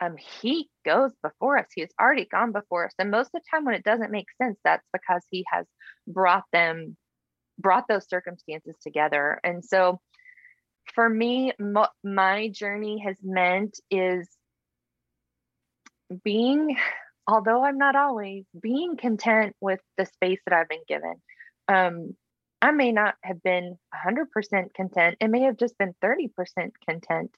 um, 0.00 0.16
he 0.16 0.68
goes 0.84 1.12
before 1.22 1.58
us. 1.58 1.66
He 1.72 1.82
has 1.82 1.90
already 2.00 2.24
gone 2.24 2.50
before 2.50 2.86
us. 2.86 2.92
And 2.98 3.10
most 3.10 3.26
of 3.26 3.32
the 3.34 3.42
time 3.50 3.64
when 3.64 3.74
it 3.74 3.84
doesn't 3.84 4.10
make 4.10 4.26
sense, 4.42 4.58
that's 4.64 4.86
because 4.92 5.22
he 5.30 5.44
has 5.52 5.64
brought 6.08 6.44
them, 6.52 6.96
brought 7.58 7.84
those 7.88 8.08
circumstances 8.08 8.74
together. 8.82 9.38
And 9.44 9.64
so 9.64 10.00
for 10.94 11.08
me, 11.08 11.52
my 12.02 12.48
journey 12.48 12.98
has 13.06 13.16
meant 13.22 13.78
is 13.90 14.28
being 16.24 16.76
although 17.26 17.64
I'm 17.64 17.78
not 17.78 17.96
always 17.96 18.44
being 18.60 18.96
content 18.96 19.54
with 19.60 19.80
the 19.98 20.06
space 20.06 20.40
that 20.46 20.54
I've 20.54 20.68
been 20.68 20.84
given. 20.88 21.14
Um, 21.68 22.16
I 22.60 22.70
may 22.72 22.92
not 22.92 23.14
have 23.22 23.42
been 23.42 23.78
100% 23.94 24.74
content. 24.74 25.16
It 25.20 25.28
may 25.28 25.42
have 25.42 25.56
just 25.56 25.76
been 25.78 25.94
30% 26.02 26.30
content. 26.88 27.30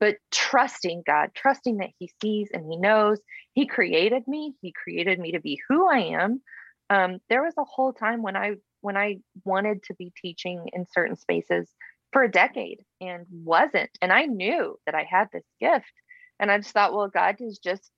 but 0.00 0.16
trusting 0.30 1.02
God, 1.06 1.30
trusting 1.34 1.78
that 1.78 1.90
He 1.98 2.10
sees 2.20 2.50
and 2.52 2.64
He 2.70 2.76
knows. 2.76 3.20
He 3.54 3.66
created 3.66 4.26
me. 4.28 4.54
He 4.62 4.72
created 4.72 5.18
me 5.18 5.32
to 5.32 5.40
be 5.40 5.60
who 5.68 5.88
I 5.88 5.98
am. 6.22 6.42
Um, 6.90 7.18
there 7.28 7.42
was 7.42 7.54
a 7.58 7.64
whole 7.64 7.92
time 7.92 8.22
when 8.22 8.36
I 8.36 8.54
when 8.80 8.96
I 8.96 9.18
wanted 9.44 9.82
to 9.84 9.94
be 9.94 10.12
teaching 10.22 10.68
in 10.72 10.86
certain 10.92 11.16
spaces 11.16 11.68
for 12.12 12.22
a 12.22 12.30
decade 12.30 12.80
and 13.00 13.26
wasn't, 13.30 13.90
and 14.00 14.12
I 14.12 14.24
knew 14.26 14.78
that 14.86 14.94
I 14.94 15.04
had 15.04 15.28
this 15.32 15.44
gift, 15.60 15.92
and 16.38 16.50
I 16.50 16.58
just 16.58 16.72
thought, 16.72 16.94
well, 16.94 17.08
God 17.08 17.36
is 17.40 17.58
just 17.58 17.90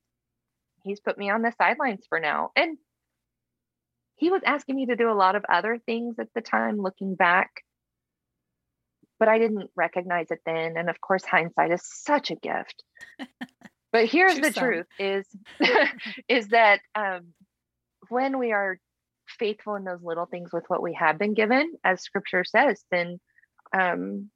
He's 0.85 1.01
put 1.01 1.19
me 1.19 1.31
on 1.31 1.43
the 1.43 1.53
sidelines 1.59 2.07
for 2.09 2.21
now, 2.21 2.51
and 2.57 2.79
He 4.17 4.31
was 4.31 4.43
asking 4.45 4.77
me 4.77 4.87
to 4.87 4.97
do 4.97 5.11
a 5.11 5.15
lot 5.15 5.37
of 5.37 5.45
other 5.53 5.79
things 5.79 6.19
at 6.19 6.29
the 6.35 6.41
time, 6.41 6.79
looking 6.79 7.15
back 7.15 7.51
but 9.21 9.29
I 9.29 9.39
didn't 9.39 9.71
recognize 9.77 10.31
it 10.31 10.41
then. 10.47 10.77
And 10.77 10.89
of 10.91 11.01
course, 11.01 11.25
hindsight 11.25 11.71
is 11.71 11.83
such 11.85 12.33
a 12.33 12.37
gift. 12.37 12.83
But 13.93 14.07
here's 14.07 14.39
the 14.39 14.53
truth: 14.53 14.87
is 15.01 15.27
is 16.29 16.47
that 16.51 16.79
um, 16.95 17.33
when 18.09 18.39
we 18.39 18.53
are 18.53 18.79
faithful 19.27 19.75
in 19.75 19.83
those 19.83 20.01
little 20.01 20.27
things 20.27 20.51
with 20.53 20.63
what 20.69 20.81
we 20.81 20.95
have 20.95 21.19
been 21.19 21.35
given, 21.35 21.73
as 21.83 22.01
Scripture 22.01 22.45
says, 22.45 22.85
then 22.93 23.19
um, 23.77 24.31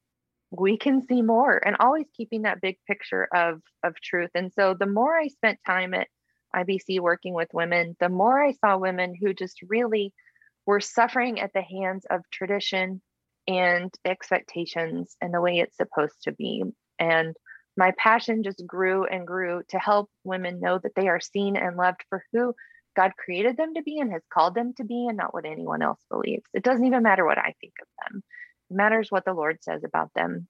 we 0.50 0.76
can 0.76 1.06
see 1.06 1.22
more. 1.22 1.64
And 1.64 1.76
always 1.78 2.06
keeping 2.16 2.42
that 2.42 2.60
big 2.60 2.78
picture 2.88 3.28
of 3.32 3.60
of 3.84 3.94
truth. 4.02 4.30
And 4.34 4.52
so, 4.52 4.74
the 4.76 4.86
more 4.86 5.16
I 5.16 5.28
spent 5.28 5.60
time 5.64 5.94
at 5.94 6.08
IBC 6.54 7.00
working 7.00 7.34
with 7.34 7.48
women, 7.52 7.96
the 8.00 8.08
more 8.08 8.42
I 8.42 8.52
saw 8.52 8.76
women 8.76 9.14
who 9.14 9.34
just 9.34 9.58
really 9.68 10.12
were 10.66 10.80
suffering 10.80 11.40
at 11.40 11.52
the 11.52 11.62
hands 11.62 12.06
of 12.10 12.22
tradition 12.30 13.02
and 13.46 13.92
expectations 14.04 15.16
and 15.20 15.34
the 15.34 15.40
way 15.40 15.58
it's 15.58 15.76
supposed 15.76 16.22
to 16.22 16.32
be. 16.32 16.62
And 16.98 17.36
my 17.76 17.92
passion 17.98 18.42
just 18.42 18.64
grew 18.66 19.04
and 19.04 19.26
grew 19.26 19.62
to 19.70 19.78
help 19.78 20.08
women 20.22 20.60
know 20.60 20.78
that 20.78 20.94
they 20.94 21.08
are 21.08 21.20
seen 21.20 21.56
and 21.56 21.76
loved 21.76 22.04
for 22.08 22.24
who 22.32 22.54
God 22.94 23.12
created 23.16 23.56
them 23.56 23.74
to 23.74 23.82
be 23.82 23.98
and 23.98 24.12
has 24.12 24.22
called 24.32 24.54
them 24.54 24.72
to 24.76 24.84
be, 24.84 25.06
and 25.08 25.16
not 25.16 25.34
what 25.34 25.44
anyone 25.44 25.82
else 25.82 26.00
believes. 26.10 26.44
It 26.54 26.62
doesn't 26.62 26.86
even 26.86 27.02
matter 27.02 27.24
what 27.24 27.38
I 27.38 27.54
think 27.60 27.74
of 27.82 27.88
them, 28.06 28.22
it 28.70 28.74
matters 28.74 29.10
what 29.10 29.24
the 29.24 29.34
Lord 29.34 29.58
says 29.62 29.82
about 29.84 30.10
them. 30.14 30.48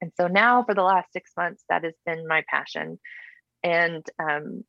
And 0.00 0.12
so 0.16 0.26
now, 0.26 0.62
for 0.64 0.74
the 0.74 0.82
last 0.82 1.12
six 1.12 1.30
months, 1.36 1.64
that 1.68 1.84
has 1.84 1.94
been 2.04 2.26
my 2.26 2.44
passion. 2.50 2.98
And 3.62 4.04
um, 4.18 4.64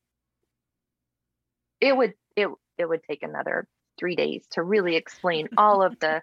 it 1.82 1.96
would 1.96 2.14
it 2.36 2.50
it 2.78 2.88
would 2.88 3.02
take 3.04 3.24
another 3.24 3.68
three 4.00 4.16
days 4.16 4.46
to 4.52 4.62
really 4.62 4.96
explain 4.96 5.50
all 5.58 5.82
of 5.82 6.00
the 6.00 6.22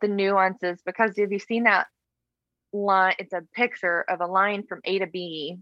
the 0.00 0.08
nuances 0.08 0.80
because 0.84 1.16
have 1.18 1.32
you've 1.32 1.42
seen 1.42 1.64
that 1.64 1.86
line? 2.72 3.14
It's 3.18 3.32
a 3.32 3.42
picture 3.54 4.04
of 4.08 4.20
a 4.20 4.26
line 4.26 4.64
from 4.64 4.80
A 4.84 4.98
to 4.98 5.06
B. 5.06 5.56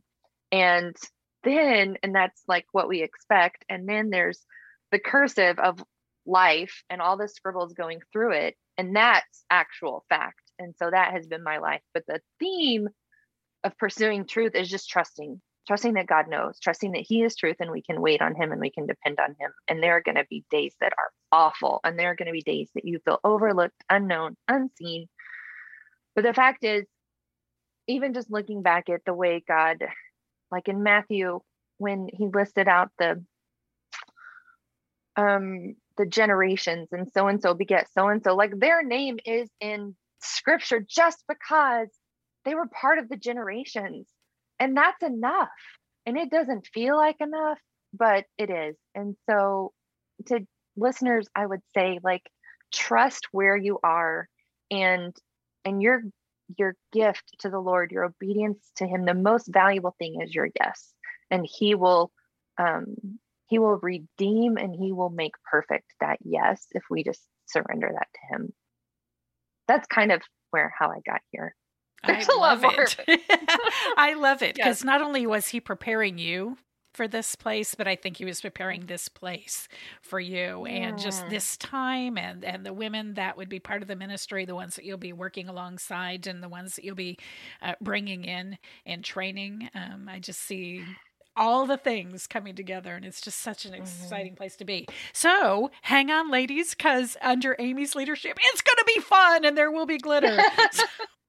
And 0.51 0.97
then, 1.45 1.97
and 2.03 2.15
that's 2.15 2.43
like 2.49 2.67
what 2.73 2.89
we 2.89 3.03
expect. 3.03 3.65
And 3.69 3.89
then 3.89 4.11
there's 4.11 4.45
the 4.91 4.99
cursive 4.99 5.59
of 5.59 5.83
life 6.27 6.83
and 6.91 7.01
all 7.01 7.17
the 7.17 7.29
scribbles 7.29 7.75
going 7.75 8.01
through 8.13 8.33
it. 8.33 8.57
And 8.79 8.97
that's 8.97 9.45
actual 9.51 10.05
fact. 10.09 10.41
And 10.59 10.75
so 10.79 10.91
that 10.91 11.13
has 11.13 11.27
been 11.27 11.43
my 11.43 11.59
life. 11.59 11.83
But 11.95 12.05
the 12.07 12.21
theme 12.39 12.89
of 13.65 13.79
pursuing 13.79 14.27
truth 14.27 14.55
is 14.55 14.69
just 14.69 14.89
trusting 14.89 15.41
trusting 15.67 15.95
that 15.95 16.07
God 16.07 16.29
knows, 16.29 16.59
trusting 16.59 16.93
that 16.93 17.07
He 17.07 17.23
is 17.23 17.37
truth 17.37 17.57
and 17.61 17.71
we 17.71 17.83
can 17.83 18.01
wait 18.01 18.21
on 18.21 18.35
Him 18.35 18.53
and 18.53 18.61
we 18.61 18.71
can 18.71 18.87
depend 18.87 19.19
on 19.21 19.31
Him. 19.39 19.53
And 19.69 19.83
there 19.83 19.97
are 19.97 20.03
going 20.03 20.17
to 20.17 20.27
be 20.29 20.45
days 20.51 20.75
that 20.81 20.93
are 20.93 21.11
awful, 21.31 21.81
and 21.85 21.99
there 21.99 22.11
are 22.11 22.17
going 22.17 22.27
to 22.27 22.33
be 22.33 22.43
days 22.43 22.71
that 22.75 22.85
you 22.85 22.99
feel 23.05 23.21
overlooked, 23.25 23.83
unknown, 23.89 24.37
unseen. 24.49 25.09
But 26.15 26.25
the 26.25 26.35
fact 26.35 26.65
is, 26.65 26.85
even 27.89 28.15
just 28.15 28.31
looking 28.31 28.63
back 28.63 28.89
at 28.89 29.05
the 29.05 29.15
way 29.15 29.43
God, 29.47 29.79
like 30.51 30.69
in 30.69 30.83
Matthew, 30.83 31.41
when 31.79 32.09
He 32.13 32.27
listed 32.27 32.69
out 32.69 32.91
the 32.99 33.25
um 35.17 35.75
the 35.99 36.07
generations 36.07 36.89
and 36.91 37.07
so 37.13 37.29
and 37.29 37.43
so 37.43 37.53
beget 37.53 37.87
so 37.93 38.09
and 38.09 38.23
so 38.25 38.35
like 38.35 38.59
their 38.59 38.83
name 38.83 39.19
is 39.27 39.51
in 39.61 39.95
scripture 40.23 40.83
just 40.89 41.23
because 41.29 41.89
they 42.47 42.55
were 42.55 42.67
part 42.67 42.99
of 42.99 43.11
the 43.11 43.17
generations 43.17 44.09
and 44.63 44.77
that's 44.77 45.03
enough. 45.03 45.49
And 46.07 46.17
it 46.17 46.31
doesn't 46.31 46.69
feel 46.73 46.97
like 46.97 47.21
enough 47.21 47.59
but 47.93 48.25
it 48.39 48.51
is. 48.51 48.77
And 48.95 49.17
so 49.29 49.73
to 50.27 50.47
listeners 50.77 51.27
i 51.35 51.45
would 51.45 51.61
say 51.75 51.99
like 52.03 52.23
trust 52.73 53.27
where 53.33 53.57
you 53.57 53.79
are 53.83 54.27
and 54.71 55.15
and 55.65 55.83
your 55.83 56.03
your 56.57 56.75
gift 56.93 57.35
to 57.41 57.51
the 57.51 57.59
lord 57.59 57.91
your 57.91 58.05
obedience 58.05 58.71
to 58.77 58.87
him 58.87 59.05
the 59.05 59.15
most 59.15 59.49
valuable 59.53 59.95
thing 59.99 60.21
is 60.23 60.35
your 60.35 60.49
yes. 60.59 60.93
And 61.31 61.47
he 61.47 61.75
will 61.75 62.11
um 62.59 62.97
he 63.47 63.59
will 63.59 63.79
redeem 63.83 64.57
and 64.57 64.75
he 64.75 64.93
will 64.93 65.11
make 65.11 65.35
perfect 65.51 65.93
that 66.01 66.19
yes 66.23 66.67
if 66.73 66.85
we 66.89 67.05
just 67.05 67.23
surrender 67.47 67.91
that 67.93 68.09
to 68.15 68.35
him. 68.35 68.53
That's 69.69 69.87
kind 69.87 70.13
of 70.13 70.23
where 70.51 70.73
how 70.79 70.91
i 70.91 71.01
got 71.05 71.21
here 71.31 71.55
there's 72.07 72.29
I 72.29 72.37
love 72.37 72.65
it. 72.65 72.97
I 73.97 74.15
love 74.15 74.43
it 74.43 74.55
because 74.55 74.81
yes. 74.81 74.85
not 74.85 75.03
only 75.03 75.27
was 75.27 75.49
he 75.49 75.61
preparing 75.61 76.19
you 76.19 76.57
for 76.93 77.09
this 77.09 77.35
place, 77.35 77.75
but 77.75 77.89
I 77.89 77.97
think 77.97 78.19
he 78.19 78.25
was 78.25 78.41
preparing 78.41 78.87
this 78.87 79.09
place 79.09 79.67
for 80.03 80.21
you 80.21 80.67
yeah. 80.67 80.73
and 80.73 80.99
just 80.99 81.29
this 81.31 81.57
time 81.57 82.19
and 82.19 82.45
and 82.45 82.67
the 82.67 82.73
women 82.73 83.15
that 83.15 83.37
would 83.37 83.49
be 83.49 83.59
part 83.59 83.83
of 83.83 83.89
the 83.89 83.97
ministry, 83.97 84.45
the 84.45 84.55
ones 84.55 84.77
that 84.77 84.85
you'll 84.85 84.99
be 84.99 85.13
working 85.13 85.49
alongside, 85.49 86.27
and 86.27 86.43
the 86.43 86.49
ones 86.49 86.77
that 86.77 86.85
you'll 86.85 86.95
be 86.95 87.19
uh, 87.63 87.75
bringing 87.81 88.25
in 88.25 88.59
and 88.85 89.05
training. 89.05 89.71
Um, 89.75 90.09
I 90.09 90.19
just 90.19 90.41
see 90.41 90.85
all 91.35 91.67
the 91.67 91.79
things 91.79 92.27
coming 92.27 92.55
together 92.55 92.95
and 92.95 93.07
it's 93.07 93.21
just 93.21 93.41
such 93.41 93.65
an 93.65 93.73
mm-hmm. 93.73 93.83
exciting 93.83 94.33
mm-hmm. 94.33 94.37
place 94.37 94.55
to 94.55 94.67
be 94.67 94.87
so 95.15 95.71
hang 95.81 96.11
on 96.11 96.31
ladies 96.31 96.75
because 96.75 97.17
under 97.23 97.57
amy's 97.59 97.95
leadership 97.95 98.37
it's 98.53 98.61
going 98.61 98.77
to 98.77 98.85
be 98.95 99.01
fun 99.01 99.43
and 99.43 99.57
there 99.57 99.71
will 99.71 99.87
be 99.87 99.97
glitter 99.97 100.37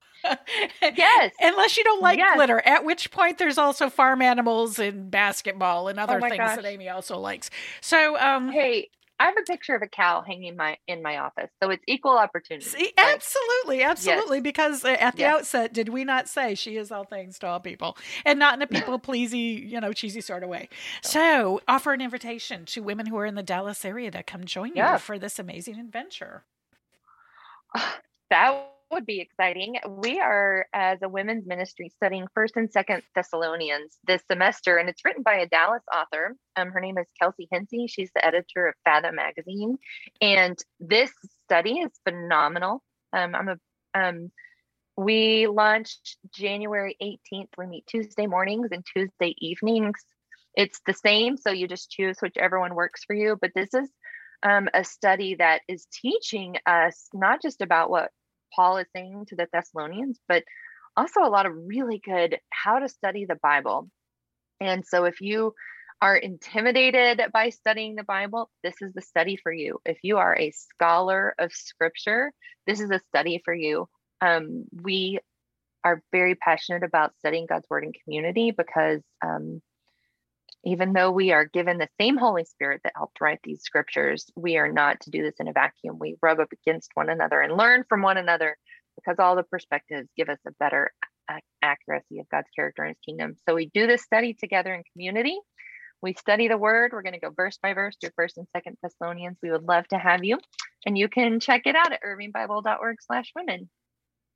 yes. 0.82 1.32
Unless 1.40 1.76
you 1.76 1.84
don't 1.84 2.02
like 2.02 2.18
yes. 2.18 2.36
glitter, 2.36 2.60
at 2.60 2.84
which 2.84 3.10
point 3.10 3.38
there's 3.38 3.58
also 3.58 3.88
farm 3.90 4.22
animals 4.22 4.78
and 4.78 5.10
basketball 5.10 5.88
and 5.88 5.98
other 5.98 6.18
oh 6.18 6.28
things 6.28 6.38
gosh. 6.38 6.56
that 6.56 6.64
Amy 6.64 6.88
also 6.88 7.18
likes. 7.18 7.50
So, 7.80 8.18
um, 8.18 8.50
hey, 8.50 8.88
I 9.20 9.26
have 9.26 9.36
a 9.38 9.42
picture 9.42 9.76
of 9.76 9.82
a 9.82 9.86
cow 9.86 10.22
hanging 10.26 10.56
my 10.56 10.76
in 10.88 11.00
my 11.00 11.18
office, 11.18 11.48
so 11.62 11.70
it's 11.70 11.84
equal 11.86 12.18
opportunity. 12.18 12.66
See, 12.66 12.92
absolutely, 12.98 13.82
absolutely. 13.82 14.38
Yes. 14.38 14.42
Because 14.42 14.84
uh, 14.84 14.96
at 14.98 15.14
the 15.14 15.20
yes. 15.20 15.34
outset, 15.34 15.72
did 15.72 15.88
we 15.88 16.04
not 16.04 16.28
say 16.28 16.56
she 16.56 16.76
is 16.76 16.90
all 16.90 17.04
things 17.04 17.38
to 17.38 17.46
all 17.46 17.60
people, 17.60 17.96
and 18.24 18.38
not 18.38 18.54
in 18.54 18.62
a 18.62 18.66
people 18.66 18.98
pleasy, 18.98 19.38
you 19.38 19.80
know, 19.80 19.92
cheesy 19.92 20.20
sort 20.20 20.42
of 20.42 20.48
way? 20.48 20.68
So, 21.02 21.60
offer 21.68 21.92
an 21.92 22.00
invitation 22.00 22.64
to 22.66 22.82
women 22.82 23.06
who 23.06 23.16
are 23.16 23.26
in 23.26 23.36
the 23.36 23.42
Dallas 23.42 23.84
area 23.84 24.10
to 24.10 24.22
come 24.24 24.44
join 24.44 24.72
yeah. 24.74 24.94
you 24.94 24.98
for 24.98 25.18
this 25.18 25.38
amazing 25.38 25.78
adventure. 25.78 26.44
That 28.30 28.73
would 28.94 29.04
be 29.04 29.20
exciting. 29.20 29.76
We 29.86 30.20
are, 30.20 30.66
as 30.72 31.02
a 31.02 31.08
women's 31.08 31.46
ministry, 31.46 31.90
studying 31.96 32.26
First 32.32 32.56
and 32.56 32.70
Second 32.70 33.02
Thessalonians 33.14 33.98
this 34.06 34.22
semester, 34.30 34.78
and 34.78 34.88
it's 34.88 35.04
written 35.04 35.22
by 35.22 35.34
a 35.34 35.48
Dallas 35.48 35.82
author. 35.92 36.36
Um, 36.56 36.70
her 36.70 36.80
name 36.80 36.96
is 36.98 37.06
Kelsey 37.20 37.48
Hinsey. 37.50 37.88
She's 37.88 38.10
the 38.14 38.24
editor 38.24 38.68
of 38.68 38.74
Fathom 38.84 39.16
magazine, 39.16 39.78
and 40.20 40.56
this 40.78 41.10
study 41.44 41.80
is 41.80 41.90
phenomenal. 42.04 42.82
Um, 43.12 43.34
I'm 43.34 43.48
a 43.48 43.56
um, 43.94 44.30
we 44.96 45.48
launched 45.48 46.16
January 46.32 46.96
18th. 47.02 47.48
We 47.58 47.66
meet 47.66 47.86
Tuesday 47.88 48.28
mornings 48.28 48.68
and 48.70 48.84
Tuesday 48.86 49.34
evenings. 49.38 50.00
It's 50.54 50.80
the 50.86 50.94
same, 50.94 51.36
so 51.36 51.50
you 51.50 51.66
just 51.66 51.90
choose 51.90 52.18
whichever 52.20 52.60
one 52.60 52.76
works 52.76 53.02
for 53.04 53.14
you. 53.14 53.36
But 53.40 53.50
this 53.56 53.74
is 53.74 53.90
um, 54.44 54.68
a 54.72 54.84
study 54.84 55.34
that 55.36 55.62
is 55.66 55.88
teaching 55.92 56.56
us 56.64 57.08
not 57.12 57.42
just 57.42 57.60
about 57.60 57.90
what 57.90 58.12
Paul 58.54 58.78
is 58.78 58.86
saying 58.94 59.26
to 59.28 59.36
the 59.36 59.48
Thessalonians, 59.52 60.18
but 60.28 60.44
also 60.96 61.20
a 61.20 61.30
lot 61.30 61.46
of 61.46 61.52
really 61.54 62.00
good 62.04 62.38
how 62.50 62.78
to 62.78 62.88
study 62.88 63.24
the 63.24 63.38
Bible. 63.42 63.88
And 64.60 64.84
so 64.86 65.04
if 65.04 65.20
you 65.20 65.54
are 66.00 66.16
intimidated 66.16 67.20
by 67.32 67.48
studying 67.50 67.94
the 67.94 68.04
Bible, 68.04 68.50
this 68.62 68.74
is 68.80 68.92
the 68.92 69.02
study 69.02 69.36
for 69.42 69.52
you. 69.52 69.80
If 69.84 69.98
you 70.02 70.18
are 70.18 70.36
a 70.36 70.52
scholar 70.52 71.34
of 71.38 71.52
scripture, 71.52 72.32
this 72.66 72.80
is 72.80 72.90
a 72.90 73.00
study 73.08 73.40
for 73.44 73.54
you. 73.54 73.88
Um, 74.20 74.64
we 74.82 75.18
are 75.84 76.02
very 76.12 76.34
passionate 76.34 76.82
about 76.82 77.16
studying 77.18 77.46
God's 77.46 77.66
word 77.68 77.84
in 77.84 77.92
community 78.04 78.52
because 78.52 79.00
um, 79.24 79.60
even 80.64 80.92
though 80.92 81.10
we 81.10 81.32
are 81.32 81.44
given 81.44 81.78
the 81.78 81.88
same 82.00 82.16
Holy 82.16 82.44
Spirit 82.44 82.80
that 82.84 82.94
helped 82.96 83.20
write 83.20 83.40
these 83.44 83.62
scriptures, 83.62 84.30
we 84.36 84.56
are 84.56 84.72
not 84.72 85.00
to 85.00 85.10
do 85.10 85.22
this 85.22 85.34
in 85.38 85.48
a 85.48 85.52
vacuum. 85.52 85.98
We 85.98 86.16
rub 86.22 86.40
up 86.40 86.52
against 86.52 86.90
one 86.94 87.10
another 87.10 87.40
and 87.40 87.56
learn 87.56 87.84
from 87.88 88.02
one 88.02 88.16
another 88.16 88.56
because 88.96 89.16
all 89.18 89.36
the 89.36 89.42
perspectives 89.42 90.08
give 90.16 90.28
us 90.28 90.38
a 90.46 90.52
better 90.52 90.92
accuracy 91.62 92.20
of 92.20 92.28
God's 92.28 92.48
character 92.54 92.82
and 92.82 92.90
his 92.90 93.04
kingdom. 93.04 93.36
So 93.48 93.54
we 93.54 93.66
do 93.66 93.86
this 93.86 94.02
study 94.02 94.34
together 94.34 94.74
in 94.74 94.82
community. 94.92 95.38
We 96.02 96.14
study 96.14 96.48
the 96.48 96.58
word. 96.58 96.92
We're 96.92 97.02
going 97.02 97.14
to 97.14 97.20
go 97.20 97.30
verse 97.34 97.58
by 97.62 97.72
verse 97.72 97.96
through 98.00 98.10
first 98.14 98.36
and 98.36 98.46
second 98.54 98.76
Thessalonians. 98.82 99.38
We 99.42 99.50
would 99.50 99.64
love 99.64 99.88
to 99.88 99.98
have 99.98 100.22
you. 100.22 100.38
And 100.84 100.98
you 100.98 101.08
can 101.08 101.40
check 101.40 101.62
it 101.64 101.76
out 101.76 101.92
at 101.92 102.02
irvingbible.org 102.02 102.96
slash 103.00 103.32
women. 103.34 103.70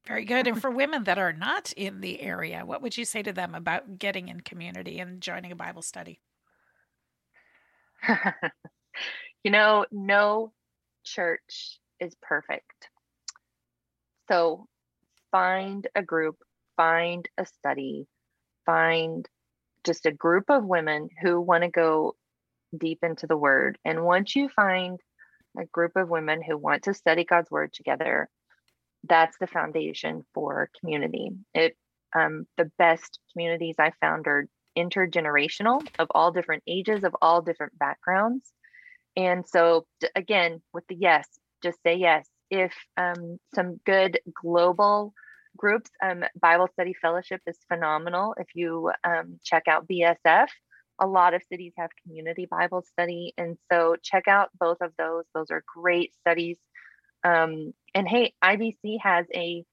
Very 0.08 0.24
good. 0.24 0.46
And 0.46 0.60
for 0.60 0.70
women 0.70 1.04
that 1.04 1.18
are 1.18 1.34
not 1.34 1.70
in 1.76 2.00
the 2.00 2.22
area, 2.22 2.64
what 2.64 2.80
would 2.80 2.96
you 2.96 3.04
say 3.04 3.22
to 3.22 3.32
them 3.32 3.54
about 3.54 3.98
getting 3.98 4.28
in 4.28 4.40
community 4.40 5.00
and 5.00 5.20
joining 5.20 5.52
a 5.52 5.56
Bible 5.56 5.82
study? 5.82 6.18
you 9.44 9.50
know, 9.50 9.84
no 9.92 10.52
church 11.04 11.78
is 12.00 12.16
perfect. 12.22 12.88
So 14.28 14.66
find 15.30 15.86
a 15.94 16.02
group, 16.02 16.36
find 16.78 17.28
a 17.36 17.44
study, 17.44 18.06
find 18.64 19.28
just 19.84 20.06
a 20.06 20.12
group 20.12 20.46
of 20.48 20.64
women 20.64 21.10
who 21.20 21.38
want 21.38 21.64
to 21.64 21.70
go 21.70 22.16
deep 22.76 23.00
into 23.02 23.26
the 23.26 23.36
word. 23.36 23.76
And 23.84 24.04
once 24.04 24.34
you 24.34 24.48
find 24.48 24.98
a 25.58 25.66
group 25.66 25.96
of 25.96 26.08
women 26.08 26.40
who 26.40 26.56
want 26.56 26.84
to 26.84 26.94
study 26.94 27.24
God's 27.24 27.50
word 27.50 27.74
together, 27.74 28.30
that's 29.08 29.36
the 29.38 29.46
foundation 29.46 30.24
for 30.34 30.70
community. 30.80 31.30
It 31.54 31.76
um, 32.14 32.46
the 32.56 32.70
best 32.78 33.18
communities 33.32 33.76
I 33.78 33.92
found 34.00 34.26
are 34.26 34.48
intergenerational 34.76 35.86
of 35.98 36.08
all 36.12 36.32
different 36.32 36.62
ages, 36.66 37.04
of 37.04 37.14
all 37.20 37.42
different 37.42 37.78
backgrounds. 37.78 38.50
And 39.16 39.46
so, 39.46 39.86
again, 40.14 40.62
with 40.72 40.86
the 40.88 40.94
yes, 40.94 41.26
just 41.62 41.78
say 41.82 41.96
yes. 41.96 42.26
If 42.50 42.72
um, 42.96 43.38
some 43.54 43.80
good 43.84 44.20
global 44.40 45.12
groups, 45.56 45.90
um, 46.02 46.24
Bible 46.40 46.68
Study 46.72 46.94
Fellowship 46.94 47.42
is 47.46 47.58
phenomenal. 47.68 48.34
If 48.38 48.46
you 48.54 48.92
um, 49.04 49.38
check 49.44 49.64
out 49.68 49.88
BSF, 49.88 50.46
a 51.00 51.06
lot 51.06 51.34
of 51.34 51.42
cities 51.50 51.72
have 51.76 51.90
community 52.04 52.46
Bible 52.50 52.82
study. 52.82 53.34
And 53.36 53.58
so, 53.70 53.96
check 54.02 54.28
out 54.28 54.50
both 54.58 54.78
of 54.80 54.92
those. 54.98 55.24
Those 55.34 55.50
are 55.50 55.64
great 55.74 56.14
studies. 56.20 56.58
Um, 57.24 57.72
and 57.94 58.08
hey, 58.08 58.34
IBC 58.42 58.98
has 59.02 59.26
a 59.34 59.64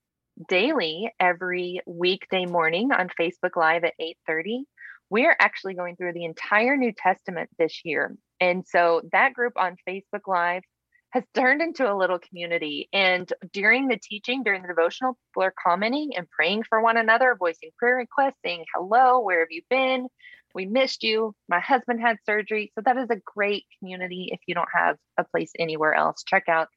daily 0.48 1.10
every 1.18 1.80
weekday 1.86 2.46
morning 2.46 2.92
on 2.92 3.10
Facebook 3.20 3.56
Live 3.56 3.84
at 3.84 3.94
8:30. 4.00 4.64
We're 5.08 5.36
actually 5.38 5.74
going 5.74 5.96
through 5.96 6.14
the 6.14 6.24
entire 6.24 6.76
New 6.76 6.92
Testament 6.92 7.48
this 7.58 7.82
year. 7.84 8.16
And 8.40 8.66
so 8.66 9.02
that 9.12 9.34
group 9.34 9.54
on 9.56 9.76
Facebook 9.88 10.26
Live 10.26 10.62
has 11.10 11.24
turned 11.34 11.62
into 11.62 11.90
a 11.90 11.96
little 11.96 12.18
community. 12.18 12.88
And 12.92 13.30
during 13.52 13.88
the 13.88 13.98
teaching, 13.98 14.42
during 14.42 14.62
the 14.62 14.68
devotional, 14.68 15.16
people 15.30 15.44
are 15.44 15.54
commenting 15.64 16.16
and 16.16 16.28
praying 16.30 16.64
for 16.68 16.80
one 16.80 16.96
another, 16.96 17.36
voicing 17.38 17.70
prayer 17.78 17.96
requests, 17.96 18.38
saying, 18.44 18.64
Hello, 18.74 19.20
where 19.20 19.40
have 19.40 19.50
you 19.50 19.62
been? 19.70 20.08
We 20.54 20.66
missed 20.66 21.02
you. 21.02 21.34
My 21.48 21.60
husband 21.60 22.00
had 22.00 22.16
surgery. 22.24 22.72
So 22.74 22.82
that 22.84 22.96
is 22.96 23.10
a 23.10 23.20
great 23.24 23.66
community 23.78 24.30
if 24.32 24.40
you 24.46 24.54
don't 24.54 24.68
have 24.74 24.96
a 25.18 25.24
place 25.24 25.52
anywhere 25.58 25.94
else. 25.94 26.24
Check 26.26 26.44
out 26.48 26.68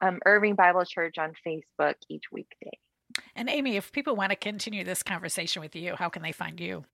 um, 0.00 0.20
Irving 0.24 0.54
Bible 0.54 0.84
Church 0.84 1.16
on 1.18 1.32
Facebook 1.46 1.94
each 2.08 2.24
weekday. 2.32 2.78
And 3.34 3.48
Amy, 3.48 3.76
if 3.76 3.92
people 3.92 4.16
want 4.16 4.30
to 4.30 4.36
continue 4.36 4.84
this 4.84 5.02
conversation 5.02 5.62
with 5.62 5.74
you, 5.74 5.96
how 5.96 6.08
can 6.08 6.22
they 6.22 6.32
find 6.32 6.60
you? 6.60 6.84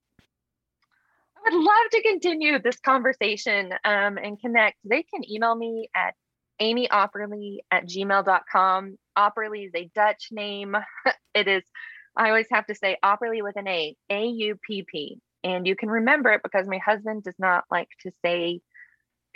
I 1.36 1.50
would 1.50 1.62
love 1.62 1.90
to 1.92 2.02
continue 2.02 2.58
this 2.58 2.80
conversation 2.80 3.72
um, 3.84 4.18
and 4.18 4.40
connect. 4.40 4.78
They 4.84 5.02
can 5.02 5.30
email 5.30 5.54
me 5.54 5.88
at 5.94 6.14
amyaupperlee 6.60 7.58
at 7.70 7.86
gmail.com. 7.86 8.98
Aupperlee 9.18 9.66
is 9.66 9.72
a 9.74 9.90
Dutch 9.94 10.28
name. 10.30 10.76
it 11.34 11.48
is, 11.48 11.62
I 12.16 12.28
always 12.28 12.46
have 12.50 12.66
to 12.66 12.74
say 12.74 12.96
Aupperlee 13.04 13.42
with 13.42 13.56
an 13.56 13.68
A, 13.68 13.96
A 14.10 14.24
U 14.24 14.58
P 14.66 14.84
P. 14.88 15.20
And 15.42 15.66
you 15.66 15.76
can 15.76 15.90
remember 15.90 16.32
it 16.32 16.42
because 16.42 16.66
my 16.66 16.78
husband 16.78 17.24
does 17.24 17.38
not 17.38 17.64
like 17.70 17.88
to 18.02 18.12
say 18.24 18.60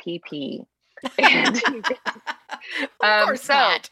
PP. 0.04 0.64
And 1.18 1.62
of 3.00 3.26
course 3.26 3.42
so, 3.42 3.54
not. 3.54 3.90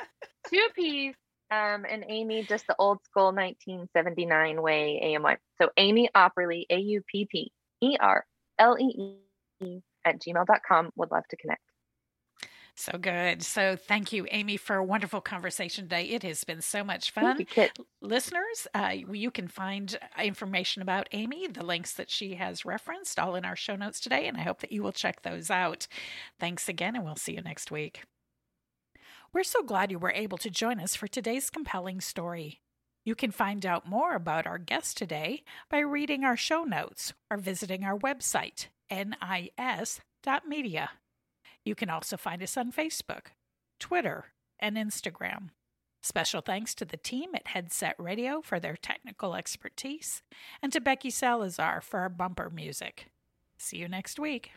two 0.50 0.68
P's 0.74 1.14
um, 1.50 1.86
and 1.88 2.04
Amy, 2.08 2.44
just 2.44 2.66
the 2.66 2.76
old 2.78 3.02
school 3.04 3.26
1979 3.26 4.60
way, 4.60 4.98
AMY. 5.02 5.36
So 5.60 5.70
Amy 5.76 6.10
Aupperlee, 6.14 6.66
A 6.70 6.76
U 6.76 7.02
P 7.10 7.26
P 7.30 7.52
E 7.80 7.96
R 7.98 8.24
L 8.58 8.76
E 8.78 9.16
E 9.62 9.80
at 10.04 10.20
gmail.com. 10.20 10.90
Would 10.96 11.10
love 11.10 11.26
to 11.30 11.36
connect. 11.36 11.62
So 12.74 12.96
good. 12.96 13.42
So 13.42 13.74
thank 13.74 14.12
you, 14.12 14.28
Amy, 14.30 14.56
for 14.56 14.76
a 14.76 14.84
wonderful 14.84 15.20
conversation 15.20 15.86
today. 15.86 16.04
It 16.04 16.22
has 16.22 16.44
been 16.44 16.60
so 16.60 16.84
much 16.84 17.10
fun. 17.10 17.44
You, 17.56 17.68
Listeners, 18.00 18.68
uh, 18.72 18.94
you 19.10 19.32
can 19.32 19.48
find 19.48 19.98
information 20.22 20.80
about 20.80 21.08
Amy, 21.10 21.48
the 21.48 21.64
links 21.64 21.94
that 21.94 22.08
she 22.08 22.34
has 22.34 22.64
referenced, 22.64 23.18
all 23.18 23.34
in 23.34 23.44
our 23.44 23.56
show 23.56 23.74
notes 23.74 23.98
today, 23.98 24.28
and 24.28 24.36
I 24.36 24.42
hope 24.42 24.60
that 24.60 24.70
you 24.70 24.84
will 24.84 24.92
check 24.92 25.22
those 25.22 25.50
out. 25.50 25.88
Thanks 26.38 26.68
again, 26.68 26.94
and 26.94 27.04
we'll 27.04 27.16
see 27.16 27.34
you 27.34 27.42
next 27.42 27.72
week. 27.72 28.04
We're 29.32 29.44
so 29.44 29.62
glad 29.62 29.90
you 29.90 29.98
were 29.98 30.12
able 30.12 30.38
to 30.38 30.50
join 30.50 30.80
us 30.80 30.94
for 30.94 31.06
today's 31.06 31.50
compelling 31.50 32.00
story. 32.00 32.60
You 33.04 33.14
can 33.14 33.30
find 33.30 33.66
out 33.66 33.88
more 33.88 34.14
about 34.14 34.46
our 34.46 34.58
guest 34.58 34.96
today 34.96 35.44
by 35.70 35.80
reading 35.80 36.24
our 36.24 36.36
show 36.36 36.64
notes 36.64 37.12
or 37.30 37.36
visiting 37.36 37.84
our 37.84 37.98
website, 37.98 38.68
nis.media. 38.90 40.90
You 41.64 41.74
can 41.74 41.90
also 41.90 42.16
find 42.16 42.42
us 42.42 42.56
on 42.56 42.72
Facebook, 42.72 43.32
Twitter, 43.78 44.32
and 44.58 44.76
Instagram. 44.76 45.50
Special 46.02 46.40
thanks 46.40 46.74
to 46.76 46.86
the 46.86 46.96
team 46.96 47.34
at 47.34 47.48
Headset 47.48 47.96
Radio 47.98 48.40
for 48.40 48.58
their 48.58 48.76
technical 48.76 49.34
expertise 49.34 50.22
and 50.62 50.72
to 50.72 50.80
Becky 50.80 51.10
Salazar 51.10 51.82
for 51.82 52.00
our 52.00 52.08
bumper 52.08 52.48
music. 52.48 53.10
See 53.58 53.76
you 53.76 53.88
next 53.88 54.18
week. 54.18 54.52